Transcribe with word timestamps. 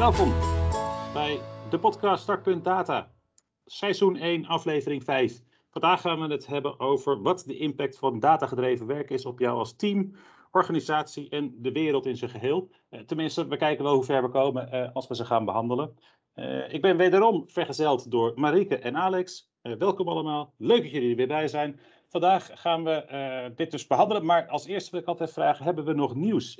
Welkom 0.00 0.32
bij 1.12 1.40
de 1.70 1.78
podcast 1.78 2.22
Startpunt 2.22 2.64
Data, 2.64 3.10
seizoen 3.64 4.16
1, 4.16 4.46
aflevering 4.46 5.04
5. 5.04 5.40
Vandaag 5.70 6.00
gaan 6.00 6.20
we 6.20 6.32
het 6.32 6.46
hebben 6.46 6.80
over 6.80 7.22
wat 7.22 7.42
de 7.46 7.56
impact 7.56 7.98
van 7.98 8.20
datagedreven 8.20 8.86
werk 8.86 9.10
is 9.10 9.26
op 9.26 9.38
jou 9.38 9.58
als 9.58 9.76
team, 9.76 10.14
organisatie 10.50 11.28
en 11.28 11.54
de 11.58 11.72
wereld 11.72 12.06
in 12.06 12.16
zijn 12.16 12.30
geheel. 12.30 12.70
Eh, 12.88 13.00
tenminste, 13.00 13.46
we 13.46 13.56
kijken 13.56 13.84
wel 13.84 13.94
hoe 13.94 14.04
ver 14.04 14.22
we 14.22 14.28
komen 14.28 14.72
eh, 14.72 14.88
als 14.92 15.06
we 15.06 15.14
ze 15.14 15.24
gaan 15.24 15.44
behandelen. 15.44 15.94
Eh, 16.32 16.72
ik 16.72 16.82
ben 16.82 16.96
wederom 16.96 17.48
vergezeld 17.48 18.10
door 18.10 18.32
Marike 18.34 18.78
en 18.78 18.96
Alex. 18.96 19.50
Welkom 19.62 20.08
allemaal, 20.08 20.54
leuk 20.58 20.82
dat 20.82 20.90
jullie 20.90 21.10
er 21.10 21.16
weer 21.16 21.26
bij 21.26 21.48
zijn. 21.48 21.80
Vandaag 22.08 22.50
gaan 22.54 22.84
we 22.84 23.52
dit 23.54 23.70
dus 23.70 23.86
behandelen, 23.86 24.24
maar 24.24 24.48
als 24.48 24.66
eerste 24.66 24.90
wil 24.90 25.00
ik 25.00 25.06
altijd 25.06 25.32
vragen, 25.32 25.64
hebben 25.64 25.84
we 25.84 25.92
nog 25.92 26.14
nieuws? 26.14 26.58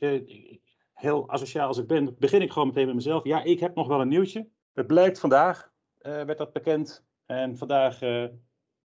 Heel 1.00 1.28
asociaal 1.28 1.66
als 1.66 1.78
ik 1.78 1.86
ben, 1.86 2.16
begin 2.18 2.42
ik 2.42 2.52
gewoon 2.52 2.68
meteen 2.68 2.86
met 2.86 2.94
mezelf. 2.94 3.24
Ja, 3.24 3.42
ik 3.42 3.60
heb 3.60 3.74
nog 3.74 3.86
wel 3.86 4.00
een 4.00 4.08
nieuwtje. 4.08 4.48
Het 4.72 4.86
blijkt 4.86 5.20
vandaag, 5.20 5.72
eh, 5.98 6.22
werd 6.24 6.38
dat 6.38 6.52
bekend. 6.52 7.04
En 7.26 7.56
vandaag 7.56 8.02
eh, 8.02 8.24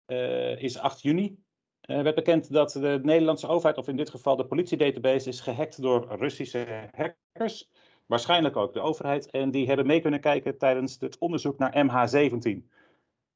eh, 0.05 0.61
is 0.61 0.77
8 0.77 1.01
juni. 1.01 1.41
Werd 1.81 2.15
bekend 2.15 2.51
dat 2.51 2.71
de 2.71 2.99
Nederlandse 3.03 3.47
overheid, 3.47 3.77
of 3.77 3.87
in 3.87 3.95
dit 3.95 4.09
geval 4.09 4.35
de 4.35 4.45
politiedatabase, 4.45 5.29
is 5.29 5.39
gehackt 5.39 5.81
door 5.81 6.15
Russische 6.17 6.89
hackers. 6.91 7.69
Waarschijnlijk 8.05 8.55
ook 8.55 8.73
de 8.73 8.79
overheid. 8.79 9.29
En 9.29 9.51
die 9.51 9.67
hebben 9.67 9.85
mee 9.85 10.01
kunnen 10.01 10.19
kijken 10.19 10.57
tijdens 10.57 10.99
het 10.99 11.17
onderzoek 11.17 11.57
naar 11.57 11.85
MH17. 11.85 12.69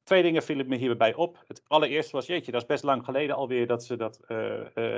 Twee 0.02 0.22
dingen 0.22 0.42
vielen 0.42 0.68
me 0.68 0.76
hierbij 0.76 1.14
op. 1.14 1.44
Het 1.46 1.62
allereerste 1.66 2.16
was, 2.16 2.26
jeetje, 2.26 2.52
dat 2.52 2.60
is 2.60 2.66
best 2.66 2.84
lang 2.84 3.04
geleden 3.04 3.36
alweer 3.36 3.66
dat 3.66 3.84
ze 3.84 3.96
dat 3.96 4.20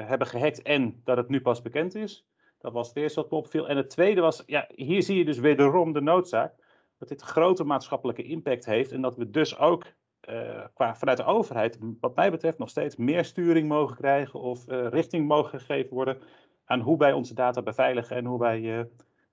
hebben 0.07 0.27
gehackt 0.27 0.63
en 0.63 1.01
dat 1.05 1.17
het 1.17 1.29
nu 1.29 1.41
pas 1.41 1.63
bekend 1.63 1.95
is. 1.95 2.25
Dat 2.61 2.73
was 2.73 2.89
het 2.89 2.97
eerste 2.97 3.21
wat 3.21 3.31
me 3.31 3.37
opviel. 3.37 3.69
En 3.69 3.77
het 3.77 3.91
tweede 3.91 4.21
was, 4.21 4.43
ja, 4.47 4.69
hier 4.75 5.03
zie 5.03 5.19
je 5.19 5.25
dus 5.25 5.39
wederom 5.39 5.93
de 5.93 6.01
noodzaak 6.01 6.55
dat 6.99 7.09
dit 7.09 7.23
grote 7.23 7.65
maatschappelijke 7.65 8.23
impact 8.23 8.65
heeft 8.65 8.93
en 8.93 9.01
dat 9.01 9.17
we 9.17 9.31
dus 9.31 9.59
ook 9.59 9.85
eh, 10.21 10.65
qua, 10.75 10.97
vanuit 10.97 11.17
de 11.17 11.25
overheid, 11.25 11.79
wat 12.01 12.17
mij 12.17 12.31
betreft, 12.31 12.59
nog 12.59 12.69
steeds 12.69 12.97
meer 12.97 13.25
sturing 13.25 13.69
mogen 13.69 13.97
krijgen 13.97 14.41
of 14.41 14.69
eh, 14.69 14.87
richting 14.89 15.29
mogen 15.29 15.59
gegeven 15.59 15.95
worden 15.95 16.19
aan 16.65 16.81
hoe 16.81 16.99
wij 16.99 17.13
onze 17.13 17.35
data 17.35 17.63
beveiligen 17.63 18.17
en 18.17 18.25
hoe 18.25 18.39
wij 18.39 18.89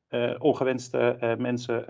eh, 0.07 0.35
ongewenste 0.39 1.35
mensen 1.37 1.85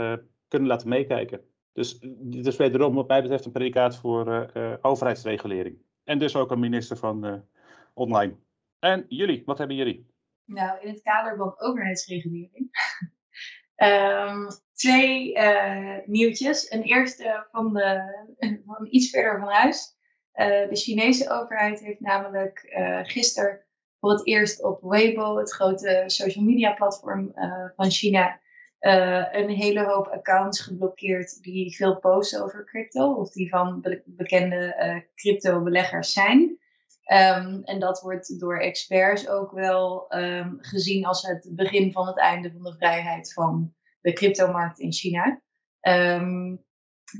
kunnen 0.47 0.67
laten 0.67 0.89
meekijken. 0.89 1.41
Dus 1.73 1.99
dit 2.19 2.45
is 2.45 2.55
wederom 2.55 2.95
wat 2.95 3.07
mij 3.07 3.21
betreft 3.21 3.45
een 3.45 3.51
predicaat 3.51 3.97
voor 3.97 4.51
overheidsregulering. 4.81 5.77
En 6.03 6.19
dus 6.19 6.35
ook 6.35 6.51
een 6.51 6.59
minister 6.59 6.97
van 6.97 7.43
online. 7.93 8.35
En 8.79 9.05
jullie, 9.07 9.43
wat 9.45 9.57
hebben 9.57 9.75
jullie? 9.75 10.05
Nou, 10.47 10.81
in 10.81 10.87
het 10.89 11.01
kader 11.01 11.37
van 11.37 11.59
overheidsregulering. 11.59 12.69
Ehm, 13.75 14.49
twee 14.73 15.33
eh, 15.33 15.97
nieuwtjes. 16.05 16.71
Een 16.71 16.81
eerste 16.81 17.47
van, 17.51 17.73
de, 17.73 18.03
van 18.65 18.87
iets 18.89 19.09
verder 19.09 19.39
van 19.39 19.49
huis. 19.49 19.95
Eh, 20.31 20.69
de 20.69 20.75
Chinese 20.75 21.29
overheid 21.29 21.79
heeft 21.79 21.99
namelijk 21.99 22.75
uh, 22.77 22.99
gisteren 23.03 23.65
voor 23.99 24.11
het 24.11 24.27
eerst 24.27 24.63
op 24.63 24.81
Weibo, 24.81 25.37
het 25.37 25.53
grote 25.53 26.03
social 26.05 26.45
media 26.45 26.73
platform 26.73 27.33
van 27.75 27.91
China, 27.91 28.39
een 29.31 29.49
hele 29.49 29.83
hoop 29.83 30.07
accounts 30.07 30.61
geblokkeerd 30.61 31.43
die 31.43 31.75
veel 31.75 31.99
posten 31.99 32.43
over 32.43 32.65
crypto 32.65 33.13
of 33.13 33.31
die 33.31 33.49
van 33.49 33.81
be 33.81 34.03
bekende 34.05 35.05
crypto-beleggers 35.15 36.13
zijn. 36.13 36.59
Um, 37.07 37.63
en 37.63 37.79
dat 37.79 38.01
wordt 38.01 38.39
door 38.39 38.59
experts 38.59 39.27
ook 39.27 39.51
wel 39.51 40.05
um, 40.15 40.57
gezien 40.59 41.05
als 41.05 41.21
het 41.21 41.47
begin 41.51 41.91
van 41.91 42.07
het 42.07 42.17
einde 42.17 42.51
van 42.51 42.63
de 42.63 42.75
vrijheid 42.77 43.33
van 43.33 43.73
de 44.01 44.13
cryptomarkt 44.13 44.79
in 44.79 44.91
China. 44.91 45.41
Um, 45.81 46.65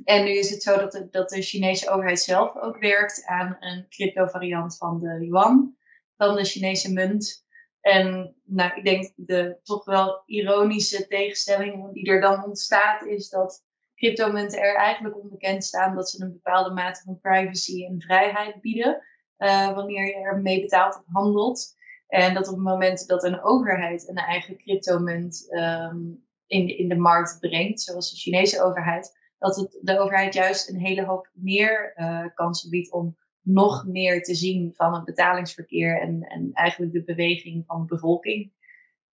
en 0.03 0.23
nu 0.23 0.31
is 0.31 0.49
het 0.49 0.63
zo 0.63 0.77
dat 0.77 0.91
de, 0.91 1.07
dat 1.09 1.29
de 1.29 1.41
Chinese 1.41 1.89
overheid 1.89 2.19
zelf 2.19 2.55
ook 2.55 2.79
werkt 2.79 3.25
aan 3.25 3.57
een 3.59 3.85
crypto-variant 3.89 4.77
van 4.77 4.99
de 4.99 5.25
yuan, 5.25 5.75
van 6.17 6.35
de 6.35 6.43
Chinese 6.43 6.93
munt. 6.93 7.45
En 7.81 8.35
nou, 8.43 8.75
ik 8.75 8.83
denk 8.83 9.13
de 9.15 9.59
toch 9.63 9.85
wel 9.85 10.23
ironische 10.25 11.07
tegenstelling 11.07 11.93
die 11.93 12.09
er 12.09 12.21
dan 12.21 12.43
ontstaat, 12.43 13.05
is 13.05 13.29
dat 13.29 13.63
cryptomunten 13.95 14.61
er 14.61 14.75
eigenlijk 14.75 15.17
onbekend 15.17 15.63
staan 15.63 15.95
dat 15.95 16.09
ze 16.09 16.23
een 16.23 16.31
bepaalde 16.31 16.73
mate 16.73 17.01
van 17.01 17.19
privacy 17.19 17.85
en 17.85 18.01
vrijheid 18.01 18.61
bieden. 18.61 19.01
Uh, 19.37 19.75
wanneer 19.75 20.05
je 20.05 20.13
ermee 20.13 20.61
betaalt 20.61 20.95
of 20.95 21.03
handelt. 21.13 21.75
En 22.07 22.33
dat 22.33 22.47
op 22.47 22.53
het 22.53 22.63
moment 22.63 23.07
dat 23.07 23.23
een 23.23 23.43
overheid 23.43 24.07
een 24.07 24.15
eigen 24.15 24.57
cryptomunt 24.57 25.47
um, 25.49 26.25
in, 26.47 26.77
in 26.77 26.89
de 26.89 26.95
markt 26.95 27.39
brengt, 27.39 27.81
zoals 27.81 28.09
de 28.09 28.17
Chinese 28.17 28.63
overheid, 28.63 29.17
dat 29.37 29.55
het 29.55 29.79
de 29.81 29.99
overheid 29.99 30.33
juist 30.33 30.69
een 30.69 30.79
hele 30.79 31.05
hoop 31.05 31.29
meer 31.33 31.93
uh, 31.95 32.25
kansen 32.33 32.69
biedt 32.69 32.91
om 32.91 33.17
nog 33.41 33.85
meer 33.85 34.23
te 34.23 34.35
zien 34.35 34.73
van 34.75 34.93
het 34.93 35.05
betalingsverkeer 35.05 36.01
en, 36.01 36.21
en 36.21 36.49
eigenlijk 36.53 36.91
de 36.91 37.03
beweging 37.03 37.63
van 37.65 37.81
de 37.81 37.85
bevolking. 37.85 38.53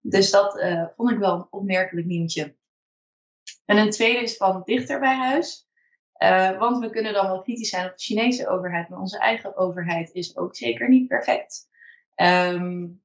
Dus 0.00 0.30
dat 0.30 0.56
uh, 0.56 0.86
vond 0.96 1.10
ik 1.10 1.18
wel 1.18 1.34
een 1.34 1.46
opmerkelijk 1.50 2.06
nieuwtje. 2.06 2.56
En 3.64 3.76
een 3.76 3.90
tweede 3.90 4.22
is 4.22 4.36
van 4.36 4.62
dichter 4.64 5.00
bij 5.00 5.16
huis. 5.16 5.63
Uh, 6.18 6.58
want 6.58 6.78
we 6.78 6.90
kunnen 6.90 7.12
dan 7.12 7.26
wel 7.26 7.42
kritisch 7.42 7.68
zijn 7.68 7.86
op 7.86 7.96
de 7.96 8.02
Chinese 8.02 8.48
overheid, 8.48 8.88
maar 8.88 8.98
onze 8.98 9.18
eigen 9.18 9.56
overheid 9.56 10.10
is 10.12 10.36
ook 10.36 10.56
zeker 10.56 10.88
niet 10.88 11.08
perfect. 11.08 11.68
Um, 12.16 13.02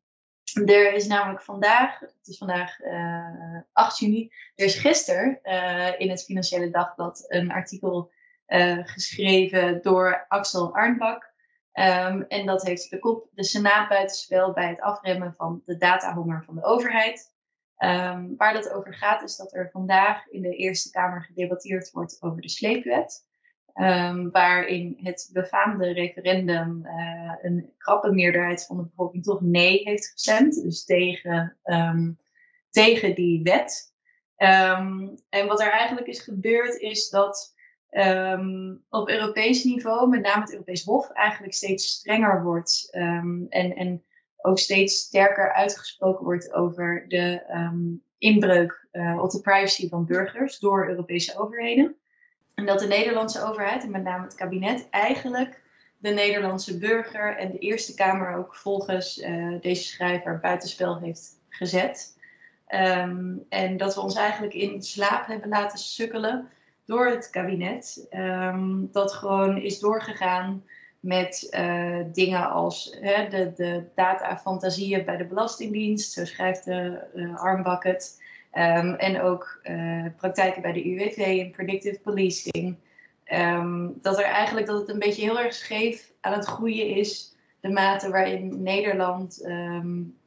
er 0.66 0.94
is 0.94 1.08
namelijk 1.08 1.42
vandaag, 1.42 2.00
het 2.00 2.28
is 2.28 2.38
vandaag 2.38 2.80
uh, 2.80 3.62
8 3.74 4.00
juni, 4.00 4.32
er 4.56 4.66
is 4.66 4.76
gisteren 4.76 5.40
uh, 5.44 6.00
in 6.00 6.10
het 6.10 6.24
Financiële 6.24 6.70
Dagblad 6.70 7.26
een 7.28 7.52
artikel 7.52 8.12
geschreven 8.84 9.82
door 9.82 10.26
Axel 10.28 10.76
Arnbak. 10.76 11.34
Um, 11.74 12.26
en 12.28 12.46
dat 12.46 12.64
heeft 12.64 12.90
de 12.90 13.00
kop 13.00 13.28
de 13.32 13.44
Senaat 13.44 13.90
buitenspel 13.90 14.54
bij 14.54 14.68
het 14.68 14.82
afremmen 14.82 15.34
van 15.38 15.62
de 15.66 15.78
datahonger 15.78 16.44
van 16.44 16.56
de 16.56 16.64
overheid. 16.64 17.34
Um, 17.86 18.34
waar 18.38 18.54
dat 18.54 18.72
over 18.72 18.94
gaat 18.94 19.24
is 19.24 19.36
dat 19.36 19.54
er 19.54 19.70
vandaag 19.72 20.28
in 20.28 20.42
de 20.42 20.56
Eerste 20.56 20.90
Kamer 20.90 21.22
gedebatteerd 21.24 21.92
wordt 21.92 22.18
over 22.20 22.42
de 22.42 22.50
sleepwet. 22.50 23.28
Um, 23.74 24.32
waarin 24.32 24.98
het 25.02 25.30
befaamde 25.34 25.94
referendum 25.94 26.86
uh, 26.86 27.34
een 27.42 27.74
krappe 27.78 28.12
meerderheid 28.12 28.66
van 28.66 28.78
de 28.78 28.84
bevolking 28.84 29.24
toch 29.24 29.42
nee 29.42 29.82
heeft 29.84 30.08
gestemd. 30.08 30.64
Dus 30.64 30.86
tegen, 30.86 31.58
um, 31.64 32.20
tegen 32.70 33.16
die 33.16 33.44
wet. 33.44 33.94
En 34.36 35.48
wat 35.48 35.62
er 35.62 35.72
eigenlijk 35.72 36.08
is 36.08 36.20
gebeurd 36.20 36.76
is 36.76 37.10
dat 37.10 37.56
op 38.90 39.10
Europees 39.10 39.64
niveau, 39.64 40.10
met 40.10 40.22
name 40.22 40.42
het 40.42 40.52
Europees 40.52 40.84
Hof, 40.84 41.10
eigenlijk 41.10 41.54
steeds 41.54 41.88
strenger 41.88 42.44
wordt. 42.44 42.88
en, 42.92 43.48
en 43.50 44.04
ook 44.42 44.60
steeds 44.60 44.96
sterker 44.98 45.54
uitgesproken 45.54 46.26
wordt 46.26 46.54
over 46.54 47.06
de 47.08 47.42
inbreuk 48.18 48.88
uh, 48.92 49.20
op 49.22 49.30
de 49.30 49.42
privacy 49.42 49.90
van 49.90 50.06
burgers 50.06 50.60
door 50.60 50.88
Europese 50.88 51.38
overheden. 51.38 51.96
En 52.56 52.66
dat 52.66 52.80
de 52.80 52.88
Nederlandse 52.88 53.44
overheid, 53.46 53.84
en 53.84 53.92
met 53.92 54.04
name 54.04 54.24
het 54.24 54.36
kabinet, 54.36 54.88
eigenlijk 54.90 55.62
de 55.98 56.10
Nederlandse 56.10 56.78
burger 56.78 57.38
en 57.38 57.52
de 57.52 57.58
Eerste 57.58 57.94
Kamer 57.94 58.36
ook 58.36 58.56
volgens 58.56 59.18
uh, 59.18 59.62
deze 59.62 59.84
schrijver 59.84 60.40
buitenspel 60.40 61.00
heeft 61.00 61.42
gezet. 61.50 62.18
Um, 62.68 63.46
en 63.50 63.78
dat 63.78 63.96
we 63.96 64.02
ons 64.02 64.16
eigenlijk 64.16 64.54
in 64.54 64.84
slaap 64.84 65.28
hebben 65.28 65.50
laten 65.50 65.80
sukkelen 65.80 66.50
door 66.86 67.08
het 67.08 67.30
kabinet. 67.30 68.08
Um, 68.12 68.90
dat 68.92 69.14
gewoon 69.14 69.58
is 69.58 69.80
doorgegaan 69.80 70.64
met 71.00 71.48
uh, 71.52 72.00
dingen 72.14 72.50
als 72.50 72.98
hè, 73.02 73.28
de, 73.28 73.54
de 73.56 73.84
data-fantasieën 73.96 75.06
bij 75.06 75.18
de 75.18 75.26
Belastingdienst, 75.26 76.12
zo 76.12 76.26
schrijft 76.26 76.66
de 76.66 77.08
Armbak 77.36 77.84
het. 77.84 78.18
Um, 78.54 78.94
en 78.94 79.22
ook 79.22 79.62
uh, 79.64 80.06
praktijken 80.18 80.62
bij 80.62 80.72
de 80.72 80.92
UWV 80.92 81.18
en 81.18 81.52
predictive 81.52 82.00
policing. 82.00 82.76
Um, 83.34 84.00
dat 84.02 84.18
er 84.18 84.24
eigenlijk 84.24 84.68
dat 84.68 84.80
het 84.80 84.90
een 84.90 85.00
beetje 85.00 85.22
heel 85.22 85.40
erg 85.40 85.54
scheef 85.54 86.12
aan 86.22 86.34
het 86.34 86.46
groeien 86.46 86.96
is. 86.96 87.36
De 87.60 87.70
mate 87.70 88.10
waarin 88.10 88.64
Nederland, 88.64 89.46
um, 89.46 90.18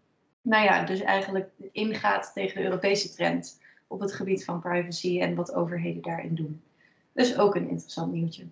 nou 0.42 0.64
ja, 0.64 0.84
dus 0.84 1.00
eigenlijk 1.00 1.48
ingaat 1.72 2.30
tegen 2.34 2.56
de 2.56 2.64
Europese 2.64 3.14
trend 3.14 3.60
op 3.86 4.00
het 4.00 4.12
gebied 4.12 4.44
van 4.44 4.60
privacy 4.60 5.20
en 5.20 5.34
wat 5.34 5.54
overheden 5.54 6.02
daarin 6.02 6.34
doen. 6.34 6.62
Dus 7.12 7.38
ook 7.38 7.54
een 7.54 7.69
interessant 7.69 8.12
nieuwtje. 8.12 8.44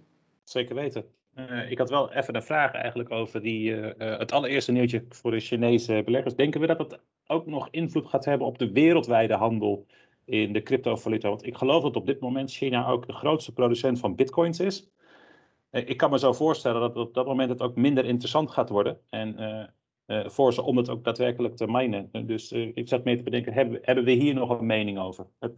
Zeker 0.44 0.74
weten. 0.74 1.04
Uh, 1.34 1.70
ik 1.70 1.78
had 1.78 1.90
wel 1.90 2.12
even 2.12 2.34
een 2.34 2.42
vraag 2.42 2.72
eigenlijk 2.72 3.10
over 3.10 3.42
die, 3.42 3.70
uh, 3.70 3.84
uh, 3.98 4.18
het 4.18 4.32
allereerste 4.32 4.72
nieuwtje 4.72 5.04
voor 5.08 5.30
de 5.30 5.40
Chinese 5.40 6.02
beleggers. 6.04 6.34
Denken 6.34 6.60
we 6.60 6.66
dat 6.66 6.78
het 6.78 7.00
ook 7.26 7.46
nog 7.46 7.68
invloed 7.70 8.06
gaat 8.06 8.24
hebben 8.24 8.46
op 8.46 8.58
de 8.58 8.72
wereldwijde 8.72 9.34
handel 9.34 9.86
in 10.24 10.52
de 10.52 10.62
cryptovaluta? 10.62 11.28
Want 11.28 11.46
ik 11.46 11.56
geloof 11.56 11.82
dat 11.82 11.96
op 11.96 12.06
dit 12.06 12.20
moment 12.20 12.50
China 12.50 12.88
ook 12.88 13.06
de 13.06 13.12
grootste 13.12 13.52
producent 13.52 13.98
van 13.98 14.14
bitcoins 14.14 14.60
is. 14.60 14.90
ik 15.70 15.96
kan 15.96 16.10
me 16.10 16.18
zo 16.18 16.32
voorstellen 16.32 16.80
dat 16.80 16.96
op 16.96 17.14
dat 17.14 17.26
moment 17.26 17.50
het 17.50 17.62
ook 17.62 17.76
minder 17.76 18.04
interessant 18.04 18.50
gaat 18.50 18.68
worden. 18.68 19.00
En 19.08 19.74
voor 20.06 20.52
ze 20.52 20.62
om 20.62 20.76
het 20.76 20.88
ook 20.88 21.04
daadwerkelijk 21.04 21.56
te 21.56 21.66
minen. 21.66 22.10
Dus 22.26 22.52
ik 22.52 22.88
zat 22.88 23.04
mee 23.04 23.16
te 23.16 23.22
bedenken, 23.22 23.52
hebben, 23.52 23.78
hebben 23.82 24.04
we 24.04 24.10
hier 24.10 24.34
nog 24.34 24.58
een 24.58 24.66
mening 24.66 24.98
over? 24.98 25.26
Het 25.38 25.52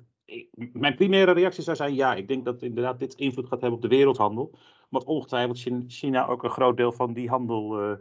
mijn 0.73 0.95
primaire 0.95 1.33
reactie 1.33 1.63
zou 1.63 1.77
zijn 1.77 1.95
ja. 1.95 2.15
Ik 2.15 2.29
denk 2.29 2.45
dat 2.45 2.63
inderdaad 2.63 2.99
dit 2.99 3.15
invloed 3.15 3.49
gaat 3.49 3.61
hebben 3.61 3.79
op 3.79 3.83
de 3.83 3.97
wereldhandel. 3.97 4.59
Want 4.89 5.05
ongetwijfeld 5.05 5.85
China 5.87 6.27
ook 6.27 6.43
een 6.43 6.51
groot 6.51 6.77
deel 6.77 6.93
van 6.93 7.13
die 7.13 7.29
handel 7.29 7.99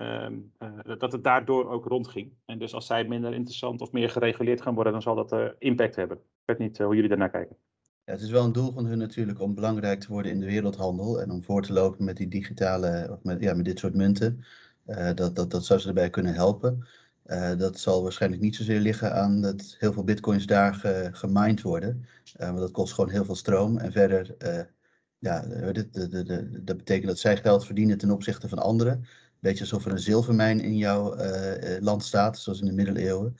Ehm, 0.00 0.34
eh, 0.58 0.98
dat 0.98 1.12
het 1.12 1.24
daardoor 1.24 1.70
ook 1.70 1.84
rondging. 1.84 2.32
En 2.44 2.58
dus 2.58 2.74
als 2.74 2.86
zij 2.86 3.04
minder 3.04 3.34
interessant 3.34 3.80
of 3.80 3.92
meer 3.92 4.10
gereguleerd 4.10 4.60
gaan 4.62 4.74
worden, 4.74 4.92
dan 4.92 5.02
zal 5.02 5.14
dat 5.14 5.32
uh, 5.32 5.48
impact 5.58 5.96
hebben. 5.96 6.16
Ik 6.16 6.22
weet 6.44 6.58
niet 6.58 6.78
hoe 6.78 6.94
jullie 6.94 7.08
daarnaar 7.08 7.30
kijken. 7.30 7.56
Ja, 8.04 8.12
het 8.12 8.20
is 8.20 8.30
wel 8.30 8.44
een 8.44 8.52
doel 8.52 8.72
van 8.72 8.84
hun 8.84 8.98
natuurlijk 8.98 9.40
om 9.40 9.54
belangrijk 9.54 10.00
te 10.00 10.12
worden 10.12 10.32
in 10.32 10.40
de 10.40 10.46
wereldhandel 10.46 11.20
en 11.20 11.30
om 11.30 11.42
voor 11.42 11.62
te 11.62 11.72
lopen 11.72 12.04
met 12.04 12.16
die 12.16 12.28
digitale, 12.28 13.08
of 13.10 13.22
met, 13.22 13.42
ja, 13.42 13.54
met 13.54 13.64
dit 13.64 13.78
soort 13.78 13.94
munten. 13.94 14.44
dat, 15.14 15.36
dat, 15.36 15.50
dat 15.50 15.64
zou 15.64 15.80
ze 15.80 15.88
erbij 15.88 16.10
kunnen 16.10 16.34
helpen. 16.34 16.86
Dat 17.58 17.78
zal 17.78 18.02
waarschijnlijk 18.02 18.42
niet 18.42 18.56
zozeer 18.56 18.80
liggen 18.80 19.14
aan 19.14 19.40
dat 19.40 19.76
heel 19.78 19.92
veel 19.92 20.04
bitcoins 20.04 20.46
daar 20.46 20.74
ge, 20.74 21.08
gemined 21.12 21.62
worden. 21.62 22.06
want 22.38 22.58
dat 22.58 22.70
kost 22.70 22.92
gewoon 22.94 23.10
heel 23.10 23.24
veel 23.24 23.34
stroom. 23.34 23.78
En 23.78 23.92
verder, 23.92 24.36
ja, 25.18 25.40
dat 26.62 26.76
betekent 26.76 27.06
dat 27.06 27.18
zij 27.18 27.36
geld 27.36 27.66
verdienen 27.66 27.98
ten 27.98 28.10
opzichte 28.10 28.48
van 28.48 28.58
anderen 28.58 29.04
beetje 29.40 29.60
alsof 29.64 29.84
er 29.84 29.92
een 29.92 29.98
zilvermijn 29.98 30.60
in 30.60 30.76
jouw 30.76 31.14
eh, 31.14 31.76
eh, 31.76 31.82
land 31.82 32.04
staat, 32.04 32.38
zoals 32.38 32.60
in 32.60 32.66
de 32.66 32.72
middeleeuwen. 32.72 33.36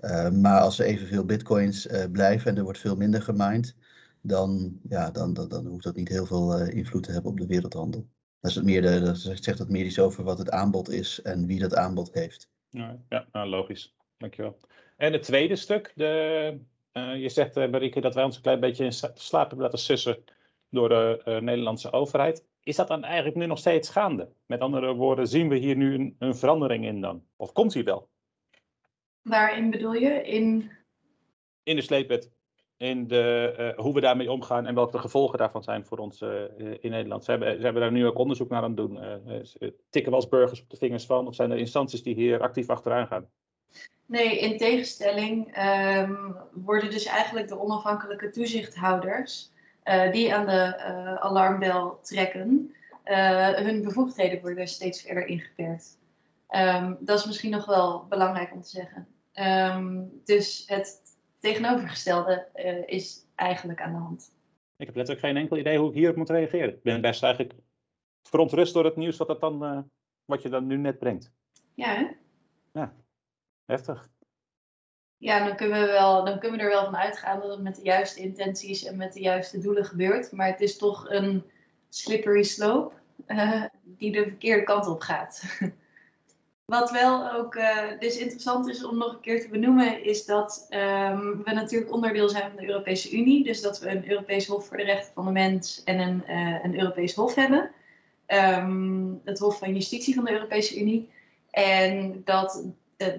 Uh, 0.00 0.30
maar 0.30 0.60
als 0.60 0.78
er 0.78 0.86
evenveel 0.86 1.24
bitcoins 1.24 1.86
uh, 1.86 2.04
blijven 2.12 2.50
en 2.50 2.56
er 2.56 2.62
wordt 2.62 2.78
veel 2.78 2.96
minder 2.96 3.22
gemined, 3.22 3.76
dan, 4.20 4.80
ja, 4.88 5.10
dan, 5.10 5.34
dan, 5.34 5.66
hoeft 5.66 5.84
dat 5.84 5.96
niet 5.96 6.08
heel 6.08 6.26
veel 6.26 6.60
uh, 6.60 6.68
invloed 6.68 7.02
te 7.02 7.12
hebben 7.12 7.30
op 7.30 7.38
de 7.38 7.46
wereldhandel. 7.46 8.08
Dat, 8.40 8.50
is 8.50 8.56
het 8.56 8.64
meer 8.64 8.82
de, 8.82 9.00
dat 9.00 9.18
zegt 9.18 9.58
dat 9.58 9.68
meer 9.68 9.84
iets 9.84 9.98
over 9.98 10.24
wat 10.24 10.38
het 10.38 10.50
aanbod 10.50 10.90
is 10.90 11.22
en 11.22 11.46
wie 11.46 11.58
dat 11.58 11.74
aanbod 11.74 12.12
heeft. 12.12 12.48
Ja, 12.70 12.98
nou, 13.32 13.48
logisch. 13.48 13.96
Dankjewel. 14.16 14.58
En 14.96 15.12
het 15.12 15.22
tweede 15.22 15.56
stuk, 15.56 15.92
de, 15.94 16.60
je 16.92 17.28
zegt 17.28 17.54
Marieke 17.54 18.00
dat 18.00 18.14
wij 18.14 18.24
ons 18.24 18.36
een 18.36 18.42
klein 18.42 18.60
beetje 18.60 18.84
in 18.84 18.92
slaap 19.14 19.48
hebben 19.48 19.58
laten 19.58 19.78
sussen 19.78 20.24
door 20.70 20.88
de 20.88 21.38
Nederlandse 21.42 21.92
overheid. 21.92 22.46
Is 22.62 22.76
dat 22.76 22.88
dan 22.88 23.04
eigenlijk 23.04 23.36
nu 23.36 23.46
nog 23.46 23.58
steeds 23.58 23.88
gaande? 23.88 24.32
Met 24.46 24.60
andere 24.60 24.94
woorden, 24.94 25.26
zien 25.26 25.48
we 25.48 25.56
hier 25.56 25.76
nu 25.76 25.94
een, 25.94 26.16
een 26.18 26.36
verandering 26.36 26.84
in 26.84 27.00
dan? 27.00 27.24
Of 27.36 27.52
komt 27.52 27.72
die 27.72 27.84
wel? 27.84 28.08
Waarin 29.22 29.70
bedoel 29.70 29.92
je? 29.92 30.22
In, 30.22 30.70
in 31.62 31.76
de 31.76 31.82
sleepwet. 31.82 32.30
In 32.78 33.06
de, 33.06 33.54
uh, 33.58 33.84
hoe 33.84 33.94
we 33.94 34.00
daarmee 34.00 34.30
omgaan 34.30 34.66
en 34.66 34.74
welke 34.74 34.92
de 34.92 34.98
gevolgen 34.98 35.38
daarvan 35.38 35.62
zijn 35.62 35.84
voor 35.84 35.98
ons 35.98 36.20
uh, 36.20 36.30
in 36.80 36.90
Nederland. 36.90 37.24
Ze 37.24 37.30
hebben, 37.30 37.56
ze 37.56 37.62
hebben 37.62 37.82
daar 37.82 37.92
nu 37.92 38.06
ook 38.06 38.18
onderzoek 38.18 38.48
naar 38.48 38.62
aan 38.62 38.68
het 38.68 38.76
doen. 38.76 38.98
Tikken 39.90 40.12
we 40.12 40.16
als 40.16 40.28
burgers 40.28 40.62
op 40.62 40.70
de 40.70 40.76
vingers 40.76 41.06
van? 41.06 41.26
Of 41.26 41.34
zijn 41.34 41.50
er 41.50 41.58
instanties 41.58 42.02
die 42.02 42.14
hier 42.14 42.40
actief 42.40 42.70
achteraan 42.70 43.06
gaan? 43.06 43.26
Nee, 44.06 44.38
in 44.38 44.58
tegenstelling 44.58 45.58
um, 45.98 46.36
worden 46.52 46.90
dus 46.90 47.04
eigenlijk 47.04 47.48
de 47.48 47.60
onafhankelijke 47.60 48.30
toezichthouders 48.30 49.50
die 50.12 50.34
aan 50.34 50.46
de 50.46 50.78
alarmbel 51.20 51.98
trekken, 52.02 52.74
hun 53.54 53.82
bevoegdheden 53.82 54.40
worden 54.40 54.68
steeds 54.68 55.02
verder 55.02 55.26
ingeperkt. 55.26 55.98
Um, 56.50 56.96
dat 57.00 57.18
is 57.18 57.26
misschien 57.26 57.50
nog 57.50 57.66
wel 57.66 58.06
belangrijk 58.08 58.52
om 58.52 58.62
te 58.62 58.68
zeggen. 58.68 59.06
Um, 59.76 60.10
dus 60.24 60.64
het 60.66 61.00
tegenovergestelde 61.38 62.48
is 62.86 63.26
eigenlijk 63.34 63.80
aan 63.80 63.92
de 63.92 63.98
hand. 63.98 64.32
Ik 64.76 64.86
heb 64.86 64.96
letterlijk 64.96 65.26
geen 65.26 65.36
enkel 65.36 65.56
idee 65.56 65.78
hoe 65.78 65.88
ik 65.88 65.94
hierop 65.94 66.16
moet 66.16 66.30
reageren. 66.30 66.68
Ik 66.68 66.82
ben 66.82 67.00
best 67.00 67.22
eigenlijk 67.22 67.54
verontrust 68.22 68.74
door 68.74 68.84
het 68.84 68.96
nieuws 68.96 69.16
wat, 69.16 69.28
het 69.28 69.40
dan, 69.40 69.90
wat 70.24 70.42
je 70.42 70.48
dan 70.48 70.66
nu 70.66 70.76
net 70.76 70.98
brengt. 70.98 71.32
Ja, 71.74 71.94
hè? 71.94 72.06
Ja, 72.72 72.94
heftig. 73.64 74.08
Ja, 75.16 75.46
dan 75.46 75.56
kunnen, 75.56 75.80
we 75.80 75.86
wel, 75.86 76.24
dan 76.24 76.38
kunnen 76.38 76.58
we 76.58 76.64
er 76.64 76.70
wel 76.70 76.84
van 76.84 76.96
uitgaan 76.96 77.40
dat 77.40 77.50
het 77.50 77.62
met 77.62 77.76
de 77.76 77.82
juiste 77.82 78.20
intenties 78.20 78.84
en 78.84 78.96
met 78.96 79.12
de 79.12 79.20
juiste 79.20 79.58
doelen 79.58 79.84
gebeurt. 79.84 80.32
Maar 80.32 80.46
het 80.46 80.60
is 80.60 80.76
toch 80.76 81.10
een 81.10 81.44
slippery 81.88 82.42
slope 82.42 82.94
uh, 83.26 83.64
die 83.82 84.12
de 84.12 84.22
verkeerde 84.22 84.62
kant 84.62 84.86
op 84.86 85.00
gaat. 85.00 85.42
Wat 86.68 86.90
wel 86.90 87.32
ook 87.32 87.54
uh, 87.54 87.78
dus 87.98 88.18
interessant 88.18 88.68
is 88.68 88.84
om 88.84 88.98
nog 88.98 89.12
een 89.12 89.20
keer 89.20 89.40
te 89.40 89.48
benoemen, 89.48 90.04
is 90.04 90.24
dat 90.24 90.66
um, 90.70 91.42
we 91.44 91.52
natuurlijk 91.52 91.92
onderdeel 91.92 92.28
zijn 92.28 92.50
van 92.50 92.60
de 92.60 92.68
Europese 92.68 93.10
Unie. 93.10 93.44
Dus 93.44 93.60
dat 93.60 93.80
we 93.80 93.90
een 93.90 94.10
Europees 94.10 94.46
Hof 94.46 94.66
voor 94.66 94.76
de 94.76 94.82
Rechten 94.82 95.14
van 95.14 95.24
de 95.24 95.30
Mens 95.30 95.82
en 95.84 95.98
een, 95.98 96.24
uh, 96.28 96.64
een 96.64 96.78
Europees 96.78 97.14
Hof 97.14 97.34
hebben. 97.34 97.70
Um, 98.26 99.20
het 99.24 99.38
Hof 99.38 99.58
van 99.58 99.74
Justitie 99.74 100.14
van 100.14 100.24
de 100.24 100.32
Europese 100.32 100.80
Unie. 100.80 101.10
En 101.50 102.22
dat 102.24 102.64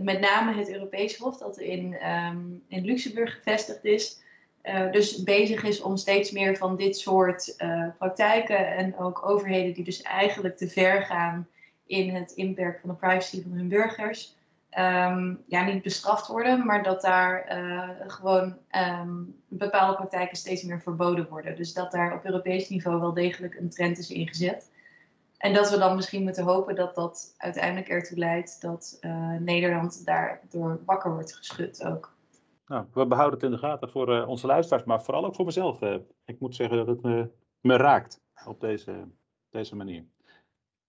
met 0.01 0.19
name 0.19 0.53
het 0.53 0.71
Europees 0.71 1.17
Hof, 1.17 1.37
dat 1.37 1.57
in, 1.57 1.97
um, 2.07 2.63
in 2.67 2.85
Luxemburg 2.85 3.33
gevestigd 3.33 3.85
is, 3.85 4.21
dus 4.91 5.23
bezig 5.23 5.63
is 5.63 5.81
om 5.81 5.97
steeds 5.97 6.31
meer 6.31 6.57
van 6.57 6.75
dit 6.75 6.97
soort 6.97 7.55
praktijken 7.97 8.75
en 8.75 8.97
ook 8.97 9.27
overheden 9.27 9.73
die 9.73 9.83
dus 9.83 10.01
eigenlijk 10.01 10.57
te 10.57 10.67
ver 10.67 11.01
gaan 11.01 11.47
in 11.89 12.15
het 12.15 12.31
inperken 12.31 12.81
van 12.81 12.89
de 12.89 12.95
privacy 12.95 13.41
van 13.41 13.51
hun 13.51 13.67
burgers, 13.67 14.35
um, 14.77 15.43
ja, 15.47 15.63
niet 15.65 15.83
bestraft 15.83 16.27
worden, 16.27 16.65
maar 16.65 16.83
dat 16.83 17.01
daar 17.01 17.57
uh, 17.57 17.89
gewoon 18.07 18.57
um, 18.71 19.35
bepaalde 19.47 19.95
praktijken 19.95 20.37
steeds 20.37 20.63
meer 20.63 20.81
verboden 20.81 21.29
worden. 21.29 21.55
Dus 21.55 21.73
dat 21.73 21.91
daar 21.91 22.13
op 22.13 22.25
Europees 22.25 22.69
niveau 22.69 22.99
wel 22.99 23.13
degelijk 23.13 23.55
een 23.55 23.69
trend 23.69 23.97
is 23.97 24.09
ingezet. 24.09 24.71
En 25.37 25.53
dat 25.53 25.69
we 25.69 25.77
dan 25.77 25.95
misschien 25.95 26.23
moeten 26.23 26.43
hopen 26.43 26.75
dat 26.75 26.95
dat 26.95 27.33
uiteindelijk 27.37 27.89
ertoe 27.89 28.17
leidt 28.17 28.61
dat 28.61 28.97
uh, 29.01 29.35
Nederland 29.39 30.05
daardoor 30.05 30.79
wakker 30.85 31.13
wordt 31.13 31.35
geschud 31.35 31.85
ook. 31.85 32.17
Nou, 32.65 32.85
we 32.93 33.07
behouden 33.07 33.39
het 33.39 33.49
in 33.49 33.55
de 33.55 33.67
gaten 33.67 33.89
voor 33.89 34.15
uh, 34.15 34.27
onze 34.27 34.47
luisteraars, 34.47 34.83
maar 34.83 35.03
vooral 35.03 35.25
ook 35.25 35.35
voor 35.35 35.45
mezelf. 35.45 35.81
Ik 36.25 36.39
moet 36.39 36.55
zeggen 36.55 36.77
dat 36.77 36.87
het 36.87 37.01
me, 37.01 37.29
me 37.61 37.77
raakt 37.77 38.21
op 38.45 38.59
deze, 38.59 39.07
deze 39.49 39.75
manier. 39.75 40.05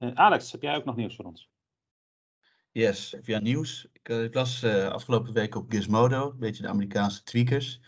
Alex, 0.00 0.52
heb 0.52 0.62
jij 0.62 0.76
ook 0.76 0.85
nog 0.85 0.97
nieuws 0.97 1.17
voor 1.17 1.25
ons? 1.25 1.50
Yes, 2.70 3.17
via 3.23 3.38
nieuws. 3.38 3.88
Ik, 3.93 4.08
ik 4.08 4.35
las 4.35 4.64
afgelopen 4.64 5.32
week 5.32 5.55
op 5.55 5.70
Gizmodo, 5.70 6.31
een 6.31 6.38
beetje 6.38 6.62
de 6.62 6.69
Amerikaanse 6.69 7.23
tweakers. 7.23 7.81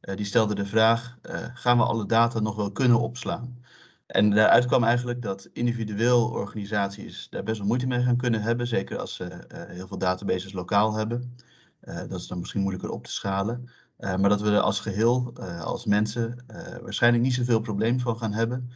die 0.00 0.24
stelden 0.24 0.56
de 0.56 0.66
vraag, 0.66 1.18
gaan 1.54 1.76
we 1.76 1.84
alle 1.84 2.06
data 2.06 2.40
nog 2.40 2.56
wel 2.56 2.72
kunnen 2.72 3.00
opslaan? 3.00 3.62
En 4.06 4.30
daaruit 4.30 4.66
kwam 4.66 4.84
eigenlijk 4.84 5.22
dat 5.22 5.48
individueel 5.52 6.30
organisaties 6.30 7.28
daar 7.28 7.42
best 7.42 7.58
wel 7.58 7.66
moeite 7.66 7.86
mee 7.86 8.02
gaan 8.02 8.16
kunnen 8.16 8.42
hebben, 8.42 8.66
zeker 8.66 8.98
als 8.98 9.14
ze 9.14 9.46
heel 9.68 9.86
veel 9.86 9.98
databases 9.98 10.52
lokaal 10.52 10.94
hebben. 10.94 11.36
Dat 11.80 12.20
is 12.20 12.26
dan 12.26 12.38
misschien 12.38 12.60
moeilijker 12.60 12.90
op 12.90 13.04
te 13.04 13.12
schalen. 13.12 13.70
Maar 13.96 14.28
dat 14.28 14.40
we 14.40 14.50
er 14.50 14.60
als 14.60 14.80
geheel, 14.80 15.32
als 15.60 15.84
mensen, 15.84 16.44
waarschijnlijk 16.82 17.22
niet 17.22 17.34
zoveel 17.34 17.60
probleem 17.60 18.00
van 18.00 18.18
gaan 18.18 18.32
hebben 18.32 18.70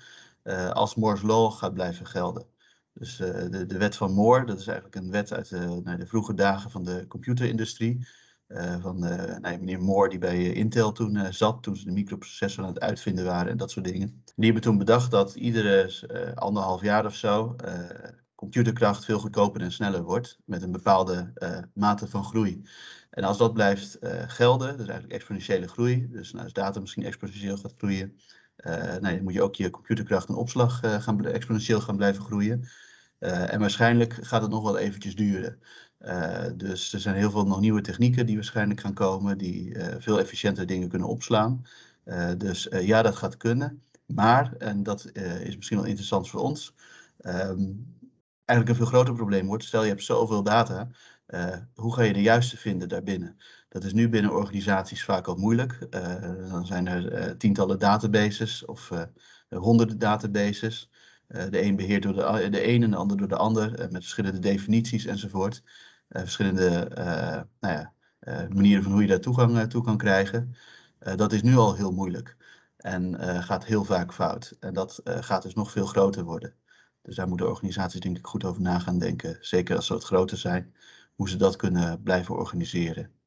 als 0.72 0.94
Moore's 0.94 1.22
Law 1.22 1.52
gaat 1.52 1.74
blijven 1.74 2.06
gelden. 2.06 2.51
Dus 2.94 3.16
de, 3.16 3.66
de 3.66 3.78
wet 3.78 3.96
van 3.96 4.12
Moore, 4.12 4.46
dat 4.46 4.58
is 4.58 4.66
eigenlijk 4.66 4.96
een 4.96 5.10
wet 5.10 5.32
uit 5.32 5.48
de, 5.48 5.80
nou, 5.84 5.96
de 5.96 6.06
vroege 6.06 6.34
dagen 6.34 6.70
van 6.70 6.84
de 6.84 7.06
computerindustrie. 7.08 8.06
Uh, 8.48 8.80
van 8.80 9.04
uh, 9.04 9.38
nou, 9.38 9.58
meneer 9.58 9.80
Moore 9.82 10.08
die 10.08 10.18
bij 10.18 10.52
Intel 10.52 10.92
toen 10.92 11.32
zat, 11.32 11.62
toen 11.62 11.76
ze 11.76 11.84
de 11.84 11.90
microprocessor 11.90 12.64
aan 12.64 12.68
het 12.68 12.80
uitvinden 12.80 13.24
waren 13.24 13.50
en 13.50 13.56
dat 13.56 13.70
soort 13.70 13.84
dingen. 13.84 14.22
Die 14.36 14.44
hebben 14.44 14.62
toen 14.62 14.78
bedacht 14.78 15.10
dat 15.10 15.34
iedere 15.34 16.34
anderhalf 16.34 16.82
jaar 16.82 17.06
of 17.06 17.14
zo 17.14 17.56
computerkracht 18.34 19.04
veel 19.04 19.18
goedkoper 19.18 19.60
en 19.60 19.72
sneller 19.72 20.02
wordt 20.02 20.38
met 20.44 20.62
een 20.62 20.72
bepaalde 20.72 21.32
mate 21.74 22.08
van 22.08 22.24
groei. 22.24 22.62
En 23.10 23.24
als 23.24 23.38
dat 23.38 23.52
blijft 23.52 23.98
gelden, 24.26 24.72
is 24.72 24.76
eigenlijk 24.76 25.12
exponentiële 25.12 25.68
groei, 25.68 26.08
dus 26.10 26.32
nou, 26.32 26.44
als 26.44 26.52
data 26.52 26.80
misschien 26.80 27.04
exponentieel 27.04 27.56
gaat 27.56 27.74
groeien, 27.76 28.16
nou, 28.62 29.00
dan 29.00 29.22
moet 29.22 29.34
je 29.34 29.42
ook 29.42 29.54
je 29.54 29.70
computerkracht 29.70 30.28
en 30.28 30.34
opslag 30.34 30.80
gaan, 31.02 31.24
exponentieel 31.24 31.80
gaan 31.80 31.96
blijven 31.96 32.24
groeien. 32.24 32.68
en 33.18 33.60
waarschijnlijk 33.60 34.18
gaat 34.20 34.42
het 34.42 34.50
nog 34.50 34.62
wel 34.62 34.78
eventjes 34.78 35.16
duren. 35.16 35.58
Uh, 36.06 36.44
dus 36.56 36.92
er 36.92 37.00
zijn 37.00 37.16
heel 37.16 37.30
veel 37.30 37.46
nog 37.46 37.60
nieuwe 37.60 37.80
technieken 37.80 38.26
die 38.26 38.34
waarschijnlijk 38.34 38.80
gaan 38.80 38.94
komen, 38.94 39.38
die 39.38 39.74
uh, 39.74 39.86
veel 39.98 40.18
efficiënter 40.18 40.66
dingen 40.66 40.88
kunnen 40.88 41.08
opslaan. 41.08 41.66
Uh, 42.04 42.30
dus 42.38 42.68
ja, 42.70 43.02
dat 43.02 43.16
gaat 43.16 43.36
kunnen. 43.36 43.82
Maar, 44.06 44.52
en 44.58 44.82
dat 44.82 45.10
is 45.42 45.56
misschien 45.56 45.76
wel 45.76 45.86
interessant 45.86 46.28
voor 46.28 46.40
ons, 46.40 46.74
um, 47.20 47.96
eigenlijk 48.44 48.68
een 48.68 48.84
veel 48.84 48.94
groter 48.96 49.14
probleem 49.14 49.46
wordt. 49.46 49.64
Stel 49.64 49.82
je 49.82 49.88
hebt 49.88 50.02
zoveel 50.02 50.42
data, 50.42 50.88
hoe 51.74 51.94
ga 51.94 52.02
je 52.02 52.12
de 52.12 52.22
juiste 52.22 52.56
vinden 52.56 52.88
daarbinnen? 52.88 53.36
Dat 53.72 53.84
is 53.84 53.92
nu 53.92 54.08
binnen 54.08 54.34
organisaties 54.34 55.04
vaak 55.04 55.26
al 55.26 55.36
moeilijk. 55.36 55.86
dan 56.50 56.66
zijn 56.66 56.86
er 56.86 57.36
tientallen 57.36 57.78
databases 57.78 58.64
of 58.64 58.90
honderden 59.48 59.98
databases. 59.98 60.90
de 61.26 61.62
een 61.62 61.76
beheert 61.76 62.02
door 62.02 62.12
de, 62.14 62.48
de 62.50 62.68
een 62.68 62.82
en 62.82 62.90
de 62.90 62.96
ander 62.96 63.16
door 63.16 63.28
de 63.28 63.36
ander, 63.36 63.70
met 63.70 64.02
verschillende 64.02 64.38
definities 64.38 65.04
enzovoort. 65.04 65.62
Eh, 66.12 66.22
verschillende 66.22 66.68
eh, 66.88 67.40
nou 67.60 67.74
ja, 67.74 67.92
eh, 68.18 68.48
manieren 68.48 68.82
van 68.82 68.92
hoe 68.92 69.02
je 69.02 69.08
daar 69.08 69.20
toegang 69.20 69.70
toe 69.70 69.82
kan 69.82 69.96
krijgen. 69.96 70.54
dat 71.16 71.32
is 71.32 71.42
nu 71.42 71.56
al 71.56 71.74
heel 71.74 71.92
moeilijk 71.92 72.36
en 72.76 73.16
gaat 73.42 73.64
heel 73.64 73.84
vaak 73.84 74.12
fout. 74.14 74.56
En 74.60 74.74
dat 74.74 75.00
gaat 75.04 75.42
dus 75.42 75.54
nog 75.54 75.70
veel 75.70 75.86
groter 75.86 76.24
worden. 76.24 76.54
Dus 77.02 77.16
daar 77.16 77.28
moeten 77.28 77.48
organisaties 77.48 78.00
denk 78.00 78.18
ik 78.18 78.26
goed 78.26 78.44
over 78.44 78.62
na 78.62 78.78
gaan 78.78 78.98
denken. 78.98 79.38
Zeker 79.40 79.76
als 79.76 79.86
ze 79.86 79.92
wat 79.92 80.04
groter 80.04 80.38
zijn, 80.38 80.74
hoe 81.14 81.28
ze 81.28 81.36
dat 81.36 81.56
kunnen 81.56 82.02
blijven 82.02 82.34
organiseren. 82.34 83.21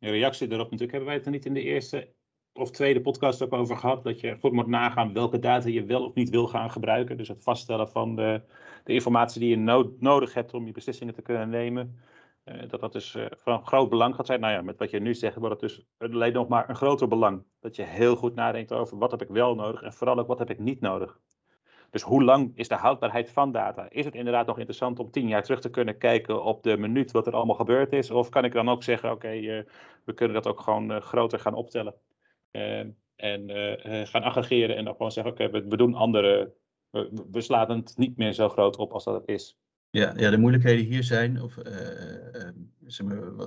In 0.00 0.10
reactie 0.10 0.48
daarop 0.48 0.70
natuurlijk 0.70 0.92
hebben 0.92 1.08
wij 1.08 1.16
het 1.16 1.26
er 1.26 1.32
niet 1.32 1.46
in 1.46 1.54
de 1.54 1.62
eerste 1.62 2.12
of 2.52 2.70
tweede 2.70 3.00
podcast 3.00 3.42
ook 3.42 3.52
over 3.52 3.76
gehad. 3.76 4.04
Dat 4.04 4.20
je 4.20 4.36
goed 4.40 4.52
moet 4.52 4.66
nagaan 4.66 5.12
welke 5.12 5.38
data 5.38 5.68
je 5.68 5.84
wel 5.84 6.04
of 6.04 6.14
niet 6.14 6.30
wil 6.30 6.46
gaan 6.46 6.70
gebruiken. 6.70 7.16
Dus 7.16 7.28
het 7.28 7.42
vaststellen 7.42 7.88
van 7.88 8.16
de, 8.16 8.42
de 8.84 8.92
informatie 8.92 9.40
die 9.40 9.50
je 9.50 9.90
nodig 9.98 10.34
hebt 10.34 10.54
om 10.54 10.66
je 10.66 10.72
beslissingen 10.72 11.14
te 11.14 11.22
kunnen 11.22 11.48
nemen. 11.48 11.98
Uh, 12.44 12.68
dat 12.68 12.80
dat 12.80 12.92
dus 12.92 13.14
uh, 13.14 13.26
van 13.30 13.66
groot 13.66 13.88
belang 13.88 14.14
gaat 14.14 14.26
zijn. 14.26 14.40
Nou 14.40 14.52
ja, 14.52 14.62
met 14.62 14.78
wat 14.78 14.90
je 14.90 15.00
nu 15.00 15.14
zegt, 15.14 15.36
wordt 15.36 15.60
het 15.60 15.70
dus 15.70 15.86
alleen 15.98 16.32
nog 16.32 16.48
maar 16.48 16.68
een 16.68 16.76
groter 16.76 17.08
belang. 17.08 17.42
Dat 17.60 17.76
je 17.76 17.82
heel 17.82 18.16
goed 18.16 18.34
nadenkt 18.34 18.72
over 18.72 18.98
wat 18.98 19.10
heb 19.10 19.22
ik 19.22 19.28
wel 19.28 19.54
nodig 19.54 19.82
en 19.82 19.92
vooral 19.92 20.18
ook 20.18 20.26
wat 20.26 20.38
heb 20.38 20.50
ik 20.50 20.58
niet 20.58 20.80
nodig. 20.80 21.20
Dus 21.90 22.02
hoe 22.02 22.24
lang 22.24 22.52
is 22.54 22.68
de 22.68 22.74
houdbaarheid 22.74 23.30
van 23.30 23.52
data? 23.52 23.90
Is 23.90 24.04
het 24.04 24.14
inderdaad 24.14 24.46
nog 24.46 24.58
interessant 24.58 24.98
om 24.98 25.10
tien 25.10 25.28
jaar 25.28 25.42
terug 25.42 25.60
te 25.60 25.70
kunnen 25.70 25.98
kijken 25.98 26.44
op 26.44 26.62
de 26.62 26.76
minuut 26.76 27.10
wat 27.10 27.26
er 27.26 27.34
allemaal 27.34 27.54
gebeurd 27.54 27.92
is? 27.92 28.10
Of 28.10 28.28
kan 28.28 28.44
ik 28.44 28.52
dan 28.52 28.68
ook 28.68 28.82
zeggen, 28.82 29.10
oké, 29.10 29.32
uh, 29.34 29.62
we 30.04 30.14
kunnen 30.14 30.34
dat 30.34 30.46
ook 30.46 30.60
gewoon 30.60 31.02
groter 31.02 31.38
gaan 31.38 31.54
optellen? 31.54 31.94
en 33.16 33.50
gaan 34.06 34.22
aggregeren 34.22 34.76
en 34.76 34.84
dan 34.84 34.94
gewoon 34.94 35.12
zeggen, 35.12 35.32
oké, 35.32 35.50
we, 35.50 35.76
doen 35.76 35.94
andere, 35.94 36.54
we, 36.90 37.24
we 37.30 37.40
slaan 37.40 37.70
het 37.70 37.96
niet 37.96 38.16
meer 38.16 38.32
zo 38.32 38.48
groot 38.48 38.76
op 38.76 38.92
als 38.92 39.04
dat 39.04 39.14
het 39.14 39.28
is. 39.28 39.58
Ja, 39.90 40.12
ja, 40.16 40.30
de 40.30 40.38
moeilijkheden 40.38 40.84
hier 40.84 41.04
zijn, 41.04 41.42
of 41.42 41.56
uh, 41.56 42.48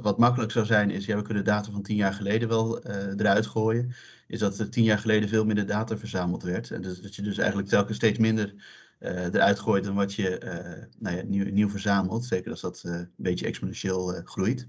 wat 0.02 0.18
makkelijk 0.18 0.52
zou 0.52 0.66
zijn, 0.66 0.90
is 0.90 1.06
ja, 1.06 1.16
we 1.16 1.22
kunnen 1.22 1.44
data 1.44 1.72
van 1.72 1.82
tien 1.82 1.96
jaar 1.96 2.14
geleden 2.14 2.48
wel 2.48 2.88
uh, 2.88 2.96
eruit 2.96 3.46
gooien. 3.46 3.94
Is 4.28 4.40
dat 4.40 4.60
er 4.60 4.70
tien 4.70 4.84
jaar 4.84 5.00
geleden 5.00 5.30
veel 5.30 5.46
minder 5.46 5.66
data 5.66 5.98
verzameld 5.98 6.44
werd. 6.44 6.72
En 6.72 6.82
dus, 6.82 7.02
dat 7.02 7.16
je 7.16 7.22
dus 7.22 7.38
eigenlijk 7.38 7.70
telkens 7.70 7.98
steeds 7.98 8.20
minder 8.20 8.54
eruit 9.00 9.60
gooit 9.60 9.84
dan 9.84 9.96
wat 9.96 10.14
je 10.14 10.38
nou 11.00 11.16
ja, 11.16 11.24
nieuw, 11.24 11.52
nieuw 11.52 11.70
verzamelt. 11.70 12.26
Zeker 12.26 12.52
als 12.52 12.62
dat 12.62 12.82
een 12.86 13.12
beetje 13.16 13.46
exponentieel 13.46 14.22
groeit. 14.24 14.68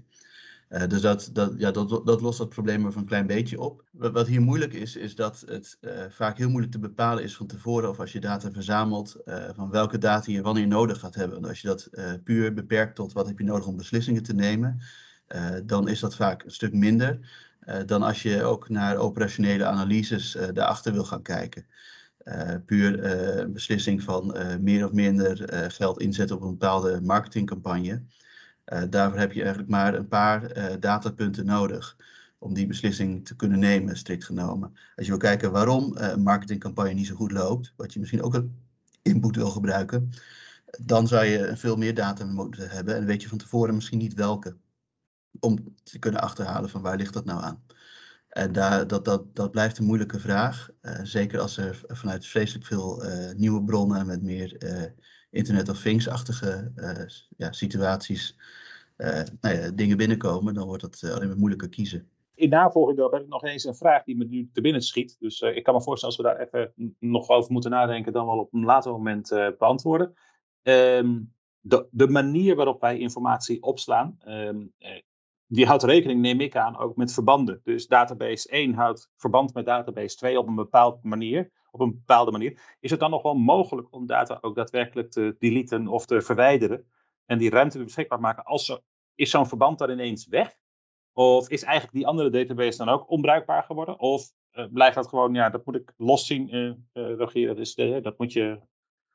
Uh, 0.73 0.87
dus 0.87 1.01
dat, 1.01 1.29
dat, 1.33 1.53
ja, 1.57 1.71
dat, 1.71 1.89
dat 2.05 2.21
lost 2.21 2.37
dat 2.37 2.49
probleem 2.49 2.87
even 2.87 2.99
een 2.99 3.07
klein 3.07 3.27
beetje 3.27 3.59
op. 3.59 3.83
Wat 3.91 4.27
hier 4.27 4.41
moeilijk 4.41 4.73
is, 4.73 4.95
is 4.95 5.15
dat 5.15 5.43
het 5.47 5.77
uh, 5.81 5.91
vaak 6.09 6.37
heel 6.37 6.49
moeilijk 6.49 6.71
te 6.71 6.79
bepalen 6.79 7.23
is 7.23 7.35
van 7.35 7.47
tevoren 7.47 7.89
of 7.89 7.99
als 7.99 8.11
je 8.11 8.19
data 8.19 8.51
verzamelt, 8.51 9.17
uh, 9.25 9.43
van 9.55 9.69
welke 9.69 9.97
data 9.97 10.31
je 10.31 10.41
wanneer 10.41 10.67
nodig 10.67 10.99
gaat 10.99 11.15
hebben. 11.15 11.35
Want 11.35 11.47
als 11.47 11.61
je 11.61 11.67
dat 11.67 11.89
puur 12.23 12.53
beperkt 12.53 12.95
tot 12.95 13.13
wat 13.13 13.27
heb 13.27 13.37
je 13.37 13.43
nodig 13.43 13.67
om 13.67 13.77
beslissingen 13.77 14.23
te 14.23 14.33
nemen, 14.33 14.79
dan 15.65 15.87
is 15.87 15.99
dat 15.99 16.15
vaak 16.15 16.43
een 16.43 16.51
stuk 16.51 16.73
minder 16.73 17.19
dan 17.85 18.03
als 18.03 18.21
je 18.21 18.43
ook 18.43 18.69
naar 18.69 18.97
operationele 18.97 19.65
analyses 19.65 20.37
daarachter 20.53 20.93
wil 20.93 21.05
gaan 21.05 21.21
kijken. 21.21 21.65
puur 22.65 23.03
een 23.03 23.53
beslissing 23.53 24.03
van 24.03 24.35
meer 24.61 24.85
of 24.85 24.91
minder 24.91 25.43
geld 25.71 25.99
inzetten 25.99 26.35
op 26.35 26.41
een 26.41 26.49
bepaalde 26.49 27.01
marketingcampagne. 27.01 28.03
Uh, 28.65 28.81
daarvoor 28.89 29.19
heb 29.19 29.31
je 29.31 29.41
eigenlijk 29.41 29.71
maar 29.71 29.93
een 29.93 30.07
paar 30.07 30.57
uh, 30.57 30.65
datapunten 30.79 31.45
nodig 31.45 31.97
om 32.37 32.53
die 32.53 32.67
beslissing 32.67 33.25
te 33.25 33.35
kunnen 33.35 33.59
nemen, 33.59 33.97
strikt 33.97 34.25
genomen. 34.25 34.71
Als 34.95 35.05
je 35.05 35.11
wil 35.11 35.17
kijken 35.17 35.51
waarom 35.51 35.97
uh, 35.97 36.07
een 36.09 36.21
marketingcampagne 36.23 36.93
niet 36.93 37.07
zo 37.07 37.15
goed 37.15 37.31
loopt, 37.31 37.73
wat 37.75 37.93
je 37.93 37.99
misschien 37.99 38.21
ook 38.21 38.33
een 38.33 38.57
input 39.01 39.35
wil 39.35 39.49
gebruiken, 39.49 40.09
dan 40.81 41.07
zou 41.07 41.25
je 41.25 41.57
veel 41.57 41.75
meer 41.75 41.93
data 41.93 42.25
moeten 42.25 42.69
hebben 42.69 42.95
en 42.95 43.05
weet 43.05 43.21
je 43.21 43.27
van 43.27 43.37
tevoren 43.37 43.75
misschien 43.75 43.97
niet 43.97 44.13
welke. 44.13 44.57
Om 45.39 45.75
te 45.83 45.99
kunnen 45.99 46.21
achterhalen 46.21 46.69
van 46.69 46.81
waar 46.81 46.97
ligt 46.97 47.13
dat 47.13 47.25
nou 47.25 47.43
aan. 47.43 47.63
En 48.29 48.51
daar, 48.51 48.87
dat, 48.87 49.05
dat, 49.05 49.35
dat 49.35 49.51
blijft 49.51 49.77
een 49.77 49.85
moeilijke 49.85 50.19
vraag. 50.19 50.69
zeker 51.03 51.39
als 51.39 51.57
er 51.57 51.81
vanuit 51.87 52.25
vreselijk 52.25 52.65
veel 52.65 53.03
nieuwe 53.35 53.63
bronnen 53.63 54.05
met 54.05 54.21
meer 54.21 54.57
Internet 55.33 55.69
of 55.69 55.81
Things-achtige 55.81 56.71
uh, 56.75 57.05
ja, 57.37 57.51
situaties 57.51 58.37
uh, 58.97 59.21
nou 59.41 59.55
ja, 59.55 59.71
dingen 59.71 59.97
binnenkomen, 59.97 60.53
dan 60.53 60.67
wordt 60.67 60.81
het 60.81 61.01
uh, 61.01 61.11
alleen 61.11 61.27
maar 61.27 61.37
moeilijker 61.37 61.69
kiezen. 61.69 62.07
In 62.35 62.49
navolging 62.49 62.97
daarop 62.97 63.13
heb 63.13 63.23
ik 63.23 63.29
nog 63.29 63.43
eens 63.43 63.63
een 63.63 63.75
vraag 63.75 64.03
die 64.03 64.17
me 64.17 64.25
nu 64.25 64.49
te 64.53 64.61
binnen 64.61 64.81
schiet. 64.81 65.15
Dus 65.19 65.41
ik 65.41 65.63
kan 65.63 65.73
me 65.73 65.81
voorstellen 65.81 66.15
als 66.15 66.25
we 66.25 66.35
daar 66.35 66.61
even 66.61 66.95
nog 66.99 67.29
over 67.29 67.51
moeten 67.51 67.71
nadenken, 67.71 68.13
dan 68.13 68.25
wel 68.25 68.37
op 68.37 68.53
een 68.53 68.65
later 68.65 68.91
moment 68.91 69.29
beantwoorden. 69.57 70.13
Um, 70.63 71.33
de, 71.59 71.87
de, 71.91 72.07
manier 72.07 72.55
waarop 72.55 72.81
wij 72.81 72.97
informatie 72.97 73.63
opslaan, 73.63 74.17
um, 74.27 74.73
die 75.47 75.65
houdt 75.65 75.83
rekening, 75.83 76.21
neem 76.21 76.39
ik 76.39 76.55
aan, 76.55 76.77
ook 76.77 76.95
met 76.95 77.13
verbanden. 77.13 77.61
Dus 77.63 77.87
database 77.87 78.49
1 78.49 78.73
houdt 78.73 79.09
verband 79.17 79.53
met 79.53 79.65
database 79.65 80.15
2 80.15 80.39
op 80.39 80.47
een 80.47 80.55
bepaalde 80.55 80.99
manier 81.01 81.51
op 81.73 81.79
een 81.79 81.91
bepaalde 81.91 82.31
manier, 82.31 82.75
is 82.79 82.91
het 82.91 82.99
dan 82.99 83.09
nog 83.09 83.21
wel 83.21 83.33
mogelijk 83.33 83.87
om 83.91 84.05
data 84.05 84.37
ook 84.41 84.55
daadwerkelijk 84.55 85.11
te 85.11 85.35
deleten 85.39 85.87
of 85.87 86.05
te 86.05 86.21
verwijderen 86.21 86.85
en 87.25 87.37
die 87.37 87.49
ruimte 87.49 87.83
beschikbaar 87.83 88.19
maken 88.19 88.43
als 88.43 88.81
is 89.15 89.29
zo'n 89.29 89.47
verband 89.47 89.77
dan 89.79 89.89
ineens 89.89 90.27
weg? 90.27 90.55
Of 91.13 91.49
is 91.49 91.63
eigenlijk 91.63 91.93
die 91.95 92.07
andere 92.07 92.29
database 92.29 92.77
dan 92.77 92.89
ook 92.89 93.09
onbruikbaar 93.09 93.63
geworden? 93.63 93.99
Of 93.99 94.31
uh, 94.53 94.65
blijft 94.71 94.95
dat 94.95 95.07
gewoon, 95.07 95.33
ja, 95.33 95.49
dat 95.49 95.65
moet 95.65 95.75
ik 95.75 95.93
los 95.97 96.25
zien, 96.25 96.55
uh, 96.55 96.73
uh, 96.93 97.17
Rogier, 97.17 97.55
dat, 97.55 98.03
dat 98.03 98.17
moet 98.17 98.33
je 98.33 98.59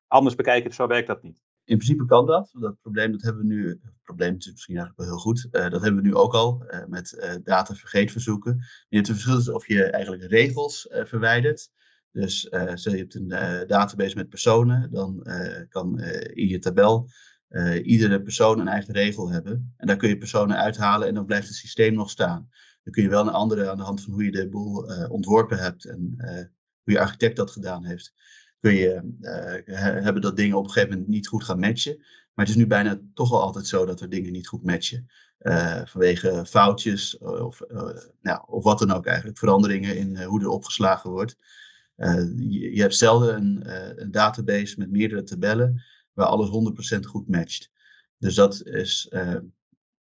anders 0.07 0.35
bekijken, 0.35 0.73
zo 0.73 0.87
werkt 0.87 1.07
dat 1.07 1.23
niet. 1.23 1.43
In 1.69 1.77
principe 1.77 2.05
kan 2.05 2.27
dat. 2.27 2.51
Dat 2.53 2.81
probleem 2.81 3.13
dat 3.13 3.23
hebben 3.23 3.43
we 3.43 3.55
nu, 3.55 3.69
het 3.69 4.03
probleem 4.03 4.37
is 4.37 4.51
misschien 4.51 4.77
eigenlijk 4.77 5.09
wel 5.09 5.17
heel 5.17 5.25
goed, 5.25 5.49
uh, 5.51 5.71
dat 5.71 5.83
hebben 5.83 6.03
we 6.03 6.09
nu 6.09 6.15
ook 6.15 6.35
al 6.35 6.65
uh, 6.71 6.85
met 6.87 7.13
uh, 7.13 7.35
datavergeetverzoeken. 7.43 8.65
Het 8.89 9.07
verschil 9.07 9.39
is 9.39 9.49
of 9.49 9.67
je 9.67 9.85
eigenlijk 9.85 10.23
regels 10.23 10.89
verwijdert 10.91 11.71
dus 12.13 12.39
stel 12.75 12.93
je 12.93 12.99
hebt 12.99 13.15
een 13.15 13.29
database 13.67 14.17
met 14.17 14.29
personen, 14.29 14.91
dan 14.91 15.27
kan 15.69 16.01
in 16.33 16.49
je 16.49 16.59
tabel 16.59 17.09
iedere 17.83 18.23
persoon 18.23 18.61
een 18.61 18.69
eigen 18.69 18.95
regel 18.95 19.31
hebben. 19.31 19.75
En 19.77 19.87
daar 19.87 19.97
kun 19.97 20.09
je 20.09 20.19
personen 20.19 20.57
uithalen 20.57 21.09
en 21.09 21.15
dan 21.15 21.27
blijft 21.27 21.47
het 21.47 21.57
systeem 21.57 21.95
nog 21.95 22.11
staan. 22.11 22.49
Dan 22.83 22.93
kun 22.93 23.03
je 23.03 23.09
wel 23.09 23.27
een 23.27 23.33
andere 23.33 23.71
aan 23.71 23.77
de 23.77 23.83
hand 23.83 24.03
van 24.03 24.13
hoe 24.13 24.25
je 24.25 24.31
de 24.31 24.49
boel 24.49 24.85
ontworpen 25.09 25.59
hebt 25.59 25.85
en 25.85 26.15
hoe 26.83 26.93
je 26.93 27.01
architect 27.01 27.37
dat 27.37 27.51
gedaan 27.51 27.85
heeft, 27.85 28.13
kun 28.61 28.75
je 28.75 29.17
hebben 30.03 30.23
dat 30.23 30.37
dingen 30.37 30.57
op 30.57 30.65
een 30.65 30.71
gegeven 30.71 30.91
moment 30.95 31.09
niet 31.09 31.29
goed 31.29 31.45
gaan 31.45 31.59
matchen. 31.59 31.97
Maar 31.99 32.47
het 32.47 32.55
is 32.55 32.61
nu 32.61 32.67
bijna 32.67 33.01
toch 33.15 33.33
al 33.33 33.43
altijd 33.43 33.67
zo 33.67 33.87
dat 33.87 34.01
er 34.01 34.09
dingen 34.09 34.33
niet 34.33 34.49
goed 34.49 34.65
matchen. 34.65 35.09
vanwege 35.85 36.47
foutjes 36.47 37.19
of, 37.19 37.61
nou, 38.23 38.43
of 38.47 38.65
wat 38.65 38.79
dan 38.79 38.93
ook 38.93 39.07
eigenlijk, 39.07 39.39
veranderingen 39.39 39.97
in 39.97 40.23
hoe 40.23 40.41
er 40.41 40.49
opgeslagen 40.49 41.11
wordt. 41.11 41.37
Je, 42.37 42.75
je, 42.75 42.81
hebt 42.81 42.97
zelden 42.97 43.37
een, 43.37 43.63
een, 44.03 44.11
database 44.11 44.79
met 44.79 44.91
meerdere 44.91 45.23
tabellen 45.23 45.83
waar 46.13 46.27
alles 46.27 46.97
100% 46.97 47.01
goed 47.01 47.29
matcht. 47.29 47.71
Dus 48.19 48.35
dat 48.35 48.63
is, 48.67 49.09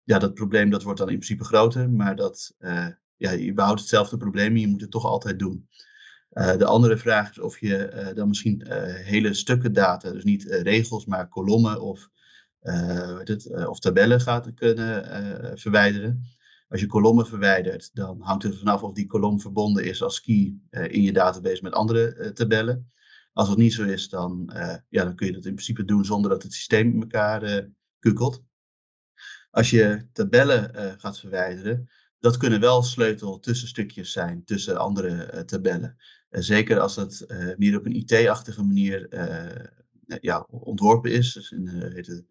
ja, 0.03 0.19
dat 0.19 0.35
probleem 0.35 0.71
dat 0.71 0.83
wordt 0.83 0.99
dan 0.99 1.09
in 1.09 1.15
principe 1.15 1.45
groter, 1.45 1.91
maar 1.91 2.17
dat, 2.17 2.55
ja, 3.17 3.31
je 3.31 3.53
behoudt 3.53 3.81
hetzelfde 3.81 4.17
probleem 4.17 4.55
en 4.55 4.61
je 4.61 4.69
moet 4.69 4.81
het 4.81 4.91
toch 4.91 5.05
altijd 5.05 5.38
doen. 5.38 5.69
De 6.29 6.65
andere 6.65 6.97
vraag 6.97 7.31
is 7.31 7.39
of 7.39 7.61
je 7.61 8.13
dan 8.15 8.29
misschien 8.29 8.63
hele 9.05 9.35
stukken 9.35 9.73
data, 9.73 10.11
dus 10.11 10.25
niet 10.25 10.45
regels, 10.45 11.07
maar 11.07 11.29
kolommen 11.29 11.81
of, 11.81 12.09
het, 13.25 13.67
of 13.67 13.79
tabellen 13.79 14.21
gaat 14.21 14.55
kunnen 14.55 15.59
verwijderen. 15.59 16.23
Als 16.69 16.81
je 16.81 16.87
kolommen 16.87 17.27
verwijdert, 17.27 17.91
dan 17.95 18.21
hangt 18.21 18.43
het 18.43 18.59
vanaf 18.59 18.83
of 18.83 18.93
die 18.93 19.07
kolom 19.07 19.41
verbonden 19.41 19.85
is 19.85 20.03
als 20.03 20.21
key 20.21 20.55
uh, 20.71 20.93
in 20.93 21.03
je 21.03 21.13
database 21.13 21.63
met 21.63 21.73
andere 21.73 22.17
uh, 22.17 22.29
tabellen. 22.29 22.91
Als 23.33 23.49
het 23.49 23.59
niet 23.59 23.73
zo 23.73 23.85
is, 23.85 24.09
dan, 24.09 24.51
uh, 24.55 24.75
ja, 24.89 25.05
dan 25.05 25.15
kun 25.15 25.27
je 25.27 25.33
dat 25.33 25.45
in 25.45 25.53
principe 25.53 25.85
doen 25.85 26.05
zonder 26.05 26.31
dat 26.31 26.43
het 26.43 26.53
systeem 26.53 26.93
in 26.93 27.01
elkaar 27.01 27.69
kukelt. 27.99 28.45
Als 29.51 29.71
je 29.71 30.09
tabellen 30.13 30.71
gaat 31.01 31.19
verwijderen, 31.21 31.89
dat 32.19 32.37
kunnen 32.37 32.61
wel 32.61 32.83
sleutel 32.83 33.39
tussenstukjes 33.39 34.13
zijn 34.13 34.45
tussen 34.45 34.77
andere 34.77 35.45
tabellen. 35.45 35.97
Zeker 36.31 36.81
als 36.81 36.97
het 36.97 37.27
meer 37.59 37.77
op 37.79 37.87
een 37.87 37.97
IT-achtige 37.97 38.63
manier 38.63 39.09
ja, 40.21 40.47
ontworpen 40.51 41.13
is. 41.13 41.33
Dus 41.33 41.51
in, 41.51 41.67
het, 41.67 42.25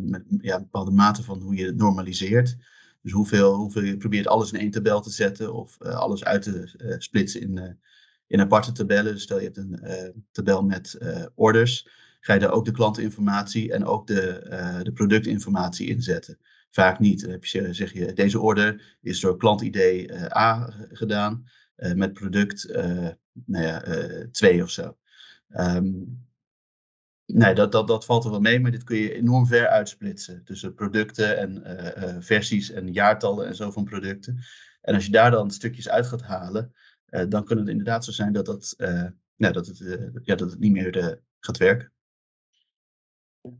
met 0.00 0.24
ja, 0.40 0.54
een 0.54 0.62
bepaalde 0.62 0.90
mate 0.90 1.22
van 1.22 1.40
hoe 1.40 1.54
je 1.54 1.66
het 1.66 1.76
normaliseert. 1.76 2.56
Dus 3.02 3.12
hoeveel, 3.12 3.54
hoeveel 3.54 3.82
je 3.82 3.96
probeert 3.96 4.26
alles 4.26 4.52
in 4.52 4.60
één 4.60 4.70
tabel 4.70 5.00
te 5.00 5.10
zetten 5.10 5.54
of 5.54 5.78
uh, 5.80 5.94
alles 5.94 6.24
uit 6.24 6.42
te 6.42 6.74
uh, 6.76 6.94
splitsen 6.98 7.40
in, 7.40 7.56
uh, 7.56 7.70
in 8.26 8.40
aparte 8.40 8.72
tabellen. 8.72 9.12
Dus 9.12 9.22
stel 9.22 9.38
je 9.38 9.44
hebt 9.44 9.56
een 9.56 10.24
tabel 10.32 10.62
met 10.62 10.98
orders, 11.34 11.88
ga 12.20 12.34
je 12.34 12.40
daar 12.40 12.52
ook 12.52 12.64
de 12.64 12.70
klantinformatie 12.70 13.72
en 13.72 13.84
ook 13.84 14.06
de, 14.06 14.46
de 14.82 14.92
productinformatie 14.92 15.86
in 15.86 16.02
zetten. 16.02 16.38
Vaak 16.70 16.98
niet. 16.98 17.20
Dan 17.20 17.30
heb 17.30 17.44
je, 17.44 17.72
zeg 17.74 17.92
je, 17.92 18.12
deze 18.12 18.40
order 18.40 18.96
is 19.00 19.20
door 19.20 19.36
klant-ID 19.36 20.10
A 20.36 20.74
gedaan 20.92 21.44
met 21.76 22.12
product 22.12 22.68
nou 23.44 23.64
ja, 23.64 23.82
2 24.30 24.62
of 24.62 24.70
zo. 24.70 24.96
Um, 25.48 26.20
Nee, 27.26 27.54
dat, 27.54 27.72
dat, 27.72 27.86
dat 27.88 28.04
valt 28.04 28.24
er 28.24 28.30
wel 28.30 28.40
mee, 28.40 28.60
maar 28.60 28.70
dit 28.70 28.84
kun 28.84 28.96
je 28.96 29.14
enorm 29.14 29.46
ver 29.46 29.68
uitsplitsen 29.68 30.44
tussen 30.44 30.74
producten 30.74 31.38
en 31.38 32.22
versies 32.22 32.70
en 32.70 32.92
jaartallen 32.92 33.46
en 33.46 33.54
zo 33.54 33.70
van 33.70 33.84
producten. 33.84 34.38
En 34.80 34.94
als 34.94 35.04
je 35.04 35.12
daar 35.12 35.30
dan 35.30 35.50
stukjes 35.50 35.88
uit 35.88 36.06
gaat 36.06 36.22
halen, 36.22 36.74
dan 37.28 37.44
kan 37.44 37.58
het 37.58 37.68
inderdaad 37.68 38.04
zo 38.04 38.12
zijn 38.12 38.32
dat, 38.32 38.46
dat, 38.46 38.74
ja, 39.36 39.50
dat, 39.50 39.66
het, 39.66 39.78
ja, 40.22 40.34
dat 40.34 40.50
het 40.50 40.58
niet 40.58 40.72
meer 40.72 41.20
gaat 41.38 41.56
werken. 41.56 41.92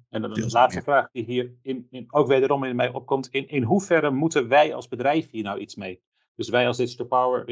En 0.09 0.23
dan 0.23 0.35
de 0.35 0.51
laatste 0.51 0.83
vraag 0.83 1.11
die 1.13 1.25
hier 1.25 1.53
in, 1.63 1.87
in, 1.91 2.13
ook 2.13 2.27
wederom 2.27 2.65
in 2.65 2.77
mij 2.77 2.89
opkomt. 2.89 3.29
In, 3.29 3.49
in 3.49 3.63
hoeverre 3.63 4.11
moeten 4.11 4.49
wij 4.49 4.75
als 4.75 4.89
bedrijf 4.89 5.31
hier 5.31 5.43
nou 5.43 5.59
iets 5.59 5.75
mee? 5.75 6.03
Dus 6.37 6.49
wij 6.49 6.67
als 6.67 6.77
Digital 6.77 7.07
Power, 7.07 7.45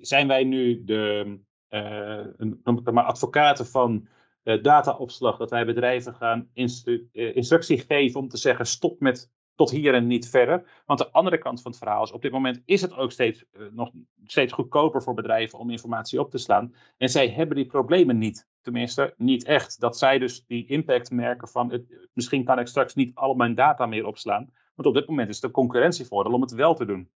zijn 0.00 0.28
wij 0.28 0.44
nu 0.44 0.84
de 0.84 1.38
uh, 1.70 2.92
maar 2.92 3.04
advocaten 3.04 3.66
van 3.66 4.08
uh, 4.44 4.62
dataopslag? 4.62 5.36
Dat 5.36 5.50
wij 5.50 5.66
bedrijven 5.66 6.14
gaan 6.14 6.50
uh, 6.54 7.36
instructie 7.36 7.78
geven 7.78 8.20
om 8.20 8.28
te 8.28 8.36
zeggen 8.36 8.66
stop 8.66 9.00
met 9.00 9.30
tot 9.54 9.70
hier 9.70 9.94
en 9.94 10.06
niet 10.06 10.28
verder. 10.28 10.82
Want 10.86 10.98
de 10.98 11.10
andere 11.12 11.38
kant 11.38 11.62
van 11.62 11.70
het 11.70 11.80
verhaal 11.80 12.02
is, 12.02 12.12
op 12.12 12.22
dit 12.22 12.32
moment 12.32 12.62
is 12.64 12.80
het 12.80 12.96
ook 12.96 13.12
steeds, 13.12 13.44
nog 13.70 13.90
steeds 14.24 14.52
goedkoper 14.52 15.02
voor 15.02 15.14
bedrijven 15.14 15.58
om 15.58 15.70
informatie 15.70 16.20
op 16.20 16.30
te 16.30 16.38
slaan. 16.38 16.74
En 16.96 17.08
zij 17.08 17.28
hebben 17.28 17.56
die 17.56 17.66
problemen 17.66 18.18
niet. 18.18 18.48
Tenminste, 18.62 19.14
niet 19.16 19.44
echt. 19.44 19.80
Dat 19.80 19.98
zij 19.98 20.18
dus 20.18 20.46
die 20.46 20.66
impact 20.66 21.10
merken 21.10 21.48
van, 21.48 21.70
het, 21.70 22.08
misschien 22.12 22.44
kan 22.44 22.58
ik 22.58 22.66
straks 22.66 22.94
niet 22.94 23.14
al 23.14 23.34
mijn 23.34 23.54
data 23.54 23.86
meer 23.86 24.06
opslaan. 24.06 24.50
Want 24.74 24.88
op 24.88 24.94
dit 24.94 25.08
moment 25.08 25.28
is 25.28 25.34
het 25.34 25.44
een 25.44 25.50
concurrentievoordeel 25.50 26.32
om 26.32 26.40
het 26.40 26.52
wel 26.52 26.74
te 26.74 26.84
doen. 26.84 27.10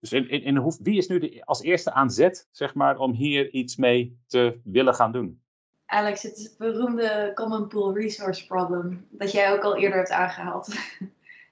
Dus 0.00 0.12
in, 0.12 0.28
in, 0.28 0.42
in 0.42 0.72
wie 0.82 0.98
is 0.98 1.08
nu 1.08 1.18
de, 1.18 1.42
als 1.44 1.62
eerste 1.62 1.92
aan 1.92 2.10
zet, 2.10 2.48
zeg 2.50 2.74
maar, 2.74 2.98
om 2.98 3.12
hier 3.12 3.50
iets 3.50 3.76
mee 3.76 4.18
te 4.26 4.60
willen 4.64 4.94
gaan 4.94 5.12
doen? 5.12 5.40
Alex, 5.86 6.22
het 6.22 6.54
beroemde 6.58 7.32
Common 7.34 7.68
Pool 7.68 7.94
Resource 7.94 8.46
Problem, 8.46 9.06
dat 9.10 9.32
jij 9.32 9.52
ook 9.52 9.62
al 9.62 9.76
eerder 9.76 9.98
hebt 9.98 10.10
aangehaald. 10.10 10.68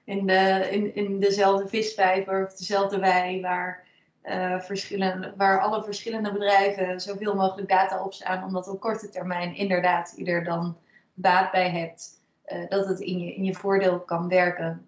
In, 0.03 0.27
de, 0.27 0.67
in, 0.71 0.95
in 0.95 1.19
dezelfde 1.19 1.67
visvijver 1.67 2.45
of 2.45 2.53
dezelfde 2.53 2.99
wei, 2.99 3.41
waar, 3.41 3.83
uh, 4.23 4.59
verschillende, 4.59 5.33
waar 5.37 5.61
alle 5.61 5.83
verschillende 5.83 6.31
bedrijven 6.31 7.01
zoveel 7.01 7.35
mogelijk 7.35 7.69
data 7.69 8.03
opslaan, 8.03 8.43
omdat 8.43 8.67
op 8.67 8.79
korte 8.79 9.09
termijn 9.09 9.55
inderdaad 9.55 10.13
je 10.17 10.25
er 10.25 10.43
dan 10.43 10.77
baat 11.13 11.51
bij 11.51 11.69
hebt, 11.69 12.21
uh, 12.47 12.69
dat 12.69 12.87
het 12.87 12.99
in 12.99 13.19
je, 13.19 13.35
in 13.35 13.43
je 13.43 13.53
voordeel 13.53 13.99
kan 13.99 14.27
werken. 14.27 14.87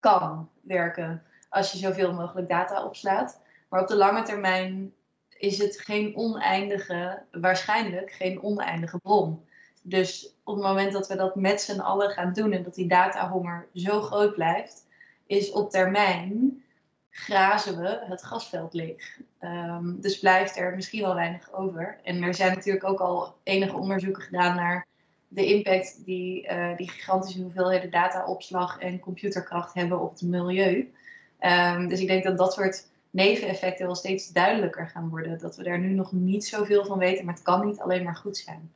Kan 0.00 0.48
werken 0.60 1.22
als 1.52 1.72
je 1.72 1.78
zoveel 1.78 2.12
mogelijk 2.12 2.48
data 2.48 2.84
opslaat. 2.84 3.40
Maar 3.68 3.80
op 3.80 3.88
de 3.88 3.96
lange 3.96 4.22
termijn 4.22 4.92
is 5.38 5.58
het 5.58 5.80
geen 5.80 6.16
oneindige, 6.16 7.22
waarschijnlijk 7.30 8.12
geen 8.12 8.42
oneindige 8.42 8.98
bron. 8.98 9.44
Dus 9.82 10.34
op 10.44 10.54
het 10.54 10.64
moment 10.64 10.92
dat 10.92 11.08
we 11.08 11.16
dat 11.16 11.36
met 11.36 11.60
z'n 11.60 11.80
allen 11.80 12.10
gaan 12.10 12.32
doen 12.32 12.52
en 12.52 12.62
dat 12.62 12.74
die 12.74 12.88
datahonger 12.88 13.68
zo 13.74 14.00
groot 14.00 14.34
blijft, 14.34 14.86
is 15.26 15.50
op 15.50 15.70
termijn 15.70 16.62
grazen 17.10 17.80
we 17.80 17.98
het 18.04 18.22
gasveld 18.22 18.74
leeg. 18.74 19.18
Um, 19.40 20.00
dus 20.00 20.18
blijft 20.18 20.56
er 20.56 20.74
misschien 20.74 21.02
wel 21.02 21.14
weinig 21.14 21.52
over. 21.52 21.98
En 22.02 22.22
er 22.22 22.34
zijn 22.34 22.54
natuurlijk 22.54 22.84
ook 22.84 23.00
al 23.00 23.34
enige 23.42 23.76
onderzoeken 23.76 24.22
gedaan 24.22 24.56
naar 24.56 24.86
de 25.28 25.46
impact 25.46 26.04
die 26.04 26.48
uh, 26.48 26.76
die 26.76 26.90
gigantische 26.90 27.42
hoeveelheden 27.42 27.90
dataopslag 27.90 28.78
en 28.78 29.00
computerkracht 29.00 29.74
hebben 29.74 30.00
op 30.00 30.10
het 30.10 30.22
milieu. 30.22 30.92
Um, 31.44 31.88
dus 31.88 32.00
ik 32.00 32.06
denk 32.06 32.24
dat 32.24 32.38
dat 32.38 32.52
soort 32.52 32.86
neveneffecten 33.10 33.86
wel 33.86 33.94
steeds 33.94 34.32
duidelijker 34.32 34.88
gaan 34.88 35.08
worden. 35.08 35.38
Dat 35.38 35.56
we 35.56 35.62
daar 35.62 35.78
nu 35.78 35.88
nog 35.88 36.12
niet 36.12 36.44
zoveel 36.44 36.84
van 36.84 36.98
weten, 36.98 37.24
maar 37.24 37.34
het 37.34 37.42
kan 37.42 37.66
niet 37.66 37.78
alleen 37.78 38.02
maar 38.02 38.16
goed 38.16 38.36
zijn. 38.36 38.72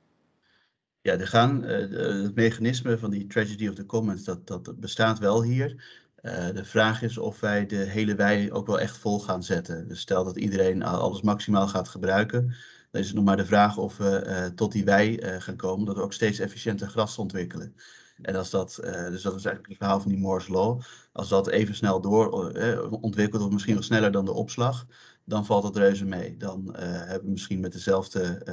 Ja, 1.01 1.13
er 1.13 1.27
gaan, 1.27 1.65
uh, 1.65 2.23
het 2.23 2.35
mechanisme 2.35 2.99
van 2.99 3.11
die 3.11 3.27
tragedy 3.27 3.69
of 3.69 3.75
the 3.75 3.87
commons, 3.87 4.25
dat, 4.25 4.47
dat 4.47 4.81
bestaat 4.81 5.19
wel 5.19 5.43
hier. 5.43 5.85
Uh, 6.23 6.49
de 6.55 6.65
vraag 6.65 7.03
is 7.03 7.19
of 7.19 7.41
wij 7.41 7.67
de 7.67 7.77
hele 7.77 8.15
wei 8.15 8.53
ook 8.53 8.67
wel 8.67 8.81
echt 8.81 8.97
vol 8.99 9.21
gaan 9.21 9.43
zetten. 9.43 9.89
Dus 9.89 10.01
stel 10.01 10.25
dat 10.25 10.37
iedereen 10.37 10.83
alles 10.83 11.23
maximaal 11.23 11.69
gaat 11.69 11.89
gebruiken, 11.89 12.55
dan 12.91 13.01
is 13.01 13.07
het 13.07 13.17
nog 13.17 13.25
maar 13.25 13.37
de 13.37 13.47
vraag 13.47 13.77
of 13.77 13.97
we 13.97 14.25
uh, 14.27 14.45
tot 14.45 14.73
die 14.73 14.85
wei 14.85 15.19
gaan 15.41 15.57
komen, 15.57 15.87
dat 15.87 15.97
we 15.97 16.03
ook 16.03 16.13
steeds 16.13 16.39
efficiënter 16.39 16.89
gras 16.89 17.19
ontwikkelen. 17.19 17.75
En 18.23 18.37
als 18.37 18.51
dat, 18.51 18.81
uh, 18.85 18.91
dus 18.91 19.23
dat 19.23 19.35
is 19.35 19.45
eigenlijk 19.45 19.69
het 19.69 19.77
verhaal 19.77 20.01
van 20.01 20.11
die 20.11 20.21
Moore's 20.21 20.49
Law. 20.49 20.81
Als 21.13 21.29
dat 21.29 21.49
even 21.49 21.75
snel 21.75 22.01
door 22.01 22.57
uh, 22.57 22.93
ontwikkelt, 22.93 23.43
of 23.43 23.51
misschien 23.51 23.75
wel 23.75 23.83
sneller 23.83 24.13
dan 24.13 24.25
de 24.25 24.33
opslag, 24.33 24.87
dan 25.25 25.47
valt 25.47 25.63
dat 25.63 25.77
reuze 25.77 26.05
mee. 26.05 26.37
Dan 26.37 26.69
uh, 26.69 26.77
hebben 26.79 27.25
we 27.25 27.31
misschien 27.31 27.61
met 27.61 27.73
dezelfde 27.73 28.45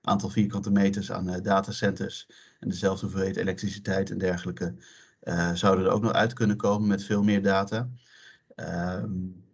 aantal 0.00 0.28
vierkante 0.28 0.70
meters 0.70 1.12
aan 1.12 1.42
datacenters 1.42 2.28
en 2.60 2.68
dezelfde 2.68 3.06
hoeveelheid 3.06 3.36
elektriciteit 3.36 4.10
en 4.10 4.18
dergelijke, 4.18 4.74
zouden 5.54 5.84
er 5.84 5.90
ook 5.90 6.02
nog 6.02 6.12
uit 6.12 6.32
kunnen 6.32 6.56
komen 6.56 6.88
met 6.88 7.04
veel 7.04 7.22
meer 7.22 7.42
data. 7.42 7.88
Um, 8.56 9.44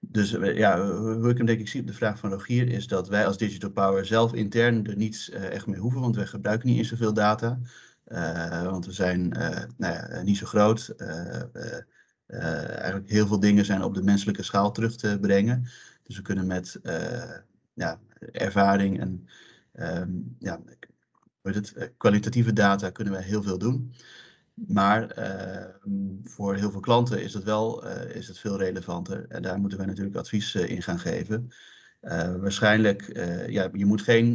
dus 0.00 0.30
ja, 0.30 0.86
hoe 0.90 1.30
ik 1.30 1.36
hem 1.36 1.46
denk 1.46 1.60
ik 1.60 1.68
zie 1.68 1.80
op 1.80 1.86
de 1.86 1.92
vraag 1.92 2.18
van 2.18 2.30
Rogier 2.30 2.68
is 2.68 2.86
dat 2.86 3.08
wij 3.08 3.26
als 3.26 3.38
Digital 3.38 3.70
Power 3.70 4.06
zelf 4.06 4.34
intern 4.34 4.86
er 4.86 4.96
niets 4.96 5.30
echt 5.30 5.66
mee 5.66 5.80
hoeven, 5.80 6.00
want 6.00 6.16
wij 6.16 6.26
gebruiken 6.26 6.68
niet 6.68 6.78
eens 6.78 6.88
zoveel 6.88 7.14
data. 7.14 7.60
Uh, 8.06 8.62
want 8.62 8.86
we 8.86 8.92
zijn 8.92 9.36
uh, 9.36 9.62
nou 9.76 9.94
ja, 9.94 10.22
niet 10.22 10.36
zo 10.36 10.46
groot. 10.46 10.94
Eigenlijk 12.26 13.10
heel 13.10 13.26
veel 13.26 13.40
dingen 13.40 13.64
zijn 13.64 13.82
op 13.82 13.94
de 13.94 14.02
menselijke 14.02 14.42
schaal 14.42 14.72
terug 14.72 14.96
te 14.96 15.18
brengen. 15.20 15.68
Dus 16.02 16.16
we 16.16 16.22
kunnen 16.22 16.46
met 16.46 16.80
ja, 17.74 18.00
ervaring 18.32 19.00
en 19.00 19.28
um, 19.74 20.36
ja, 20.38 20.60
het, 21.42 21.92
kwalitatieve 21.96 22.52
data 22.52 22.90
kunnen 22.90 23.12
we 23.14 23.22
heel 23.22 23.42
veel 23.42 23.58
doen. 23.58 23.94
Maar 24.54 25.10
ehm, 25.10 25.90
voor 26.24 26.54
heel 26.54 26.70
veel 26.70 26.80
klanten 26.80 27.22
is 27.22 27.34
het 27.34 27.44
wel 27.44 27.86
is 27.88 28.28
het 28.28 28.38
veel 28.38 28.58
relevanter. 28.58 29.26
En 29.28 29.42
daar 29.42 29.58
moeten 29.58 29.78
wij 29.78 29.86
natuurlijk 29.86 30.16
advies 30.16 30.54
in 30.54 30.82
gaan 30.82 30.98
geven. 30.98 31.48
Waarschijnlijk, 32.40 33.10
ja, 33.48 33.68
je 33.72 33.86
moet 33.86 34.02
geen, 34.02 34.34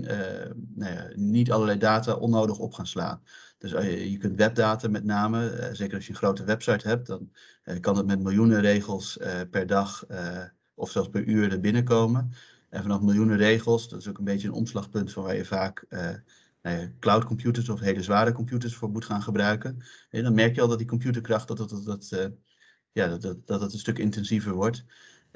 nou 0.76 0.94
ja, 0.94 1.08
niet 1.16 1.52
allerlei 1.52 1.80
data 1.80 2.14
onnodig 2.14 2.58
op 2.58 2.74
gaan 2.74 2.88
slaan. 2.88 3.22
Dus 3.62 3.71
je 4.12 4.17
kunt 4.17 4.38
webdata 4.38 4.88
met 4.88 5.04
name, 5.04 5.69
zeker 5.74 5.95
als 5.95 6.06
je 6.06 6.12
een 6.12 6.17
grote 6.17 6.43
website 6.43 6.88
hebt, 6.88 7.08
dan 7.08 7.32
kan 7.80 7.97
het 7.97 8.06
met 8.06 8.19
miljoenen 8.19 8.62
regels 8.62 9.17
per 9.50 9.67
dag 9.67 10.06
of 10.74 10.91
zelfs 10.91 11.10
per 11.10 11.24
uur 11.24 11.52
er 11.52 11.60
binnenkomen. 11.60 12.32
En 12.69 12.82
vanaf 12.82 13.02
miljoenen 13.02 13.38
regels, 13.38 13.89
dat 13.89 14.00
is 14.00 14.08
ook 14.08 14.17
een 14.17 14.24
beetje 14.24 14.47
een 14.47 14.54
omslagpunt 14.54 15.12
van 15.12 15.24
waar 15.24 15.36
je 15.36 15.45
vaak 15.45 15.86
nou 16.62 16.95
cloud 17.00 17.24
computers 17.24 17.69
of 17.69 17.80
hele 17.80 18.04
zware 18.04 18.32
computers 18.32 18.76
voor 18.76 18.89
moet 18.89 19.06
gaan 19.06 19.21
gebruiken. 19.21 19.84
En 20.10 20.24
dan 20.24 20.34
merk 20.34 20.56
je 20.56 20.62
al 20.62 20.67
dat 20.67 20.78
die 20.78 20.88
computerkracht 20.88 21.47
dat, 21.47 21.58
dat, 21.58 21.86
dat 21.86 22.32
ja, 22.91 23.08
dat, 23.08 23.21
dat, 23.21 23.47
dat 23.47 23.62
het 23.62 23.74
een 23.74 23.80
stuk 23.80 24.00
intensiever 24.00 24.54
wordt. 24.54 24.86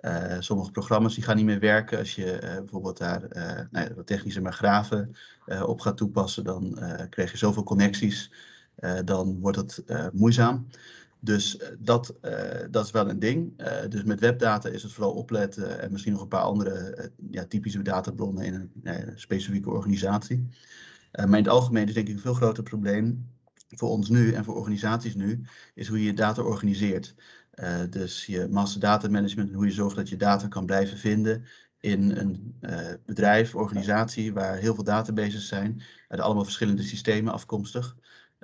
Uh, 0.05 0.35
sommige 0.39 0.71
programma's 0.71 1.15
die 1.15 1.23
gaan 1.23 1.35
niet 1.35 1.45
meer 1.45 1.59
werken. 1.59 1.97
Als 1.97 2.15
je 2.15 2.39
uh, 2.43 2.55
bijvoorbeeld 2.55 2.97
daar 2.97 3.21
uh, 3.23 3.43
nou 3.71 3.87
ja, 3.87 3.93
wat 3.93 4.07
technische 4.07 4.41
maar 4.41 4.53
graven 4.53 5.15
op 5.65 5.79
gaat 5.79 5.97
toepassen, 5.97 6.43
dan 6.43 6.79
krijg 7.09 7.31
je 7.31 7.37
zoveel 7.37 7.63
connecties, 7.63 8.31
dan 9.05 9.39
wordt 9.39 9.57
het 9.57 9.83
moeizaam. 10.13 10.67
Dus 11.19 11.59
dat, 11.79 12.15
dat 12.71 12.85
is 12.85 12.91
wel 12.91 13.09
een 13.09 13.19
ding. 13.19 13.63
dus 13.89 14.03
met 14.03 14.19
webdata 14.19 14.69
is 14.69 14.83
het 14.83 14.91
vooral 14.91 15.13
opletten 15.13 15.79
en 15.79 15.91
misschien 15.91 16.13
nog 16.13 16.21
een 16.21 16.27
paar 16.27 16.41
andere 16.41 17.11
ja, 17.29 17.45
typische 17.45 17.81
databronnen 17.81 18.45
in 18.45 18.71
een 18.83 19.11
specifieke 19.15 19.69
organisatie. 19.69 20.47
maar 21.11 21.25
in 21.27 21.33
het 21.33 21.47
algemeen 21.47 21.87
is 21.87 21.93
denk 21.93 22.07
ik 22.07 22.13
een 22.13 22.19
veel 22.19 22.33
groter 22.33 22.63
probleem 22.63 23.27
voor 23.67 23.89
ons 23.89 24.09
nu 24.09 24.33
en 24.33 24.43
voor 24.43 24.55
organisaties 24.55 25.15
nu, 25.15 25.41
is 25.73 25.87
hoe 25.87 25.99
je 25.99 26.05
je 26.05 26.13
data 26.13 26.41
organiseert. 26.41 27.15
Uh, 27.55 27.79
dus 27.89 28.25
je 28.25 28.47
master 28.49 28.79
data 28.79 29.09
management 29.09 29.49
en 29.49 29.55
hoe 29.55 29.65
je 29.65 29.71
zorgt 29.71 29.95
dat 29.95 30.09
je 30.09 30.17
data 30.17 30.47
kan 30.47 30.65
blijven 30.65 30.97
vinden 30.97 31.45
in 31.79 32.17
een 32.17 32.57
uh, 32.61 32.93
bedrijf, 33.05 33.55
organisatie 33.55 34.33
waar 34.33 34.55
heel 34.55 34.75
veel 34.75 34.83
databases 34.83 35.47
zijn, 35.47 35.81
uit 36.07 36.19
allemaal 36.21 36.43
verschillende 36.43 36.83
systemen 36.83 37.33
afkomstig, 37.33 37.95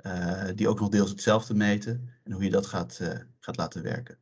uh, 0.06 0.44
die 0.54 0.68
ook 0.68 0.80
nog 0.80 0.88
deels 0.88 1.10
hetzelfde 1.10 1.54
meten 1.54 2.12
en 2.24 2.32
hoe 2.32 2.44
je 2.44 2.50
dat 2.50 2.66
gaat, 2.66 3.00
gaat 3.38 3.56
laten 3.56 3.82
werken. 3.82 4.18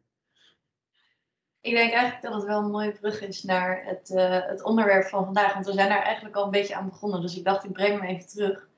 Ik 1.60 1.74
denk 1.74 1.92
eigenlijk 1.92 2.22
dat 2.22 2.34
het 2.34 2.44
wel 2.44 2.58
een 2.58 2.70
mooie 2.70 2.92
brug 2.92 3.20
is 3.20 3.42
naar 3.42 3.84
het, 3.84 4.08
het 4.48 4.62
onderwerp 4.62 5.08
van 5.08 5.24
vandaag, 5.24 5.52
want 5.52 5.66
we 5.66 5.72
zijn 5.72 5.88
daar 5.88 6.02
eigenlijk 6.02 6.36
al 6.36 6.44
een 6.44 6.50
beetje 6.50 6.74
aan 6.74 6.88
begonnen, 6.88 7.20
dus 7.20 7.36
ik 7.36 7.44
dacht 7.44 7.64
ik 7.64 7.72
breng 7.72 8.00
hem 8.00 8.08
even 8.08 8.28
terug. 8.28 8.68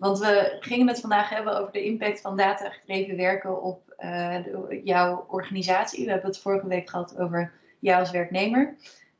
Want 0.00 0.18
we 0.18 0.56
gingen 0.60 0.88
het 0.88 1.00
vandaag 1.00 1.28
hebben 1.28 1.58
over 1.58 1.72
de 1.72 1.84
impact 1.84 2.20
van 2.20 2.36
datagedreven 2.36 3.16
werken 3.16 3.62
op 3.62 3.94
uh, 3.98 4.36
jouw 4.84 5.26
organisatie. 5.28 6.04
We 6.04 6.10
hebben 6.10 6.30
het 6.30 6.40
vorige 6.40 6.66
week 6.66 6.90
gehad 6.90 7.18
over 7.18 7.52
jou 7.78 8.00
als 8.00 8.10
werknemer. 8.10 8.74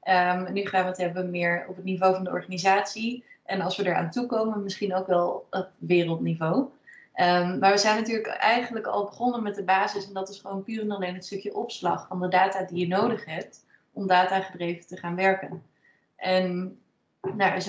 Um, 0.04 0.52
nu 0.52 0.66
gaan 0.66 0.82
we 0.82 0.88
het 0.88 0.96
hebben 0.96 1.30
meer 1.30 1.66
op 1.68 1.76
het 1.76 1.84
niveau 1.84 2.14
van 2.14 2.24
de 2.24 2.30
organisatie. 2.30 3.24
En 3.44 3.60
als 3.60 3.76
we 3.76 3.86
eraan 3.86 4.10
toekomen, 4.10 4.62
misschien 4.62 4.94
ook 4.94 5.06
wel 5.06 5.46
op 5.50 5.68
wereldniveau. 5.78 6.58
Um, 6.58 7.58
maar 7.58 7.72
we 7.72 7.78
zijn 7.78 7.96
natuurlijk 7.96 8.26
eigenlijk 8.26 8.86
al 8.86 9.04
begonnen 9.04 9.42
met 9.42 9.54
de 9.54 9.64
basis. 9.64 10.06
En 10.06 10.14
dat 10.14 10.28
is 10.28 10.40
gewoon 10.40 10.62
puur 10.62 10.80
en 10.80 10.90
alleen 10.90 11.14
het 11.14 11.24
stukje 11.24 11.54
opslag 11.54 12.06
van 12.06 12.20
de 12.20 12.28
data 12.28 12.64
die 12.64 12.78
je 12.78 12.88
nodig 12.88 13.24
hebt 13.24 13.64
om 13.92 14.06
datagedreven 14.06 14.86
te 14.86 14.96
gaan 14.96 15.16
werken. 15.16 15.62
En 16.16 16.78
nou, 17.36 17.60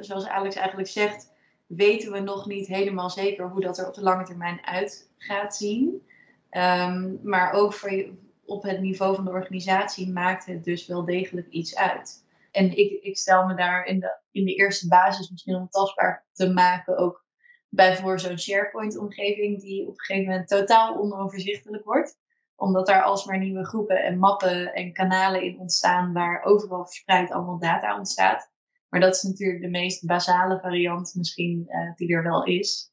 zoals 0.00 0.28
Alex 0.28 0.56
eigenlijk 0.56 0.88
zegt, 0.88 1.31
weten 1.76 2.12
we 2.12 2.20
nog 2.20 2.46
niet 2.46 2.66
helemaal 2.66 3.10
zeker 3.10 3.48
hoe 3.48 3.60
dat 3.60 3.78
er 3.78 3.88
op 3.88 3.94
de 3.94 4.02
lange 4.02 4.24
termijn 4.24 4.66
uit 4.66 5.10
gaat 5.16 5.56
zien. 5.56 6.06
Um, 6.50 7.20
maar 7.22 7.52
ook 7.52 7.72
voor 7.72 8.04
op 8.44 8.62
het 8.62 8.80
niveau 8.80 9.14
van 9.14 9.24
de 9.24 9.30
organisatie 9.30 10.12
maakt 10.12 10.46
het 10.46 10.64
dus 10.64 10.86
wel 10.86 11.04
degelijk 11.04 11.48
iets 11.48 11.76
uit. 11.76 12.24
En 12.50 12.76
ik, 12.76 13.02
ik 13.02 13.16
stel 13.16 13.46
me 13.46 13.54
daar 13.54 13.84
in 13.84 14.00
de, 14.00 14.18
in 14.30 14.44
de 14.44 14.54
eerste 14.54 14.88
basis 14.88 15.30
misschien 15.30 15.54
om 15.54 15.68
tastbaar 15.68 16.26
te 16.32 16.50
maken 16.50 16.98
ook 16.98 17.24
bij 17.68 17.96
voor 17.96 18.20
zo'n 18.20 18.38
SharePoint-omgeving 18.38 19.60
die 19.60 19.82
op 19.82 19.88
een 19.88 20.00
gegeven 20.00 20.30
moment 20.30 20.48
totaal 20.48 20.96
onoverzichtelijk 20.96 21.84
wordt. 21.84 22.20
Omdat 22.56 22.86
daar 22.86 23.02
alsmaar 23.02 23.38
nieuwe 23.38 23.66
groepen 23.66 24.02
en 24.02 24.18
mappen 24.18 24.74
en 24.74 24.92
kanalen 24.92 25.42
in 25.42 25.58
ontstaan 25.58 26.12
waar 26.12 26.42
overal 26.42 26.84
verspreid 26.84 27.30
allemaal 27.30 27.58
data 27.58 27.98
ontstaat. 27.98 28.51
Maar 28.92 29.00
dat 29.00 29.14
is 29.14 29.22
natuurlijk 29.22 29.62
de 29.62 29.68
meest 29.68 30.06
basale 30.06 30.60
variant 30.60 31.14
misschien 31.14 31.64
uh, 31.68 31.94
die 31.94 32.14
er 32.14 32.22
wel 32.22 32.44
is. 32.44 32.92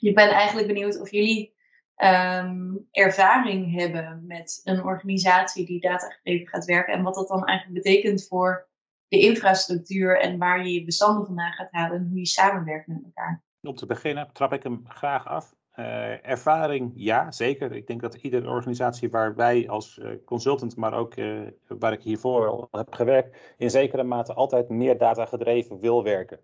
Ik 0.00 0.14
ben 0.14 0.28
eigenlijk 0.28 0.66
benieuwd 0.66 1.00
of 1.00 1.10
jullie 1.10 1.54
um, 1.96 2.88
ervaring 2.90 3.74
hebben 3.74 4.26
met 4.26 4.60
een 4.64 4.82
organisatie 4.82 5.66
die 5.66 5.80
datagedreven 5.80 6.48
gaat 6.48 6.64
werken 6.64 6.94
en 6.94 7.02
wat 7.02 7.14
dat 7.14 7.28
dan 7.28 7.44
eigenlijk 7.44 7.82
betekent 7.82 8.26
voor 8.26 8.68
de 9.08 9.20
infrastructuur 9.20 10.20
en 10.20 10.38
waar 10.38 10.66
je 10.66 10.72
je 10.72 10.84
bestanden 10.84 11.26
vandaan 11.26 11.52
gaat 11.52 11.72
halen 11.72 11.98
en 11.98 12.08
hoe 12.08 12.18
je 12.18 12.26
samenwerkt 12.26 12.86
met 12.86 13.02
elkaar. 13.04 13.42
Om 13.60 13.74
te 13.74 13.86
beginnen 13.86 14.32
trap 14.32 14.52
ik 14.52 14.62
hem 14.62 14.84
graag 14.88 15.26
af. 15.26 15.54
Uh, 15.80 16.26
ervaring, 16.26 16.92
ja, 16.94 17.32
zeker. 17.32 17.72
Ik 17.72 17.86
denk 17.86 18.00
dat 18.00 18.14
iedere 18.14 18.48
organisatie 18.48 19.10
waar 19.10 19.34
wij 19.34 19.68
als 19.68 19.98
uh, 19.98 20.24
consultant, 20.24 20.76
maar 20.76 20.94
ook 20.94 21.16
uh, 21.16 21.46
waar 21.66 21.92
ik 21.92 22.02
hiervoor 22.02 22.48
al 22.48 22.68
heb 22.70 22.92
gewerkt, 22.92 23.54
in 23.56 23.70
zekere 23.70 24.02
mate 24.02 24.34
altijd 24.34 24.68
meer 24.68 24.98
data 24.98 25.26
gedreven 25.26 25.78
wil 25.78 26.02
werken. 26.02 26.40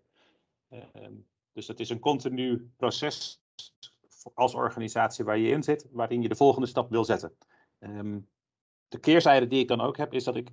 Ehm, 0.68 1.12
dus 1.52 1.68
het 1.68 1.80
is 1.80 1.90
een 1.90 1.98
continu 1.98 2.70
proces 2.76 3.42
als 4.34 4.54
organisatie 4.54 5.24
waar 5.24 5.38
je 5.38 5.50
in 5.50 5.62
zit, 5.62 5.88
waarin 5.90 6.22
je 6.22 6.28
de 6.28 6.36
volgende 6.36 6.66
stap 6.66 6.90
wil 6.90 7.04
zetten. 7.04 7.36
Um, 7.78 8.28
de 8.88 8.98
keerzijde 8.98 9.46
die 9.46 9.60
ik 9.60 9.68
dan 9.68 9.80
ook 9.80 9.96
heb, 9.96 10.12
is 10.12 10.24
dat 10.24 10.36
ik 10.36 10.50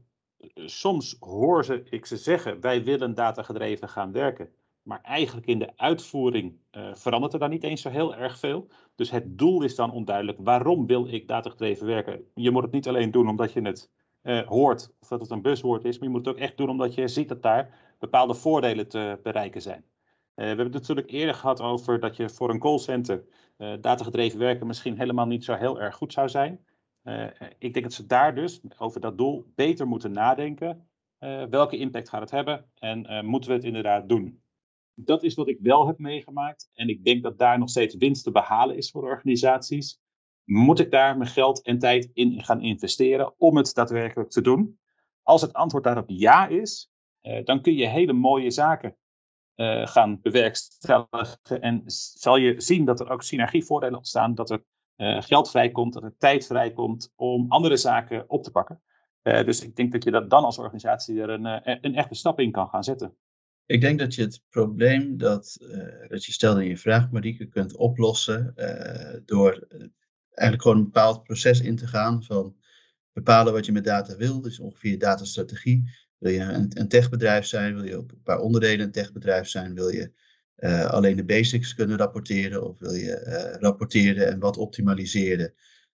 soms 0.55 1.17
hoor 1.19 1.65
ze, 1.65 1.83
ik 1.89 2.05
ze 2.05 2.17
zeggen, 2.17 2.61
wij 2.61 2.83
willen 2.83 3.13
datagedreven 3.13 3.89
gaan 3.89 4.11
werken. 4.11 4.53
Maar 4.83 5.01
eigenlijk 5.01 5.47
in 5.47 5.59
de 5.59 5.71
uitvoering 5.75 6.57
uh, 6.71 6.93
verandert 6.93 7.33
er 7.33 7.39
dan 7.39 7.49
niet 7.49 7.63
eens 7.63 7.81
zo 7.81 7.89
heel 7.89 8.15
erg 8.15 8.39
veel. 8.39 8.67
Dus 8.95 9.11
het 9.11 9.37
doel 9.37 9.63
is 9.63 9.75
dan 9.75 9.91
onduidelijk. 9.91 10.37
Waarom 10.41 10.87
wil 10.87 11.07
ik 11.07 11.27
datagedreven 11.27 11.85
werken? 11.85 12.25
Je 12.33 12.51
moet 12.51 12.63
het 12.63 12.71
niet 12.71 12.87
alleen 12.87 13.11
doen 13.11 13.29
omdat 13.29 13.53
je 13.53 13.61
het 13.61 13.91
uh, 14.23 14.47
hoort 14.47 14.93
of 14.99 15.07
dat 15.07 15.21
het 15.21 15.29
een 15.29 15.41
buswoord 15.41 15.85
is. 15.85 15.97
Maar 15.99 16.07
je 16.07 16.13
moet 16.13 16.25
het 16.25 16.35
ook 16.35 16.41
echt 16.41 16.57
doen 16.57 16.69
omdat 16.69 16.93
je 16.93 17.07
ziet 17.07 17.29
dat 17.29 17.41
daar 17.41 17.95
bepaalde 17.99 18.33
voordelen 18.33 18.87
te 18.87 19.19
bereiken 19.23 19.61
zijn. 19.61 19.79
Uh, 19.79 19.85
we 20.35 20.43
hebben 20.43 20.65
het 20.65 20.73
natuurlijk 20.73 21.11
eerder 21.11 21.35
gehad 21.35 21.61
over 21.61 21.99
dat 21.99 22.15
je 22.15 22.29
voor 22.29 22.49
een 22.49 22.59
callcenter 22.59 23.23
datagedreven 23.79 24.39
werken 24.39 24.67
misschien 24.67 24.97
helemaal 24.97 25.25
niet 25.25 25.43
zo 25.43 25.53
heel 25.53 25.81
erg 25.81 25.95
goed 25.95 26.13
zou 26.13 26.29
zijn. 26.29 26.65
ik 27.57 27.73
denk 27.73 27.85
dat 27.85 27.93
ze 27.93 28.05
daar 28.05 28.35
dus 28.35 28.61
over 28.77 29.01
dat 29.01 29.17
doel 29.17 29.51
beter 29.55 29.87
moeten 29.87 30.11
nadenken. 30.11 30.87
welke 31.49 31.77
impact 31.77 32.09
gaat 32.09 32.21
het 32.21 32.31
hebben 32.31 32.65
en 32.79 33.25
moeten 33.25 33.49
we 33.49 33.55
het 33.55 33.65
inderdaad 33.65 34.09
doen? 34.09 34.42
Dat 34.95 35.23
is 35.23 35.33
wat 35.33 35.47
ik 35.47 35.57
wel 35.61 35.87
heb 35.87 35.97
meegemaakt. 35.97 36.69
En 36.73 36.89
ik 36.89 37.05
denk 37.05 37.23
dat 37.23 37.37
daar 37.37 37.59
nog 37.59 37.69
steeds 37.69 37.95
winst 37.95 38.23
te 38.23 38.31
behalen 38.31 38.77
is 38.77 38.91
voor 38.91 39.03
organisaties. 39.03 39.99
Moet 40.43 40.79
ik 40.79 40.91
daar 40.91 41.17
mijn 41.17 41.29
geld 41.29 41.61
en 41.61 41.79
tijd 41.79 42.09
in 42.13 42.43
gaan 42.43 42.61
investeren 42.61 43.33
om 43.37 43.57
het 43.57 43.73
daadwerkelijk 43.73 44.29
te 44.29 44.41
doen? 44.41 44.79
Als 45.21 45.41
het 45.41 45.53
antwoord 45.53 45.83
daarop 45.83 46.09
ja 46.09 46.47
is, 46.47 46.91
eh, 47.21 47.45
dan 47.45 47.61
kun 47.61 47.73
je 47.73 47.87
hele 47.87 48.13
mooie 48.13 48.51
zaken 48.51 48.97
uh, 49.55 49.87
gaan 49.87 50.21
bewerkstelligen. 50.21 51.61
En 51.61 51.81
zal 51.85 52.37
je 52.37 52.61
zien 52.61 52.85
dat 52.85 52.99
er 52.99 53.09
ook 53.09 53.23
synergievoordelen 53.23 53.97
ontstaan, 53.97 54.35
dat 54.35 54.49
er 54.49 54.63
uh, 54.97 55.21
geld 55.21 55.49
vrijkomt, 55.49 55.93
dat 55.93 56.03
er 56.03 56.17
tijd 56.17 56.45
vrijkomt 56.45 57.13
om 57.15 57.45
andere 57.47 57.77
zaken 57.77 58.29
op 58.29 58.43
te 58.43 58.51
pakken. 58.51 58.81
dus 59.21 59.63
ik 59.63 59.75
denk 59.75 59.91
dat 59.91 60.03
je 60.03 60.11
dat 60.11 60.29
dan 60.29 60.43
als 60.43 60.57
organisatie 60.57 61.21
er 61.21 61.29
een, 61.29 61.45
een 61.85 61.95
echte 61.95 62.15
stap 62.15 62.39
in 62.39 62.51
kan 62.51 62.69
gaan 62.69 62.83
zetten. 62.83 63.17
Ik 63.65 63.81
denk 63.81 63.99
dat 63.99 64.15
je 64.15 64.21
het 64.21 64.41
probleem 64.49 65.17
dat, 65.17 65.57
uh, 65.61 66.09
dat 66.09 66.25
je 66.25 66.31
stelde 66.31 66.63
in 66.63 66.69
je 66.69 66.77
vraag, 66.77 67.11
Marieke, 67.11 67.45
kunt 67.45 67.75
oplossen 67.75 68.53
uh, 68.55 69.19
door 69.25 69.67
uh, 69.69 69.79
eigenlijk 70.29 70.61
gewoon 70.61 70.77
een 70.77 70.83
bepaald 70.83 71.23
proces 71.23 71.61
in 71.61 71.75
te 71.75 71.87
gaan 71.87 72.23
van 72.23 72.55
bepalen 73.13 73.53
wat 73.53 73.65
je 73.65 73.71
met 73.71 73.83
data 73.83 74.15
wil, 74.15 74.41
dus 74.41 74.59
ongeveer 74.59 74.99
datastrategie. 74.99 75.89
Wil 76.17 76.31
je 76.31 76.39
een, 76.39 76.79
een 76.79 76.87
techbedrijf 76.87 77.45
zijn, 77.45 77.75
wil 77.75 77.83
je 77.83 77.97
op 77.97 78.11
een 78.11 78.21
paar 78.23 78.39
onderdelen 78.39 78.85
een 78.85 78.91
techbedrijf 78.91 79.47
zijn, 79.47 79.73
wil 79.73 79.89
je 79.89 80.11
alleen 80.87 81.15
de 81.15 81.25
basics 81.25 81.73
kunnen 81.73 81.97
rapporteren 81.97 82.67
of 82.67 82.79
wil 82.79 82.93
je 82.93 83.57
rapporteren 83.59 84.27
en 84.27 84.39
wat 84.39 84.57
optimaliseren. 84.57 85.53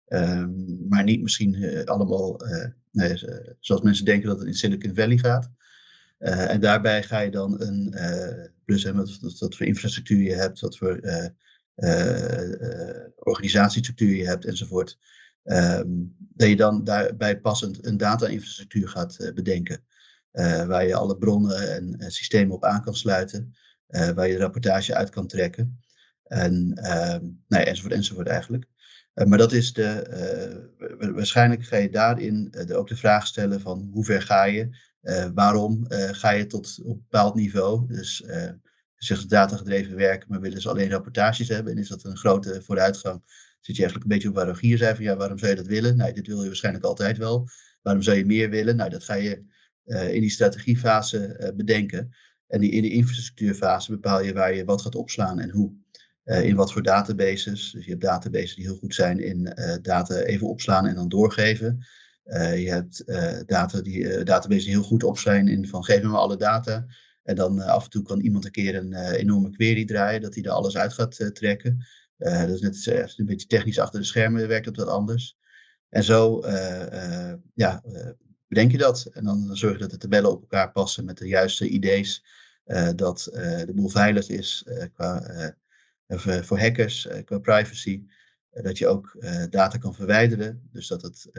Um, 0.09 0.87
maar 0.89 1.05
niet 1.05 1.23
misschien 1.23 1.85
allemaal 1.85 2.41
zoals 3.61 3.83
mensen 3.83 4.05
denken 4.05 4.29
dat 4.29 4.39
het 4.39 4.47
in 4.47 4.55
Silicon 4.55 4.95
Valley 4.95 5.19
gaat. 5.19 5.51
Uh, 6.19 6.51
en 6.51 6.61
daarbij 6.61 7.03
ga 7.03 7.19
je 7.21 7.31
dan 7.31 7.61
een, 7.61 7.95
uh, 7.97 8.47
plus 8.65 8.83
hè, 8.83 8.95
wat, 8.95 9.19
wat, 9.39 9.57
voor 9.57 9.67
infrastructuur 9.67 10.23
je 10.23 10.35
hebt, 10.35 10.61
wat 10.61 10.77
voor 10.77 11.01
uh, 11.03 11.27
organisatiestructuur 13.17 14.17
je 14.17 14.27
hebt 14.27 14.45
enzovoort. 14.45 14.99
Um, 15.45 16.17
dat 16.19 16.49
je 16.49 16.57
dan 16.57 16.85
daarbij 16.85 17.41
passend 17.41 17.87
een 17.87 17.97
data-infrastructuur 17.97 18.89
gaat 18.89 19.33
bedenken. 19.35 19.85
waar 20.67 20.87
je 20.87 20.95
alle 20.95 21.19
bronnen 21.19 21.75
en, 21.75 21.99
en, 21.99 22.11
systemen 22.11 22.55
op 22.55 22.65
aan 22.65 22.83
kan 22.83 22.95
sluiten. 22.95 23.55
waar 23.87 24.29
je 24.29 24.39
rapportage 24.39 24.95
uit 24.95 25.11
kan 25.11 25.27
trekken. 25.27 25.81
En, 26.25 26.73
ehm, 26.75 27.25
nou 27.49 27.63
ja, 27.63 27.65
enzovoort, 27.65 27.95
enzovoort 27.95 28.27
eigenlijk. 28.27 28.65
maar 29.15 29.39
dat 29.39 29.53
is 29.53 29.73
de, 29.73 31.09
waarschijnlijk 31.15 31.65
ga 31.65 31.77
je 31.77 31.91
daarin 31.91 32.55
ook 32.73 32.89
de 32.89 32.97
vraag 32.97 33.27
stellen 33.27 33.61
van 33.61 33.89
hoe 33.93 34.05
ver 34.05 34.23
ga 34.23 34.45
je 34.45 34.71
waarom 35.35 35.87
uh, 35.89 36.09
ga 36.09 36.31
je 36.31 36.47
tot 36.47 36.79
op 36.83 36.97
een 36.97 37.03
bepaald 37.09 37.35
niveau? 37.35 37.87
Dus 37.87 38.19
je 38.27 38.59
zegt 38.97 39.31
datagedreven 39.31 39.97
werken, 39.97 40.29
maar 40.29 40.41
willen 40.41 40.61
ze 40.61 40.69
alleen 40.69 40.91
rapportages 40.91 41.49
hebben? 41.49 41.73
En 41.73 41.79
is 41.79 41.89
dat 41.89 42.05
een 42.05 42.17
grote 42.17 42.63
vooruitgang? 42.63 43.23
Zit 43.61 43.77
je 43.77 43.83
eigenlijk 43.83 44.03
een 44.03 44.17
beetje 44.17 44.29
op 44.29 44.35
waar 44.35 44.47
Rogier 44.47 44.79
van 44.79 45.05
ja, 45.05 45.17
waarom 45.17 45.39
zou 45.39 45.51
je 45.51 45.57
dat 45.57 45.67
willen? 45.67 45.97
Nou, 45.97 46.13
dit 46.13 46.27
wil 46.27 46.41
je 46.41 46.47
waarschijnlijk 46.47 46.85
altijd 46.85 47.19
wel. 47.19 47.49
Waarom 47.83 48.03
zou 48.03 48.17
je 48.17 48.27
meer 48.27 48.51
willen? 48.51 48.77
Nou, 48.77 48.91
dat 48.91 49.05
ga 49.05 49.15
je 49.15 49.45
in 49.85 50.21
die 50.21 50.31
strategiefase 50.31 51.53
bedenken. 51.57 52.11
En 52.47 52.61
die, 52.61 52.71
in 52.71 52.83
de 52.83 52.91
infrastructuurfase 52.91 53.91
bepaal 53.91 54.23
je 54.23 54.33
waar 54.33 54.55
je 54.55 54.65
wat 54.65 54.83
gaat 54.83 54.95
opslaan 54.95 55.39
en 55.39 55.51
hoe. 55.51 55.73
in 56.25 56.57
wat 56.57 56.73
voor 56.73 56.83
databases. 56.83 57.71
Dus 57.71 57.85
je 57.85 57.91
hebt 57.91 58.03
databases 58.03 58.55
die 58.55 58.65
heel 58.65 58.77
goed 58.77 58.95
zijn 58.95 59.21
in 59.21 59.57
data 59.83 60.15
even 60.15 60.49
opslaan 60.49 60.87
en 60.87 60.95
dan 60.95 61.09
doorgeven. 61.09 61.87
Uh, 62.29 62.63
je 62.63 62.71
hebt 62.71 63.03
uh, 63.07 63.39
data 63.47 63.81
die, 63.81 63.99
uh, 63.99 64.25
databases 64.25 64.65
die 64.65 64.73
heel 64.73 64.83
goed 64.83 65.03
op 65.03 65.19
zijn 65.19 65.49
in 65.49 65.69
van 65.69 65.85
geef 65.85 66.03
me 66.03 66.17
alle 66.17 66.37
data. 66.37 66.87
En 67.23 67.35
dan 67.35 67.61
af 67.61 67.85
en 67.85 67.91
toe 67.91 68.03
kan 68.03 68.21
iemand 68.21 68.45
een 68.45 68.51
keer 68.51 68.75
een 68.75 68.95
enorme 68.95 69.51
query 69.51 69.85
draaien, 69.85 70.21
dat 70.21 70.35
hij 70.35 70.45
er 70.45 70.51
alles 70.51 70.77
uit 70.77 70.93
gaat 70.93 71.35
trekken. 71.35 71.87
dat 72.17 72.49
is 72.49 72.61
net 72.61 73.17
een 73.17 73.27
beetje 73.27 73.47
technisch 73.47 73.79
achter 73.79 74.01
de 74.01 74.07
schermen, 74.07 74.49
werkt 74.49 74.65
dat 74.65 74.77
wat 74.77 74.89
anders. 74.89 75.37
En 75.89 76.05
zo 76.05 76.47
ja, 77.55 77.83
bedenk 78.47 78.71
je 78.71 78.79
dat. 78.79 79.09
En 79.13 79.25
dan, 79.25 79.57
zorg 79.57 79.73
je 79.73 79.79
dat 79.79 79.91
de 79.91 79.97
tabellen 79.97 80.31
op 80.31 80.41
elkaar 80.41 80.73
passen 80.73 81.05
met 81.05 81.19
de 81.19 81.29
juiste 81.29 81.69
idee's. 81.69 82.25
dat 82.97 83.29
de 83.33 83.73
boel 83.75 83.89
veilig 83.89 84.29
is 84.29 84.67
qua, 84.93 85.23
voor 86.17 86.59
hackers, 86.59 87.09
qua 87.25 87.39
privacy. 87.39 88.05
dat 88.51 88.79
je 88.79 88.87
ook 88.87 89.17
data 89.51 89.79
kan 89.79 89.95
verwijderen. 89.95 90.69
Dus 90.73 90.89
dat 90.89 91.03
het 91.03 91.31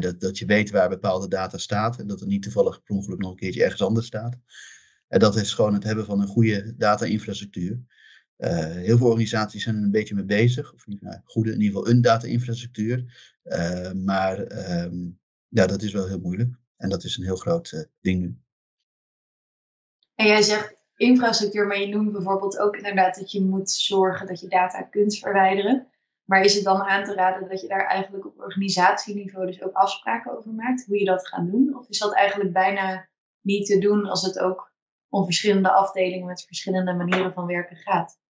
dat, 0.00 0.20
dat 0.20 0.38
je 0.38 0.46
weet 0.46 0.70
waar 0.70 0.88
bepaalde 0.88 1.28
data 1.28 1.58
staat 1.58 1.98
en 1.98 2.06
dat 2.06 2.20
het 2.20 2.28
niet 2.28 2.42
toevallig 2.42 2.82
per 2.82 2.94
ongeluk 2.94 3.18
nog 3.18 3.30
een 3.30 3.36
keertje 3.36 3.62
ergens 3.62 3.82
anders 3.82 4.06
staat. 4.06 4.38
En 5.08 5.18
dat 5.18 5.36
is 5.36 5.52
gewoon 5.52 5.74
het 5.74 5.84
hebben 5.84 6.04
van 6.04 6.20
een 6.20 6.26
goede 6.26 6.76
data-infrastructuur. 6.76 7.80
Uh, 8.38 8.50
heel 8.64 8.96
veel 8.96 9.06
organisaties 9.06 9.62
zijn 9.62 9.76
er 9.76 9.82
een 9.82 9.90
beetje 9.90 10.14
mee 10.14 10.24
bezig, 10.24 10.74
of 10.74 10.86
nou, 10.86 11.20
goede 11.24 11.52
in 11.52 11.60
ieder 11.60 11.76
geval 11.76 11.92
een 11.92 12.00
data-infrastructuur. 12.00 13.30
Uh, 13.44 13.92
maar 13.92 14.38
um, 14.82 15.18
ja, 15.48 15.66
dat 15.66 15.82
is 15.82 15.92
wel 15.92 16.06
heel 16.06 16.20
moeilijk 16.20 16.54
en 16.76 16.88
dat 16.88 17.04
is 17.04 17.16
een 17.16 17.24
heel 17.24 17.36
groot 17.36 17.72
uh, 17.72 17.80
ding 18.00 18.20
nu. 18.20 18.36
En 20.14 20.26
jij 20.26 20.42
zegt 20.42 20.76
infrastructuur, 20.96 21.66
maar 21.66 21.80
je 21.80 21.88
noemt 21.88 22.12
bijvoorbeeld 22.12 22.58
ook 22.58 22.76
inderdaad 22.76 23.14
dat 23.14 23.32
je 23.32 23.42
moet 23.42 23.70
zorgen 23.70 24.26
dat 24.26 24.40
je 24.40 24.48
data 24.48 24.82
kunt 24.82 25.18
verwijderen. 25.18 25.86
Maar 26.24 26.44
is 26.44 26.54
het 26.54 26.64
dan 26.64 26.82
aan 26.82 27.04
te 27.04 27.14
raden 27.14 27.48
dat 27.48 27.60
je 27.60 27.68
daar 27.68 27.86
eigenlijk 27.86 28.26
op 28.26 28.38
organisatieniveau 28.38 29.46
dus 29.46 29.62
ook 29.62 29.72
afspraken 29.72 30.38
over 30.38 30.52
maakt, 30.52 30.84
hoe 30.86 30.98
je 30.98 31.04
dat 31.04 31.28
gaat 31.28 31.50
doen? 31.50 31.76
Of 31.78 31.88
is 31.88 31.98
dat 31.98 32.14
eigenlijk 32.14 32.52
bijna 32.52 33.08
niet 33.40 33.66
te 33.66 33.78
doen 33.78 34.04
als 34.04 34.22
het 34.22 34.38
ook 34.38 34.72
om 35.08 35.24
verschillende 35.24 35.70
afdelingen 35.70 36.26
met 36.26 36.44
verschillende 36.44 36.92
manieren 36.92 37.32
van 37.32 37.46
werken 37.46 37.76
gaat? 37.76 38.20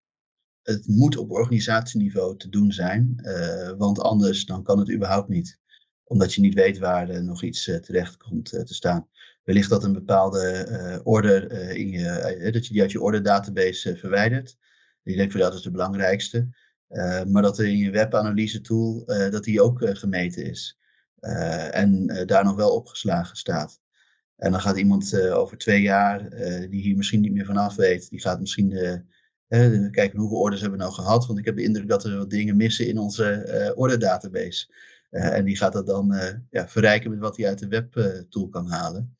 Het 0.61 0.87
moet 0.87 1.17
op 1.17 1.31
organisatieniveau 1.31 2.37
te 2.37 2.49
doen 2.49 2.71
zijn, 2.71 3.19
uh, 3.21 3.71
want 3.77 3.99
anders 3.99 4.45
dan 4.45 4.63
kan 4.63 4.79
het 4.79 4.91
überhaupt 4.91 5.29
niet. 5.29 5.59
Omdat 6.03 6.33
je 6.33 6.41
niet 6.41 6.53
weet 6.53 6.77
waar 6.77 7.09
uh, 7.09 7.19
nog 7.19 7.43
iets 7.43 7.67
uh, 7.67 7.75
terecht 7.75 8.17
komt 8.17 8.49
te 8.49 8.73
staan. 8.73 9.07
Wellicht 9.43 9.69
dat 9.69 9.83
een 9.83 9.93
bepaalde 9.93 11.01
order 11.03 11.51
in 11.75 11.89
je, 11.89 12.49
dat 12.51 12.67
je 12.67 12.73
die 12.73 12.81
uit 12.81 12.91
je 12.91 13.01
order 13.01 13.23
database 13.23 13.97
verwijdert. 13.97 14.57
Van 15.03 15.39
dat 15.39 15.53
is 15.53 15.61
de 15.61 15.71
belangrijkste. 15.71 16.49
Uh, 16.93 17.23
maar 17.23 17.41
dat 17.41 17.59
er 17.59 17.65
in 17.65 17.77
je 17.77 17.91
webanalyse 17.91 18.61
tool 18.61 19.03
uh, 19.05 19.31
dat 19.31 19.43
die 19.43 19.61
ook 19.61 19.81
uh, 19.81 19.89
gemeten 19.93 20.45
is. 20.45 20.77
en 21.71 22.23
daar 22.25 22.43
nog 22.43 22.55
wel 22.55 22.75
opgeslagen 22.75 23.37
staat. 23.37 23.81
En 24.35 24.51
dan 24.51 24.61
gaat 24.61 24.77
iemand 24.77 25.19
over 25.19 25.57
twee 25.57 25.81
jaar, 25.81 26.29
die 26.69 26.81
hier 26.81 26.95
misschien 26.95 27.21
niet 27.21 27.31
meer 27.31 27.45
vanaf 27.45 27.75
weet, 27.75 28.09
die 28.09 28.21
gaat 28.21 28.39
misschien 28.39 28.69
kijken 29.91 30.19
hoeveel 30.19 30.39
orders 30.39 30.61
hebben 30.61 30.79
we 30.79 30.85
nou 30.85 30.95
gehad, 30.95 31.25
want 31.25 31.39
ik 31.39 31.45
heb 31.45 31.55
de 31.55 31.63
indruk 31.63 31.87
dat 31.87 32.03
er 32.03 32.17
wat 32.17 32.29
dingen 32.29 32.57
missen 32.57 32.87
in 32.87 32.97
onze 32.97 33.73
orderdatabase. 33.75 34.67
en 35.09 35.45
die 35.45 35.57
gaat 35.57 35.73
dat 35.73 35.87
dan 35.87 36.15
ja, 36.49 36.67
verrijken 36.67 37.09
met 37.09 37.19
wat 37.19 37.37
hij 37.37 37.47
uit 37.47 37.59
de 37.59 37.67
webtool 37.67 38.49
kan 38.49 38.67
halen. 38.67 39.17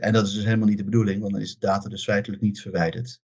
en 0.00 0.12
dat 0.12 0.26
is 0.26 0.34
dus 0.34 0.44
helemaal 0.44 0.68
niet 0.68 0.78
de 0.78 0.84
bedoeling, 0.84 1.20
want 1.20 1.32
dan 1.32 1.42
is 1.42 1.58
de 1.58 1.66
data 1.66 1.88
dus 1.88 2.04
feitelijk 2.04 2.42
niet 2.42 2.60
verwijderd. 2.60 3.20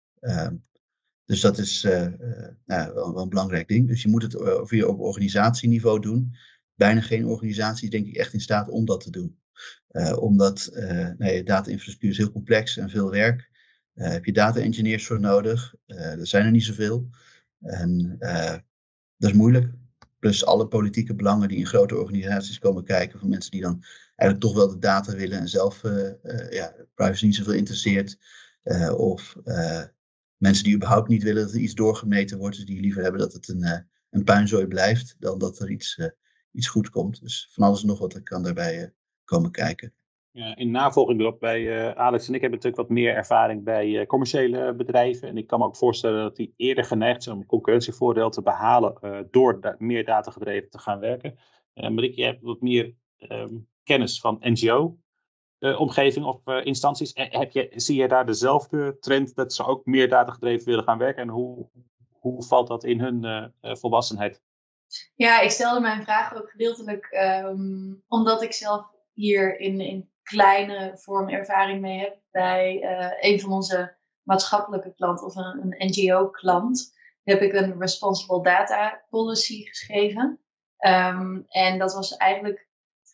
Dus 1.27 1.41
dat 1.41 1.57
is 1.57 1.81
nou, 1.83 2.93
wel, 2.93 3.13
wel, 3.13 3.21
een 3.21 3.29
belangrijk 3.29 3.67
ding. 3.67 3.87
Dus 3.87 4.01
je 4.01 4.09
moet 4.09 4.21
het 4.21 4.35
via 4.63 4.85
op 4.85 4.99
organisatieniveau 4.99 5.99
doen 5.99 6.35
bijna 6.75 7.01
geen 7.01 7.25
organisatie 7.25 7.89
denk 7.89 8.07
ik 8.07 8.15
echt 8.15 8.33
in 8.33 8.41
staat 8.41 8.69
om 8.69 8.85
dat 8.85 9.01
te 9.01 9.11
doen. 9.11 9.39
Omdat 10.19 10.69
nee, 11.17 11.43
data-infrastructuur 11.43 12.09
is 12.09 12.17
heel 12.17 12.31
complex 12.31 12.77
en 12.77 12.89
veel 12.89 13.09
werk. 13.09 13.49
Heb 13.93 14.25
je 14.25 14.33
data-engineers 14.33 15.07
voor 15.07 15.19
nodig? 15.19 15.75
er 15.85 16.27
zijn 16.27 16.45
er 16.45 16.51
niet 16.51 16.63
zoveel. 16.63 17.09
En 17.59 18.15
dat 19.17 19.29
is 19.29 19.33
moeilijk. 19.33 19.71
Plus 20.19 20.45
alle 20.45 20.67
politieke 20.67 21.15
belangen 21.15 21.47
die 21.47 21.57
in 21.57 21.65
grote 21.65 21.97
organisaties 21.97 22.59
komen 22.59 22.83
kijken. 22.83 23.19
Van 23.19 23.29
mensen 23.29 23.51
die 23.51 23.61
dan 23.61 23.83
eigenlijk 24.15 24.39
toch 24.39 24.55
wel 24.55 24.69
de 24.69 24.79
data 24.79 25.15
willen 25.15 25.39
en 25.39 25.47
zelf 25.47 25.81
ja, 26.49 26.75
privacy 26.93 27.25
niet 27.25 27.35
zoveel 27.35 27.53
interesseert. 27.53 28.17
of 28.95 29.35
mensen 30.38 30.63
die 30.63 30.76
überhaupt 30.76 31.08
niet 31.08 31.23
willen 31.23 31.43
dat 31.43 31.54
er 31.54 31.60
iets 31.60 31.76
doorgemeten 31.76 32.38
wordt. 32.38 32.56
Dus 32.56 32.65
die 32.65 32.82
liever 32.82 33.02
hebben 33.02 33.21
dat 33.21 33.34
het 33.34 33.47
een, 33.47 33.88
een 34.10 34.23
puinzooi 34.23 34.67
blijft 34.67 35.15
dan 35.19 35.39
dat 35.39 35.60
er 35.60 35.71
iets 35.71 35.97
iets 36.58 36.67
goed 36.67 36.89
komt. 36.89 37.21
Dus 37.21 37.50
van 37.52 37.63
alles 37.63 37.84
nog 37.84 38.00
wat 38.00 38.23
kan 38.23 38.43
daarbij 38.43 38.82
uh, 38.82 38.88
komen 39.23 39.52
kijken. 39.52 39.93
In 40.56 40.71
navolging 40.71 41.19
erop, 41.19 41.39
bij 41.39 41.62
uh, 41.62 41.91
Alex 41.91 42.28
en 42.28 42.34
ik 42.34 42.41
hebben 42.41 42.60
natuurlijk 42.60 42.88
wat 42.88 42.97
meer 42.97 43.15
ervaring 43.15 43.63
bij 43.63 43.88
uh, 43.88 44.06
commerciële 44.06 44.73
bedrijven. 44.76 45.28
En 45.28 45.38
ik 45.38 45.47
kan 45.47 45.60
me 45.60 45.65
ook 45.65 45.76
voorstellen 45.76 46.21
dat 46.21 46.36
die 46.36 46.54
eerder 46.56 46.84
geneigd 46.84 47.23
zijn 47.23 47.36
om 47.36 47.45
concurrentievoordeel 47.45 48.30
te 48.30 48.41
behalen 48.41 49.28
door 49.32 49.76
meer 49.78 50.06
datagedreven 50.06 50.69
te 50.69 50.80
gaan 50.80 51.00
werken. 51.00 51.38
Marieke, 51.73 52.21
je 52.21 52.23
hebt 52.23 52.41
wat 52.41 52.62
meer 52.62 52.93
um, 53.17 53.67
kennis 53.84 54.19
van 54.19 54.41
NGO-omgeving 55.60 56.26
of 56.26 56.46
instanties. 56.63 57.12
heb 57.13 57.52
je, 57.52 57.72
zie 57.76 58.02
je 58.02 58.08
daar 58.08 58.26
dezelfde 58.26 58.98
trend 59.00 59.36
dat 59.36 59.54
ze 59.54 59.65
ook 59.65 59.86
meer 59.86 60.10
datagedreven 60.10 60.65
willen 60.65 60.84
gaan 60.84 60.98
werken? 60.98 61.22
En 61.22 61.30
hoe, 61.30 61.67
hoe 62.12 62.43
valt 62.43 62.67
dat 62.67 62.84
in 62.84 63.00
hun 63.00 63.52
volwassenheid? 63.62 64.41
Ja, 65.15 65.39
ik 65.39 65.52
stelde 65.52 65.80
mijn 65.80 66.04
vraag 66.04 66.36
ook 66.36 66.50
gedeeltelijk 66.50 67.06
ehm, 67.06 67.93
omdat 68.08 68.41
ik 68.41 68.54
zelf 68.54 68.86
hier 69.13 69.60
in, 69.60 69.80
in 69.80 70.10
kleine 70.24 70.91
vorm 70.96 71.30
ervaring 71.30 71.82
mee 71.82 72.00
heb 72.00 72.17
bij 72.32 72.84
een 73.20 73.39
van 73.39 73.52
onze 73.52 73.96
maatschappelijke 74.28 74.93
klanten 74.93 75.26
of 75.26 75.36
een, 75.36 75.76
een 75.78 75.88
NGO-klant. 75.88 76.96
Heb 77.24 77.41
ik 77.41 77.54
een 77.54 77.80
Responsible 77.80 78.43
Data 78.43 79.04
Policy 79.10 79.63
geschreven. 79.65 80.39
Um, 80.80 81.46
en 81.48 81.78
dat 81.78 81.93
was 81.93 82.17
eigenlijk 82.17 82.66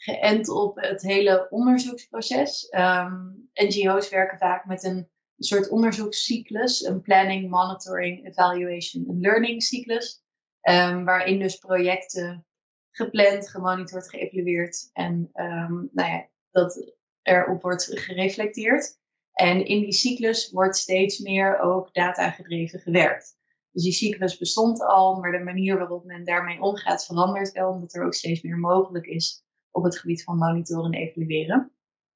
geënt 0.04 0.50
op 0.50 0.76
het 0.76 1.02
hele 1.02 1.48
onderzoeksproces. 1.50 2.68
Um, 2.76 3.50
NGO's 3.54 4.10
werken 4.10 4.38
vaak 4.38 4.66
met 4.66 4.84
een, 4.84 5.12
soort 5.38 5.70
onderzoekscyclus, 5.70 6.84
een 6.84 7.02
planning, 7.02 7.50
monitoring, 7.50 8.28
evaluation 8.28 9.06
en 9.08 9.20
learning 9.20 9.63
cyclus. 9.63 10.24
Um, 10.70 11.06
waarin 11.06 11.39
dus 11.39 11.58
projecten 11.58 12.46
gepland, 12.92 13.50
gemonitord, 13.50 14.10
geëvalueerd 14.10 14.89
en 14.94 15.30
um, 15.34 15.89
nou 15.94 16.10
ja, 16.10 16.28
dat 16.52 16.94
erop 17.22 17.62
wordt 17.62 18.00
gereflecteerd. 18.00 18.98
En 19.34 19.66
in 19.66 19.80
die 19.80 19.94
cyclus 19.94 20.52
wordt 20.52 20.78
steeds 20.78 21.20
meer 21.20 21.60
ook 21.60 21.94
data-gedreven 21.94 22.80
gewerkt. 22.80 23.38
Dus 23.72 23.84
die 23.84 23.92
cyclus 23.92 24.38
bestond 24.38 24.82
al, 24.82 25.20
maar 25.20 25.32
de 25.32 25.44
manier 25.44 25.78
waarop 25.78 26.06
men 26.06 26.26
daarmee 26.26 26.62
omgaat 26.62 27.06
verandert 27.06 27.52
wel, 27.52 27.70
omdat 27.70 27.94
er 27.94 28.06
ook 28.06 28.13
steeds 28.13 28.42
meer 28.42 28.58
mogelijk 28.58 29.06
is 29.06 29.44
op 29.74 29.84
het 29.84 30.00
gebied 30.00 30.24
van 30.24 30.38
monitoren 30.38 30.92
en 30.92 31.00
evalueren. 31.00 31.72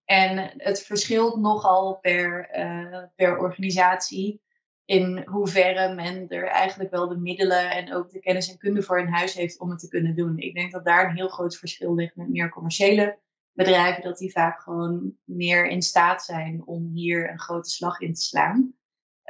En 0.06 0.54
het 0.58 0.82
verschilt 0.82 1.38
nogal 1.38 1.96
per, 1.96 2.50
uh, 2.58 3.04
per 3.15 3.38
organisatie 3.38 4.41
in 4.86 5.24
hoeverre 5.26 5.93
men 5.93 6.30
er 6.30 6.48
eigenlijk 6.48 6.91
wel 6.91 7.08
de 7.08 7.17
middelen 7.17 7.72
en 7.72 7.93
ook 7.93 8.12
de 8.12 8.20
kennis 8.20 8.52
en 8.52 8.58
kunde 8.58 8.82
voor 8.82 9.00
in 9.00 9.08
huis 9.08 9.34
heeft 9.34 9.60
om 9.60 9.70
het 9.70 9.80
te 9.80 9.88
kunnen 9.88 10.15
doen. 10.15 10.38
Ik 10.38 10.54
denk 10.54 10.72
dat 10.72 10.86
daar 10.86 11.10
een 11.10 11.15
heel 11.15 11.28
groot 11.28 11.58
verschil 11.58 11.96
ligt 11.96 12.15
met 12.15 12.30
meer 12.30 12.50
commerciële 12.50 13.20
bedrijven, 13.52 14.04
dat 14.04 14.17
die 14.17 14.32
vaak 14.32 14.62
gewoon 14.62 15.17
meer 15.24 15.67
in 15.67 15.82
staat 15.82 16.24
zijn 16.24 16.62
om 16.65 16.91
hier 16.93 17.30
een 17.32 17.39
grote 17.39 17.70
slag 17.70 18.00
in 18.00 18.13
te 18.13 18.22
slaan. 18.22 18.74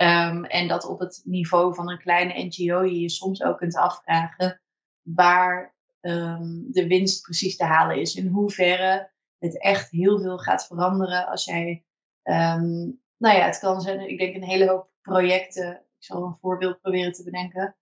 Um, 0.02 0.46
en 0.46 0.68
dat 0.68 0.86
op 0.86 1.00
het 1.00 1.22
niveau 1.26 1.76
van 1.76 1.90
een 1.90 2.02
kleine 2.02 2.44
NGO 2.44 2.84
je 2.84 3.00
je 3.00 3.10
soms 3.10 3.44
ook 3.44 3.58
kunt 3.58 3.76
afvragen 3.76 4.62
waar 5.02 5.76
um, 6.08 6.68
de 6.72 6.88
winst 6.88 7.22
precies 7.22 7.56
te 7.56 7.64
halen 7.64 8.00
is. 8.00 8.16
In 8.16 8.28
hoeverre 8.28 9.12
het 9.38 9.62
echt 9.62 9.90
heel 9.90 10.20
veel 10.20 10.38
gaat 10.38 10.68
veranderen 10.68 11.28
als 11.28 11.46
jij, 11.46 11.86
um, 12.24 13.02
nou 13.18 13.38
ja, 13.38 13.46
het 13.46 13.60
kan 13.60 13.82
zijn, 13.82 14.10
ik 14.10 14.18
denk 14.18 14.36
een 14.36 14.44
hele 14.44 14.70
hoop 14.70 14.90
projecten, 15.02 15.72
ik 15.72 16.04
zal 16.04 16.24
een 16.24 16.38
voorbeeld 16.42 16.82
proberen 16.82 17.12
te 17.12 17.24
bedenken. 17.24 17.76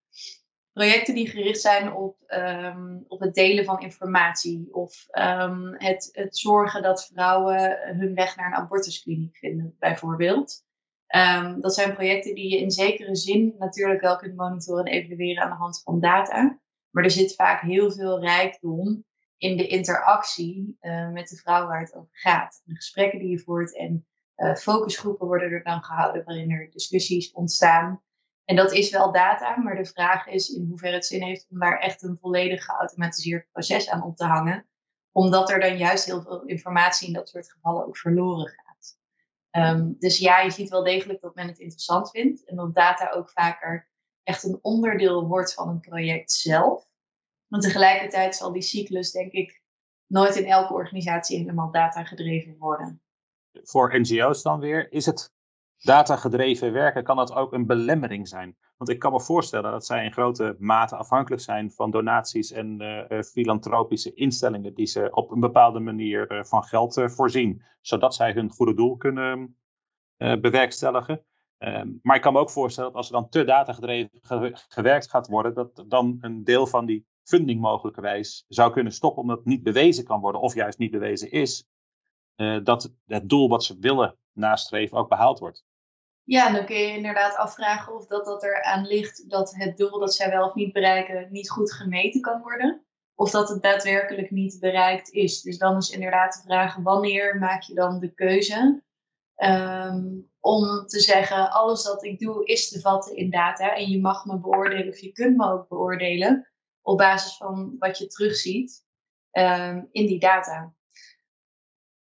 Projecten 0.73 1.15
die 1.15 1.29
gericht 1.29 1.61
zijn 1.61 1.93
op, 1.93 2.17
um, 2.27 3.05
op 3.07 3.19
het 3.19 3.33
delen 3.33 3.65
van 3.65 3.79
informatie 3.79 4.73
of 4.73 5.05
het, 5.77 6.09
het 6.11 6.37
zorgen 6.37 6.81
dat 6.81 7.05
vrouwen 7.05 7.79
hun 7.97 8.15
weg 8.15 8.35
naar 8.35 8.47
een 8.47 8.63
abortuskliniek 8.63 9.37
vinden, 9.37 9.75
bijvoorbeeld. 9.79 10.63
Dat 11.59 11.73
zijn 11.73 11.93
projecten 11.93 12.35
die 12.35 12.49
je 12.49 12.59
in 12.59 12.71
zekere 12.71 13.15
zin 13.15 13.55
natuurlijk 13.57 14.01
wel 14.01 14.15
kunt 14.15 14.35
monitoren 14.35 14.85
en 14.85 14.91
evalueren 14.91 15.43
aan 15.43 15.49
de 15.49 15.55
hand 15.55 15.81
van 15.83 15.99
data. 15.99 16.59
Maar 16.95 17.03
er 17.03 17.11
zit 17.11 17.35
vaak 17.35 17.61
heel 17.61 17.91
veel 17.91 18.19
rijkdom 18.19 19.05
in 19.37 19.57
de 19.57 19.67
interactie 19.67 20.77
uh, 20.81 21.09
met 21.11 21.27
de 21.27 21.35
vrouw 21.35 21.67
waar 21.67 21.79
het 21.79 21.95
over 21.95 22.09
gaat. 22.11 22.61
De 22.63 22.75
gesprekken 22.75 23.19
die 23.19 23.29
je 23.29 23.39
voert 23.39 23.77
en 23.77 24.07
uh, 24.37 24.55
focusgroepen 24.55 25.27
worden 25.27 25.51
er 25.51 25.63
dan 25.63 25.83
gehouden 25.83 26.23
waarin 26.23 26.51
er 26.51 26.69
discussies 26.71 27.31
ontstaan. 27.31 28.03
En 28.45 28.55
dat 28.55 28.73
is 28.73 28.89
wel 28.89 29.11
data, 29.11 29.57
maar 29.57 29.75
de 29.75 29.85
vraag 29.85 30.27
is 30.27 30.49
in 30.49 30.67
hoeverre 30.69 30.95
het 30.95 31.05
zin 31.05 31.23
heeft 31.23 31.47
om 31.49 31.59
daar 31.59 31.79
echt 31.79 32.03
een 32.03 32.17
volledig 32.21 32.65
geautomatiseerd 32.65 33.51
proces 33.51 33.89
aan 33.89 34.03
op 34.03 34.15
te 34.15 34.25
hangen. 34.25 34.67
Omdat 35.11 35.49
er 35.49 35.59
dan 35.59 35.77
juist 35.77 36.05
heel 36.05 36.21
veel 36.21 36.45
informatie 36.45 37.07
in 37.07 37.13
dat 37.13 37.29
soort 37.29 37.51
gevallen 37.51 37.85
ook 37.87 37.97
verloren 37.97 38.47
gaat. 38.47 38.97
Um, 39.75 39.95
dus 39.99 40.17
ja, 40.17 40.39
je 40.39 40.51
ziet 40.51 40.69
wel 40.69 40.83
degelijk 40.83 41.21
dat 41.21 41.35
men 41.35 41.47
het 41.47 41.59
interessant 41.59 42.09
vindt 42.09 42.45
en 42.45 42.55
dat 42.55 42.75
data 42.75 43.09
ook 43.09 43.29
vaker 43.29 43.93
echt 44.25 44.43
een 44.43 44.59
onderdeel 44.61 45.27
wordt 45.27 45.53
van 45.53 45.69
een 45.69 45.79
project 45.79 46.31
zelf. 46.31 46.87
Maar 47.47 47.59
tegelijkertijd 47.59 48.35
zal 48.35 48.51
die 48.51 48.61
cyclus, 48.61 49.11
denk 49.11 49.31
ik, 49.31 49.61
nooit 50.07 50.35
in 50.35 50.45
elke 50.45 50.73
organisatie 50.73 51.37
helemaal 51.37 51.71
data 51.71 52.03
gedreven 52.03 52.57
worden 52.57 52.99
voor 53.63 53.99
NGO's 53.99 54.41
dan 54.41 54.59
weer, 54.59 54.91
is 54.91 55.05
het 55.05 55.33
datagedreven 55.77 56.71
werken, 56.71 57.03
kan 57.03 57.15
dat 57.15 57.33
ook 57.33 57.53
een 57.53 57.65
belemmering 57.65 58.27
zijn? 58.27 58.57
Want 58.77 58.89
ik 58.89 58.99
kan 58.99 59.11
me 59.11 59.21
voorstellen 59.21 59.71
dat 59.71 59.85
zij 59.85 60.03
in 60.05 60.11
grote 60.11 60.55
mate 60.59 60.95
afhankelijk 60.95 61.41
zijn 61.41 61.71
van 61.71 61.91
donaties 61.91 62.51
en 62.51 62.81
uh, 62.81 63.21
filantropische 63.21 64.13
instellingen 64.13 64.73
die 64.73 64.85
ze 64.85 65.07
op 65.11 65.31
een 65.31 65.39
bepaalde 65.39 65.79
manier 65.79 66.31
uh, 66.31 66.43
van 66.43 66.63
geld 66.63 67.01
voorzien, 67.05 67.63
zodat 67.81 68.15
zij 68.15 68.31
hun 68.31 68.51
goede 68.51 68.73
doel 68.73 68.97
kunnen 68.97 69.57
bewerkstelligen. 70.17 71.25
Ehm, 71.57 71.89
maar 72.01 72.15
ik 72.15 72.21
kan 72.21 72.33
me 72.33 72.39
ook 72.39 72.49
voorstellen 72.49 72.89
dat 72.89 72.97
als 72.97 73.07
er 73.07 73.13
dan 73.13 73.29
te 73.29 73.43
datagedreven 73.43 74.21
gewerkt 74.67 75.09
gaat 75.09 75.27
worden, 75.27 75.53
dat 75.53 75.83
dan 75.87 76.17
een 76.21 76.43
deel 76.43 76.67
van 76.67 76.85
die 76.85 77.05
funding 77.23 77.61
mogelijkerwijs 77.61 78.45
zou 78.47 78.71
kunnen 78.71 78.93
stoppen 78.93 79.21
omdat 79.21 79.37
het 79.37 79.45
niet 79.45 79.63
bewezen 79.63 80.03
kan 80.03 80.19
worden 80.19 80.41
of 80.41 80.53
juist 80.53 80.77
niet 80.77 80.91
bewezen 80.91 81.31
is 81.31 81.67
uh, 82.35 82.63
dat 82.63 82.93
het 83.05 83.29
doel 83.29 83.49
wat 83.49 83.63
ze 83.63 83.77
willen 83.79 84.17
nastreven 84.33 84.97
ook 84.97 85.09
behaald 85.09 85.39
wordt. 85.39 85.65
Ja, 86.23 86.51
dan 86.51 86.65
kun 86.65 86.75
je 86.75 86.95
inderdaad 86.95 87.35
afvragen 87.35 87.95
of 87.95 88.07
dat, 88.07 88.25
dat 88.25 88.43
eraan 88.43 88.85
ligt 88.85 89.29
dat 89.29 89.53
het 89.55 89.77
doel 89.77 89.99
dat 89.99 90.13
zij 90.13 90.29
wel 90.29 90.47
of 90.47 90.53
niet 90.53 90.73
bereiken 90.73 91.27
niet 91.31 91.49
goed 91.49 91.73
gemeten 91.73 92.21
kan 92.21 92.41
worden. 92.41 92.85
Of 93.15 93.31
dat 93.31 93.49
het 93.49 93.61
daadwerkelijk 93.61 94.31
niet 94.31 94.59
bereikt 94.59 95.09
is. 95.09 95.41
Dus 95.41 95.57
dan 95.57 95.77
is 95.77 95.89
inderdaad 95.89 96.33
de 96.33 96.41
vraag: 96.41 96.75
wanneer 96.75 97.37
maak 97.37 97.61
je 97.61 97.73
dan 97.73 97.99
de 97.99 98.13
keuze 98.13 98.83
um, 99.35 100.31
om 100.45 100.85
te 100.85 100.99
zeggen: 100.99 101.51
alles 101.51 101.87
wat 101.87 102.03
ik 102.03 102.19
doe 102.19 102.45
is 102.45 102.69
te 102.69 102.79
vatten 102.79 103.15
in 103.15 103.29
data 103.29 103.75
en 103.75 103.89
je 103.89 103.99
mag 103.99 104.25
me 104.25 104.39
beoordelen 104.39 104.87
of 104.87 104.97
je 104.97 105.11
kunt 105.11 105.37
me 105.37 105.51
ook 105.51 105.67
beoordelen 105.67 106.51
op 106.81 106.97
basis 106.97 107.37
van 107.37 107.75
wat 107.79 107.97
je 107.97 108.07
terugziet 108.07 108.85
um, 109.31 109.87
in 109.91 110.05
die 110.05 110.19
data. 110.19 110.73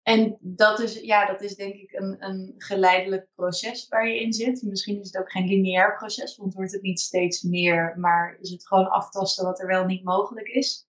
En 0.02 0.38
dat 0.40 0.80
is, 0.80 1.00
ja, 1.00 1.26
dat 1.26 1.42
is 1.42 1.54
denk 1.54 1.74
ik 1.74 1.92
een, 1.92 2.24
een 2.24 2.54
geleidelijk 2.56 3.28
proces 3.34 3.88
waar 3.88 4.08
je 4.08 4.20
in 4.20 4.32
zit. 4.32 4.62
Misschien 4.62 5.00
is 5.00 5.06
het 5.06 5.22
ook 5.22 5.30
geen 5.30 5.48
lineair 5.48 5.96
proces, 5.96 6.36
want 6.36 6.54
wordt 6.54 6.72
het 6.72 6.82
niet 6.82 7.00
steeds 7.00 7.42
meer, 7.42 7.94
maar 7.98 8.36
is 8.40 8.50
het 8.50 8.66
gewoon 8.66 8.90
aftasten 8.90 9.44
wat 9.44 9.60
er 9.60 9.66
wel 9.66 9.84
niet 9.84 10.04
mogelijk 10.04 10.48
is. 10.48 10.88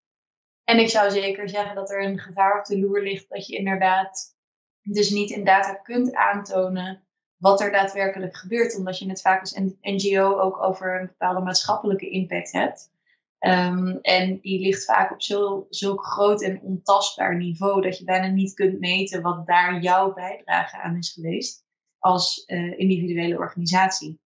En 0.63 0.79
ik 0.79 0.89
zou 0.89 1.11
zeker 1.11 1.49
zeggen 1.49 1.75
dat 1.75 1.91
er 1.91 2.03
een 2.03 2.19
gevaar 2.19 2.59
op 2.59 2.65
de 2.65 2.79
loer 2.79 3.03
ligt 3.03 3.29
dat 3.29 3.47
je 3.47 3.57
inderdaad 3.57 4.35
dus 4.81 5.09
niet 5.09 5.29
in 5.29 5.45
data 5.45 5.73
kunt 5.73 6.13
aantonen 6.13 7.05
wat 7.41 7.61
er 7.61 7.71
daadwerkelijk 7.71 8.35
gebeurt. 8.35 8.77
Omdat 8.77 8.99
je 8.99 9.09
het 9.09 9.21
vaak 9.21 9.39
als 9.39 9.59
NGO 9.81 10.39
ook 10.39 10.63
over 10.63 10.99
een 10.99 11.07
bepaalde 11.07 11.41
maatschappelijke 11.41 12.09
impact 12.09 12.51
hebt. 12.51 12.91
Ehm, 13.37 13.87
en 13.87 14.39
die 14.39 14.61
ligt 14.61 14.85
vaak 14.85 15.11
op 15.11 15.21
zulk, 15.21 15.65
zulk 15.69 16.05
groot 16.05 16.41
en 16.41 16.61
ontastbaar 16.61 17.37
niveau 17.37 17.81
dat 17.81 17.97
je 17.97 18.03
bijna 18.03 18.27
niet 18.27 18.53
kunt 18.53 18.79
meten 18.79 19.21
wat 19.21 19.47
daar 19.47 19.81
jouw 19.81 20.13
bijdrage 20.13 20.81
aan 20.81 20.97
is 20.97 21.13
geweest 21.13 21.65
als 21.97 22.43
uh, 22.47 22.79
individuele 22.79 23.37
organisatie. 23.37 24.19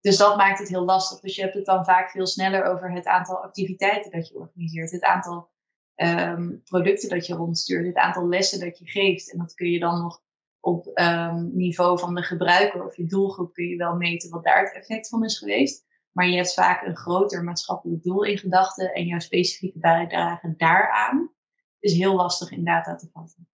Dus 0.00 0.16
dat 0.16 0.36
maakt 0.36 0.58
het 0.58 0.68
heel 0.68 0.84
lastig. 0.84 1.20
Dus 1.20 1.36
je 1.36 1.42
hebt 1.42 1.54
het 1.54 1.64
dan 1.64 1.84
vaak 1.84 2.10
veel 2.10 2.26
sneller 2.26 2.64
over 2.64 2.92
het 2.92 3.06
aantal 3.06 3.36
activiteiten 3.36 4.10
dat 4.10 4.28
je 4.28 4.38
organiseert, 4.38 4.90
het 4.90 5.04
aantal 5.04 5.50
um, 5.96 6.62
producten 6.64 7.08
dat 7.08 7.26
je 7.26 7.34
rondstuurt, 7.34 7.86
het 7.86 7.96
aantal 7.96 8.28
lessen 8.28 8.60
dat 8.60 8.78
je 8.78 8.86
geeft. 8.86 9.32
En 9.32 9.38
dat 9.38 9.54
kun 9.54 9.70
je 9.70 9.78
dan 9.78 10.02
nog 10.02 10.22
op 10.66 10.90
um, 10.94 11.50
niveau 11.56 11.98
van 11.98 12.14
de 12.14 12.22
gebruiker 12.22 12.84
of 12.84 12.96
je 12.96 13.06
doelgroep 13.06 13.52
kun 13.52 13.64
je 13.64 13.76
wel 13.76 13.96
meten 13.96 14.30
wat 14.30 14.44
daar 14.44 14.64
het 14.64 14.74
effect 14.74 15.08
van 15.08 15.24
is 15.24 15.38
geweest. 15.38 15.86
Maar 16.12 16.28
je 16.28 16.36
hebt 16.36 16.54
vaak 16.54 16.86
een 16.86 16.96
groter 16.96 17.44
maatschappelijk 17.44 18.02
doel 18.02 18.22
in 18.22 18.38
gedachten 18.38 18.92
en 18.92 19.04
jouw 19.04 19.18
specifieke 19.18 19.78
bijdrage 19.78 20.54
daaraan 20.56 21.30
is 21.78 21.92
heel 21.92 22.14
lastig 22.14 22.50
in 22.50 22.64
data 22.64 22.94
te 22.94 23.08
vatten. 23.12 23.48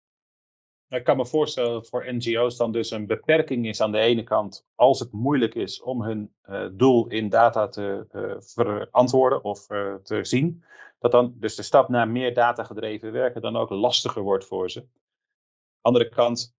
Ik 0.88 1.05
kan 1.05 1.16
me 1.16 1.27
voorstellen 1.27 1.73
dat 1.73 1.88
voor 1.88 2.14
NGO's 2.14 2.57
dan 2.57 2.73
dus 2.73 2.90
een 2.90 3.07
beperking 3.07 3.66
is 3.66 3.81
aan 3.81 3.92
de 3.92 3.99
ene 3.99 4.23
kant 4.23 4.66
als 4.75 4.99
het 4.99 5.12
moeilijk 5.12 5.55
is 5.55 5.83
om 5.83 6.03
hun 6.03 6.33
uh, 6.49 6.66
doel 6.73 7.07
in 7.07 7.29
data 7.29 7.68
te 7.68 8.07
uh, 8.12 8.35
verantwoorden 8.38 9.44
of 9.44 9.71
uh, 9.71 9.94
te 9.94 10.25
zien. 10.25 10.64
Dat 10.99 11.12
dan 11.12 11.35
dus 11.37 11.55
de 11.55 11.62
stap 11.62 11.88
naar 11.88 12.09
meer 12.09 12.35
data 12.35 12.64
gedreven 12.64 13.12
werken 13.12 13.42
dan 13.42 13.57
ook 13.57 13.71
lastiger 13.71 14.23
wordt 14.23 14.44
voor 14.44 14.71
ze. 14.71 14.87
Andere 15.81 16.09
kant 16.09 16.57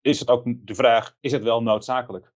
is 0.00 0.18
het 0.18 0.28
ook 0.28 0.44
de 0.46 0.74
vraag, 0.74 1.16
is 1.20 1.32
het 1.32 1.42
wel 1.42 1.62
noodzakelijk? 1.62 2.32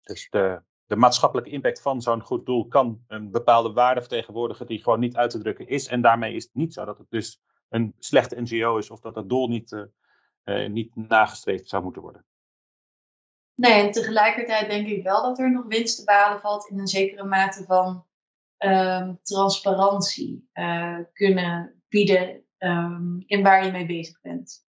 Dus 0.00 0.30
de, 0.30 0.62
de 0.86 0.96
maatschappelijke 0.96 1.50
impact 1.50 1.82
van 1.82 2.02
zo'n 2.02 2.20
goed 2.20 2.46
doel 2.46 2.66
kan 2.66 3.04
een 3.06 3.30
bepaalde 3.30 3.72
waarde 3.72 4.00
vertegenwoordigen 4.00 4.66
die 4.66 4.82
gewoon 4.82 5.00
niet 5.00 5.16
uit 5.16 5.30
te 5.30 5.38
drukken 5.38 5.68
is. 5.68 5.86
En 5.86 6.00
daarmee 6.00 6.34
is 6.34 6.44
het 6.44 6.54
niet 6.54 6.72
zo 6.72 6.84
dat 6.84 6.98
het 6.98 7.10
dus 7.10 7.40
een 7.68 7.94
slechte 7.98 8.40
NGO 8.40 8.76
is 8.76 8.90
of 8.90 9.00
dat 9.00 9.14
het 9.14 9.28
doel 9.28 9.48
niet, 9.48 9.86
uh, 10.44 10.68
niet 10.68 10.96
nagestreefd 10.96 11.68
zou 11.68 11.82
moeten 11.82 12.02
worden. 12.02 12.24
Nee, 13.54 13.72
en 13.72 13.90
tegelijkertijd 13.90 14.70
denk 14.70 14.88
ik 14.88 15.02
wel 15.02 15.22
dat 15.22 15.38
er 15.38 15.52
nog 15.52 15.64
winst 15.66 15.98
te 15.98 16.04
behalen 16.04 16.40
valt 16.40 16.68
in 16.68 16.78
een 16.78 16.86
zekere 16.86 17.24
mate 17.24 17.64
van 17.64 18.06
um, 18.58 19.18
transparantie 19.22 20.48
uh, 20.54 20.98
kunnen 21.12 21.82
bieden 21.88 22.44
um, 22.58 23.22
in 23.26 23.42
waar 23.42 23.64
je 23.64 23.72
mee 23.72 23.86
bezig 23.86 24.20
bent. 24.20 24.65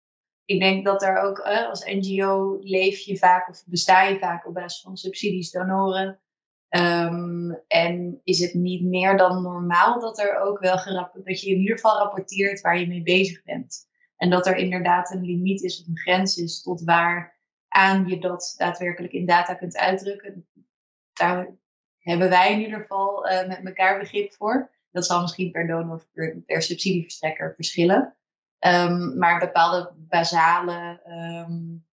Ik 0.46 0.60
denk 0.60 0.84
dat 0.84 1.02
er 1.02 1.16
ook 1.16 1.40
als 1.40 1.84
NGO 1.84 2.58
leef 2.60 2.98
je 2.98 3.16
vaak 3.16 3.48
of 3.48 3.64
besta 3.66 4.02
je 4.02 4.18
vaak 4.18 4.46
op 4.46 4.54
basis 4.54 4.82
van 4.82 4.96
subsidies, 4.96 5.50
donoren. 5.50 6.20
Um, 6.68 7.62
en 7.68 8.20
is 8.24 8.38
het 8.38 8.54
niet 8.54 8.82
meer 8.82 9.16
dan 9.16 9.42
normaal 9.42 10.00
dat 10.00 10.18
er 10.18 10.38
ook 10.38 10.58
wel 10.58 10.76
dat 11.24 11.40
je 11.40 11.50
in 11.50 11.58
ieder 11.58 11.74
geval 11.74 11.98
rapporteert 11.98 12.60
waar 12.60 12.78
je 12.78 12.86
mee 12.86 13.02
bezig 13.02 13.42
bent. 13.42 13.88
En 14.16 14.30
dat 14.30 14.46
er 14.46 14.56
inderdaad 14.56 15.10
een 15.10 15.24
limiet 15.24 15.62
is 15.62 15.80
of 15.80 15.86
een 15.86 15.98
grens 15.98 16.36
is 16.36 16.62
tot 16.62 16.84
waar 16.84 17.40
aan 17.68 18.06
je 18.08 18.18
dat 18.18 18.54
daadwerkelijk 18.56 19.12
in 19.12 19.26
data 19.26 19.54
kunt 19.54 19.76
uitdrukken. 19.76 20.48
Daar 21.12 21.56
hebben 21.98 22.28
wij 22.28 22.52
in 22.52 22.60
ieder 22.60 22.80
geval 22.80 23.30
uh, 23.30 23.48
met 23.48 23.60
elkaar 23.64 23.98
begrip 23.98 24.32
voor. 24.32 24.70
Dat 24.90 25.06
zal 25.06 25.20
misschien 25.20 25.50
per 25.50 25.66
donor 25.66 25.94
of 25.94 26.06
per 26.46 26.62
subsidieverstrekker 26.62 27.54
verschillen. 27.54 28.16
Um, 28.60 29.18
maar 29.18 29.38
bepaalde 29.38 29.92
basale 29.96 31.00
um, 31.06 31.84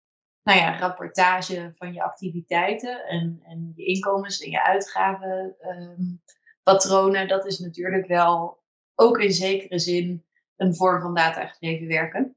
nou 0.43 0.59
ja, 0.59 0.79
rapportage 0.79 1.73
van 1.77 1.93
je 1.93 2.03
activiteiten 2.03 3.07
en, 3.07 3.41
en 3.43 3.73
je 3.77 3.85
inkomens 3.85 4.41
en 4.41 4.51
je 4.51 4.65
uitgavenpatronen, 4.65 7.21
um, 7.21 7.29
dat 7.29 7.47
is 7.47 7.59
natuurlijk 7.59 8.07
wel 8.07 8.63
ook 8.95 9.19
in 9.19 9.33
zekere 9.33 9.79
zin 9.79 10.25
een 10.57 10.75
vorm 10.75 11.01
van 11.01 11.15
data-gedreven 11.15 11.87
werken. 11.87 12.37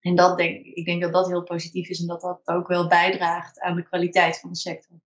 En 0.00 0.14
dat 0.14 0.36
denk, 0.36 0.64
ik 0.64 0.84
denk 0.84 1.02
dat 1.02 1.12
dat 1.12 1.26
heel 1.26 1.42
positief 1.42 1.88
is 1.88 2.00
en 2.00 2.06
dat 2.06 2.20
dat 2.20 2.40
ook 2.44 2.68
wel 2.68 2.88
bijdraagt 2.88 3.60
aan 3.60 3.76
de 3.76 3.82
kwaliteit 3.82 4.40
van 4.40 4.50
de 4.50 4.56
sector. 4.56 5.00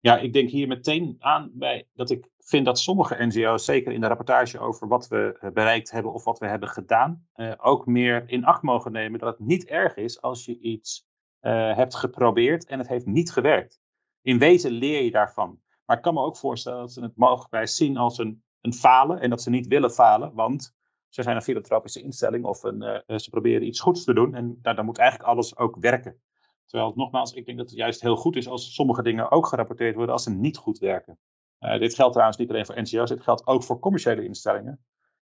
Ja, 0.00 0.18
ik 0.18 0.32
denk 0.32 0.50
hier 0.50 0.68
meteen 0.68 1.16
aan 1.18 1.50
bij 1.54 1.88
dat 1.92 2.10
ik 2.10 2.28
vind 2.48 2.64
dat 2.64 2.78
sommige 2.78 3.24
NGO's, 3.26 3.64
zeker 3.64 3.92
in 3.92 4.00
de 4.00 4.06
rapportage 4.06 4.58
over 4.58 4.88
wat 4.88 5.08
we 5.08 5.36
eh, 5.40 5.50
bereikt 5.50 5.90
hebben 5.90 6.12
of 6.12 6.24
wat 6.24 6.38
we 6.38 6.46
hebben 6.46 6.68
gedaan, 6.68 7.26
uh, 7.36 7.52
ook 7.56 7.86
meer 7.86 8.24
in 8.26 8.44
acht 8.44 8.62
mogen 8.62 8.92
nemen 8.92 9.18
dat 9.18 9.38
het 9.38 9.46
niet 9.46 9.64
erg 9.64 9.96
is 9.96 10.22
als 10.22 10.44
je 10.44 10.58
iets 10.58 11.06
uh, 11.40 11.76
hebt 11.76 11.94
geprobeerd 11.94 12.64
en 12.64 12.78
het 12.78 12.88
heeft 12.88 13.06
niet 13.06 13.32
gewerkt. 13.32 13.80
In 14.22 14.38
wezen 14.38 14.70
leer 14.70 15.02
je 15.02 15.10
daarvan. 15.10 15.60
Maar 15.84 15.96
ik 15.96 16.02
kan 16.02 16.14
me 16.14 16.20
ook 16.20 16.36
voorstellen 16.36 16.78
dat 16.78 16.92
ze 16.92 17.02
het 17.02 17.16
mogelijk 17.16 17.68
zien 17.68 17.96
als 17.96 18.18
een, 18.18 18.42
een 18.60 18.74
falen 18.74 19.20
en 19.20 19.30
dat 19.30 19.42
ze 19.42 19.50
niet 19.50 19.66
willen 19.66 19.90
falen, 19.90 20.34
want 20.34 20.74
ze 21.08 21.22
zijn 21.22 21.36
een 21.36 21.42
filantropische 21.42 22.02
instelling 22.02 22.44
of 22.44 22.62
een, 22.62 23.02
ze 23.20 23.30
proberen 23.30 23.66
iets 23.66 23.80
goeds 23.80 24.04
te 24.04 24.14
doen 24.14 24.34
en 24.34 24.58
daar, 24.62 24.76
dan 24.76 24.84
moet 24.84 24.98
eigenlijk 24.98 25.30
alles 25.30 25.56
ook 25.56 25.76
werken. 25.80 26.20
Terwijl, 26.66 26.92
nogmaals, 26.96 27.32
ik 27.32 27.46
denk 27.46 27.58
dat 27.58 27.68
het 27.68 27.78
juist 27.78 28.00
heel 28.00 28.16
goed 28.16 28.36
is 28.36 28.48
als 28.48 28.74
sommige 28.74 29.02
dingen 29.02 29.30
ook 29.30 29.46
gerapporteerd 29.46 29.94
worden 29.94 30.14
als 30.14 30.22
ze 30.22 30.30
niet 30.30 30.56
goed 30.56 30.78
werken. 30.78 31.18
Uh, 31.60 31.78
dit 31.78 31.94
geldt 31.94 32.12
trouwens 32.12 32.38
niet 32.38 32.50
alleen 32.50 32.66
voor 32.66 32.80
NGO's, 32.82 33.08
dit 33.08 33.22
geldt 33.22 33.46
ook 33.46 33.64
voor 33.64 33.78
commerciële 33.78 34.24
instellingen. 34.24 34.84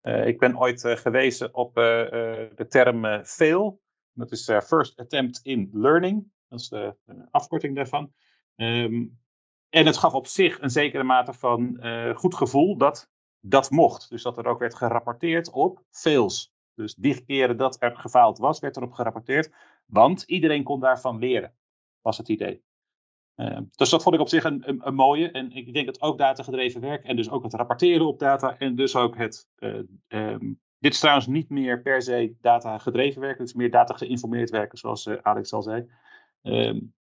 Uh, 0.02 0.26
ik 0.26 0.38
ben 0.38 0.58
ooit 0.58 0.84
uh, 0.84 0.96
gewezen 0.96 1.54
op 1.54 1.74
de 1.74 2.66
term 2.68 3.24
FAIL. 3.24 3.80
Dat 4.12 4.32
is 4.32 4.44
First 4.44 4.98
Attempt 4.98 5.40
in 5.42 5.70
Learning. 5.72 6.30
Dat 6.48 6.60
is 6.60 6.68
de, 6.68 6.96
afkorting 7.30 7.76
daarvan. 7.76 8.12
Um, 8.56 9.18
en 9.68 9.86
het 9.86 9.96
gaf 9.96 10.12
op 10.14 10.26
zich 10.26 10.60
een 10.60 10.70
zekere 10.70 11.02
mate 11.02 11.32
van 11.32 11.80
goed 12.14 12.34
gevoel 12.34 12.76
dat 12.76 13.10
dat 13.40 13.70
mocht. 13.70 14.10
Dus 14.10 14.22
dat 14.22 14.38
er 14.38 14.46
ook 14.46 14.58
werd 14.58 14.74
gerapporteerd 14.74 15.50
op 15.50 15.82
fails. 15.90 16.54
Dus 16.74 16.94
die 16.94 17.24
keren 17.24 17.56
dat 17.56 17.76
er 17.78 17.96
gefaald 17.96 18.38
was, 18.38 18.58
werd 18.58 18.76
erop 18.76 18.92
gerapporteerd. 18.92 19.54
Want 19.86 20.22
iedereen 20.22 20.62
kon 20.62 20.80
daarvan 20.80 21.18
leren, 21.18 21.54
was 22.00 22.18
het 22.18 22.28
idee. 22.28 22.65
Uh, 23.36 23.58
dus 23.70 23.90
dat 23.90 24.02
vond 24.02 24.14
ik 24.14 24.20
op 24.20 24.28
zich 24.28 24.44
een, 24.44 24.62
een, 24.86 24.94
mooie. 24.94 25.30
En 25.30 25.52
ik 25.52 25.74
denk 25.74 25.86
dat 25.86 26.00
ook 26.00 26.18
datagedreven 26.18 26.80
werk 26.80 27.04
en 27.04 27.16
dus 27.16 27.30
ook 27.30 27.42
het 27.42 27.54
rapporteren 27.54 28.06
op 28.06 28.18
data 28.18 28.58
en 28.58 28.74
dus 28.74 28.96
ook 28.96 29.16
het. 29.16 29.48
Uh, 29.58 29.78
um, 30.08 30.60
dit 30.78 30.92
is 30.92 30.98
trouwens 30.98 31.26
niet 31.26 31.48
meer 31.48 31.82
per 31.82 32.02
se 32.02 32.34
data 32.40 32.78
gedreven 32.78 33.20
werken, 33.20 33.38
het 33.38 33.48
is 33.48 33.54
meer 33.54 33.70
data 33.70 33.94
geïnformeerd 33.94 34.50
werken, 34.50 34.78
zoals 34.78 35.06
uh, 35.06 35.16
Alex 35.22 35.52
al 35.52 35.62
zei. 35.62 35.86
Um, 36.42 36.94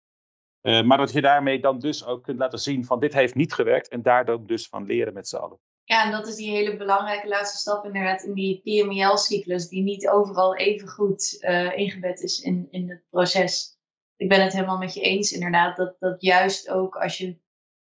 maar 0.63 0.99
dat 0.99 1.13
je 1.13 1.21
daarmee 1.21 1.61
dan 1.61 1.79
dus 1.79 2.05
ook 2.05 2.23
kunt 2.23 2.39
laten 2.39 2.59
zien 2.59 2.85
van 2.85 3.01
dit 3.01 3.13
heeft 3.13 3.35
niet 3.35 3.53
gewerkt 3.53 3.89
en 3.89 4.03
daar 4.03 4.25
dan 4.25 4.47
dus 4.47 4.69
van 4.69 4.87
leren 4.87 5.13
met 5.13 5.29
z'n 5.29 5.37
allen. 5.37 5.59
Ja, 5.85 6.05
en 6.05 6.11
dat 6.11 6.27
is 6.27 6.37
die 6.37 6.51
hele 6.51 6.77
belangrijke 6.77 7.29
laatste 7.29 7.59
stap 7.59 7.85
inderdaad 7.85 8.23
in 8.23 8.35
die 8.35 8.61
PMEL-cyclus, 8.61 9.69
die 9.69 9.83
niet 9.83 10.09
overal 10.09 10.57
even 10.57 10.89
goed 10.89 11.39
ingebed 11.75 12.21
is 12.21 12.41
in, 12.41 12.69
in 12.71 12.91
het 12.91 13.03
proces. 13.11 13.81
Ik 14.23 14.29
ben 14.29 14.43
het 14.43 14.53
helemaal 14.53 14.79
met 14.79 14.95
je 14.95 15.01
eens 15.01 15.33
inderdaad, 15.33 15.77
dat, 15.77 15.97
dat 15.99 16.23
juist 16.23 16.69
ook 16.69 16.97
als 16.97 17.19
je 17.19 17.39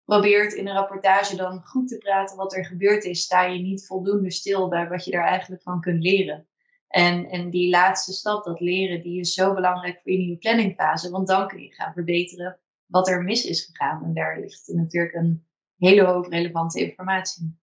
probeert 0.04 0.54
in 0.54 0.68
een 0.68 0.76
rapportage 0.76 1.36
dan 1.36 1.62
goed 1.64 1.88
te 1.88 1.98
praten 1.98 2.38
wat 2.38 2.56
er 2.56 2.66
gebeurd 2.66 3.04
is, 3.04 3.22
sta 3.22 3.44
je 3.46 3.60
niet 3.60 3.86
voldoende 3.86 4.32
stil 4.32 4.68
bij 4.68 4.88
wat 4.88 5.06
je 5.06 5.12
daar 5.12 5.28
eigenlijk 5.28 5.62
van 5.62 5.82
kunt 5.82 6.04
leren. 6.04 6.48
En, 6.88 7.30
en 7.30 7.50
die 7.50 7.70
laatste 7.70 8.14
stap, 8.14 8.44
dat 8.44 8.60
leren, 8.60 9.02
die 9.02 9.20
is 9.20 9.34
zo 9.34 9.54
belangrijk 9.54 10.00
voor 10.02 10.12
je 10.12 10.18
nieuwe 10.18 10.38
planningfase, 10.38 11.10
want 11.10 11.28
dan 11.28 11.48
kun 11.48 11.62
je 11.62 11.74
gaan 11.74 11.94
verbeteren 11.94 12.60
wat 12.86 13.08
er 13.08 13.24
mis 13.24 13.46
is 13.46 13.66
gegaan. 13.66 14.04
En 14.04 14.14
daar 14.14 14.40
ligt 14.40 14.68
natuurlijk 14.68 15.14
een 15.14 15.46
hele 15.78 16.04
hoop 16.04 16.26
relevante 16.26 16.80
informatie. 16.80 17.58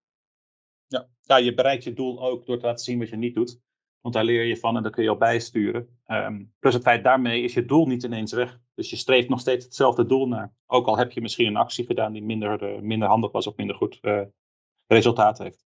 Ja. 0.86 1.08
ja, 1.20 1.36
je 1.36 1.54
bereikt 1.54 1.84
je 1.84 1.92
doel 1.92 2.22
ook 2.22 2.46
door 2.46 2.58
te 2.58 2.66
laten 2.66 2.84
zien 2.84 2.98
wat 2.98 3.08
je 3.08 3.16
niet 3.16 3.34
doet. 3.34 3.60
Want 4.06 4.18
daar 4.18 4.26
leer 4.26 4.44
je 4.44 4.56
van 4.56 4.76
en 4.76 4.82
daar 4.82 4.92
kun 4.92 5.02
je 5.02 5.10
op 5.10 5.18
bijsturen. 5.18 5.88
Um, 6.06 6.52
plus 6.58 6.74
het 6.74 6.82
feit 6.82 7.04
daarmee 7.04 7.42
is 7.42 7.54
je 7.54 7.64
doel 7.64 7.86
niet 7.86 8.02
ineens 8.02 8.32
weg. 8.32 8.58
Dus 8.74 8.90
je 8.90 8.96
streeft 8.96 9.28
nog 9.28 9.40
steeds 9.40 9.64
hetzelfde 9.64 10.06
doel 10.06 10.28
naar. 10.28 10.54
Ook 10.66 10.86
al 10.86 10.98
heb 10.98 11.12
je 11.12 11.20
misschien 11.20 11.46
een 11.46 11.56
actie 11.56 11.86
gedaan 11.86 12.12
die 12.12 12.22
minder, 12.22 12.74
uh, 12.74 12.80
minder 12.80 13.08
handig 13.08 13.32
was 13.32 13.46
of 13.46 13.56
minder 13.56 13.76
goed 13.76 13.98
uh, 14.02 14.20
resultaat 14.86 15.38
heeft. 15.38 15.66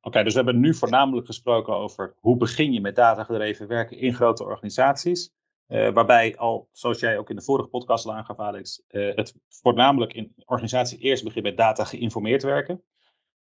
Oké, 0.00 0.22
dus 0.22 0.32
we 0.34 0.42
hebben 0.42 0.60
nu 0.60 0.74
voornamelijk 0.74 1.26
gesproken 1.26 1.74
over 1.74 2.14
hoe 2.20 2.36
begin 2.36 2.72
je 2.72 2.80
met 2.80 2.96
datagedreven 2.96 3.68
werken 3.68 3.98
in 3.98 4.14
grote 4.14 4.44
organisaties. 4.44 5.32
Uh, 5.68 5.92
waarbij 5.92 6.36
al, 6.36 6.68
zoals 6.72 7.00
jij 7.00 7.18
ook 7.18 7.30
in 7.30 7.36
de 7.36 7.42
vorige 7.42 7.68
podcast 7.68 8.06
al 8.06 8.14
aangaf, 8.14 8.38
Alex, 8.38 8.82
het 8.88 9.34
voornamelijk 9.48 10.12
in 10.12 10.32
organisaties 10.44 10.98
eerst 10.98 11.24
begint 11.24 11.44
met 11.44 11.56
data 11.56 11.84
geïnformeerd 11.84 12.42
werken. 12.42 12.82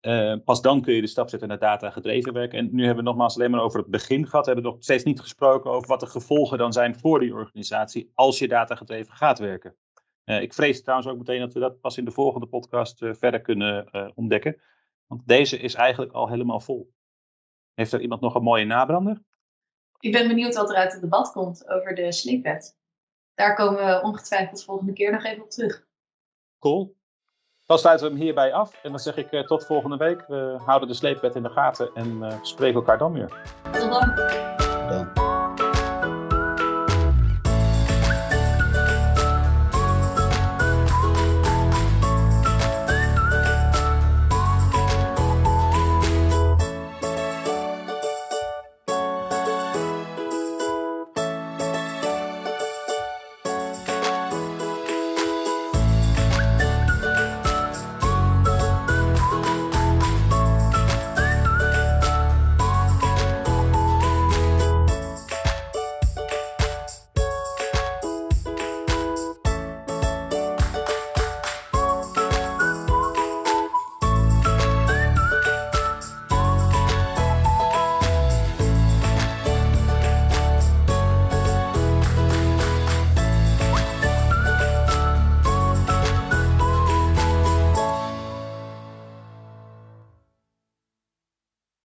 Uh, 0.07 0.35
pas 0.45 0.61
dan 0.61 0.81
kun 0.81 0.93
je 0.93 1.01
de 1.01 1.07
stap 1.07 1.29
zetten 1.29 1.47
naar 1.47 1.59
data 1.59 1.89
gedreven 1.89 2.33
werken. 2.33 2.59
En 2.59 2.69
nu 2.71 2.85
hebben 2.85 3.03
we 3.03 3.09
nogmaals 3.09 3.35
alleen 3.35 3.51
maar 3.51 3.61
over 3.61 3.79
het 3.79 3.89
begin 3.89 4.27
gehad. 4.27 4.45
We 4.45 4.51
hebben 4.51 4.71
nog 4.71 4.83
steeds 4.83 5.03
niet 5.03 5.19
gesproken 5.19 5.71
over 5.71 5.87
wat 5.87 5.99
de 5.99 6.05
gevolgen 6.05 6.57
dan 6.57 6.73
zijn 6.73 6.95
voor 6.95 7.19
die 7.19 7.33
organisatie 7.33 8.11
als 8.13 8.39
je 8.39 8.47
data 8.47 8.75
gedreven 8.75 9.13
gaat 9.13 9.39
werken. 9.39 9.75
Uh, 10.25 10.41
ik 10.41 10.53
vrees 10.53 10.81
trouwens 10.81 11.09
ook 11.09 11.17
meteen 11.17 11.39
dat 11.39 11.53
we 11.53 11.59
dat 11.59 11.79
pas 11.79 11.97
in 11.97 12.05
de 12.05 12.11
volgende 12.11 12.47
podcast 12.47 13.01
uh, 13.01 13.13
verder 13.13 13.41
kunnen 13.41 13.89
ontdekken. 14.15 14.61
Want 15.07 15.27
deze 15.27 15.57
is 15.57 15.73
eigenlijk 15.73 16.11
al 16.11 16.29
helemaal 16.29 16.59
vol. 16.59 16.93
Heeft 17.73 17.91
er 17.91 18.01
iemand 18.01 18.21
nog 18.21 18.35
een 18.35 18.43
mooie 18.43 18.65
nabrander? 18.65 19.21
ik 20.03 20.11
ben 20.11 20.27
benieuwd 20.27 20.55
wat 20.55 20.69
er 20.69 20.75
uit 20.75 20.91
het 20.91 21.01
debat 21.01 21.31
komt 21.31 21.69
over 21.69 21.95
de 21.95 22.11
sleepwet. 22.11 22.77
Daar 23.33 23.55
komen 23.55 23.85
we 23.85 24.01
ongetwijfeld 24.01 24.63
volgende 24.63 24.93
keer 24.93 25.11
nog 25.11 25.23
even 25.23 25.43
op 25.43 25.49
terug. 25.49 25.87
Cool. 26.59 26.95
Dan 27.65 27.77
sluiten 27.77 28.05
we 28.05 28.13
hem 28.13 28.21
hierbij 28.21 28.53
af. 28.53 28.79
En 28.83 28.89
dan 28.89 28.99
zeg 28.99 29.17
ik 29.17 29.31
uh, 29.31 29.41
tot 29.41 29.65
volgende 29.65 29.97
week. 29.97 30.23
We 30.27 30.57
houden 30.65 30.87
de 30.87 30.93
sleepwet 30.93 31.35
in 31.35 31.43
de 31.43 31.49
gaten 31.49 31.89
en 31.93 32.17
uh, 32.21 32.33
spreken 32.41 32.75
elkaar 32.75 32.97
dan 32.97 33.13
weer. 33.13 33.31
Tot 33.71 33.89
dan. 33.89 34.15
Dan. 34.89 35.32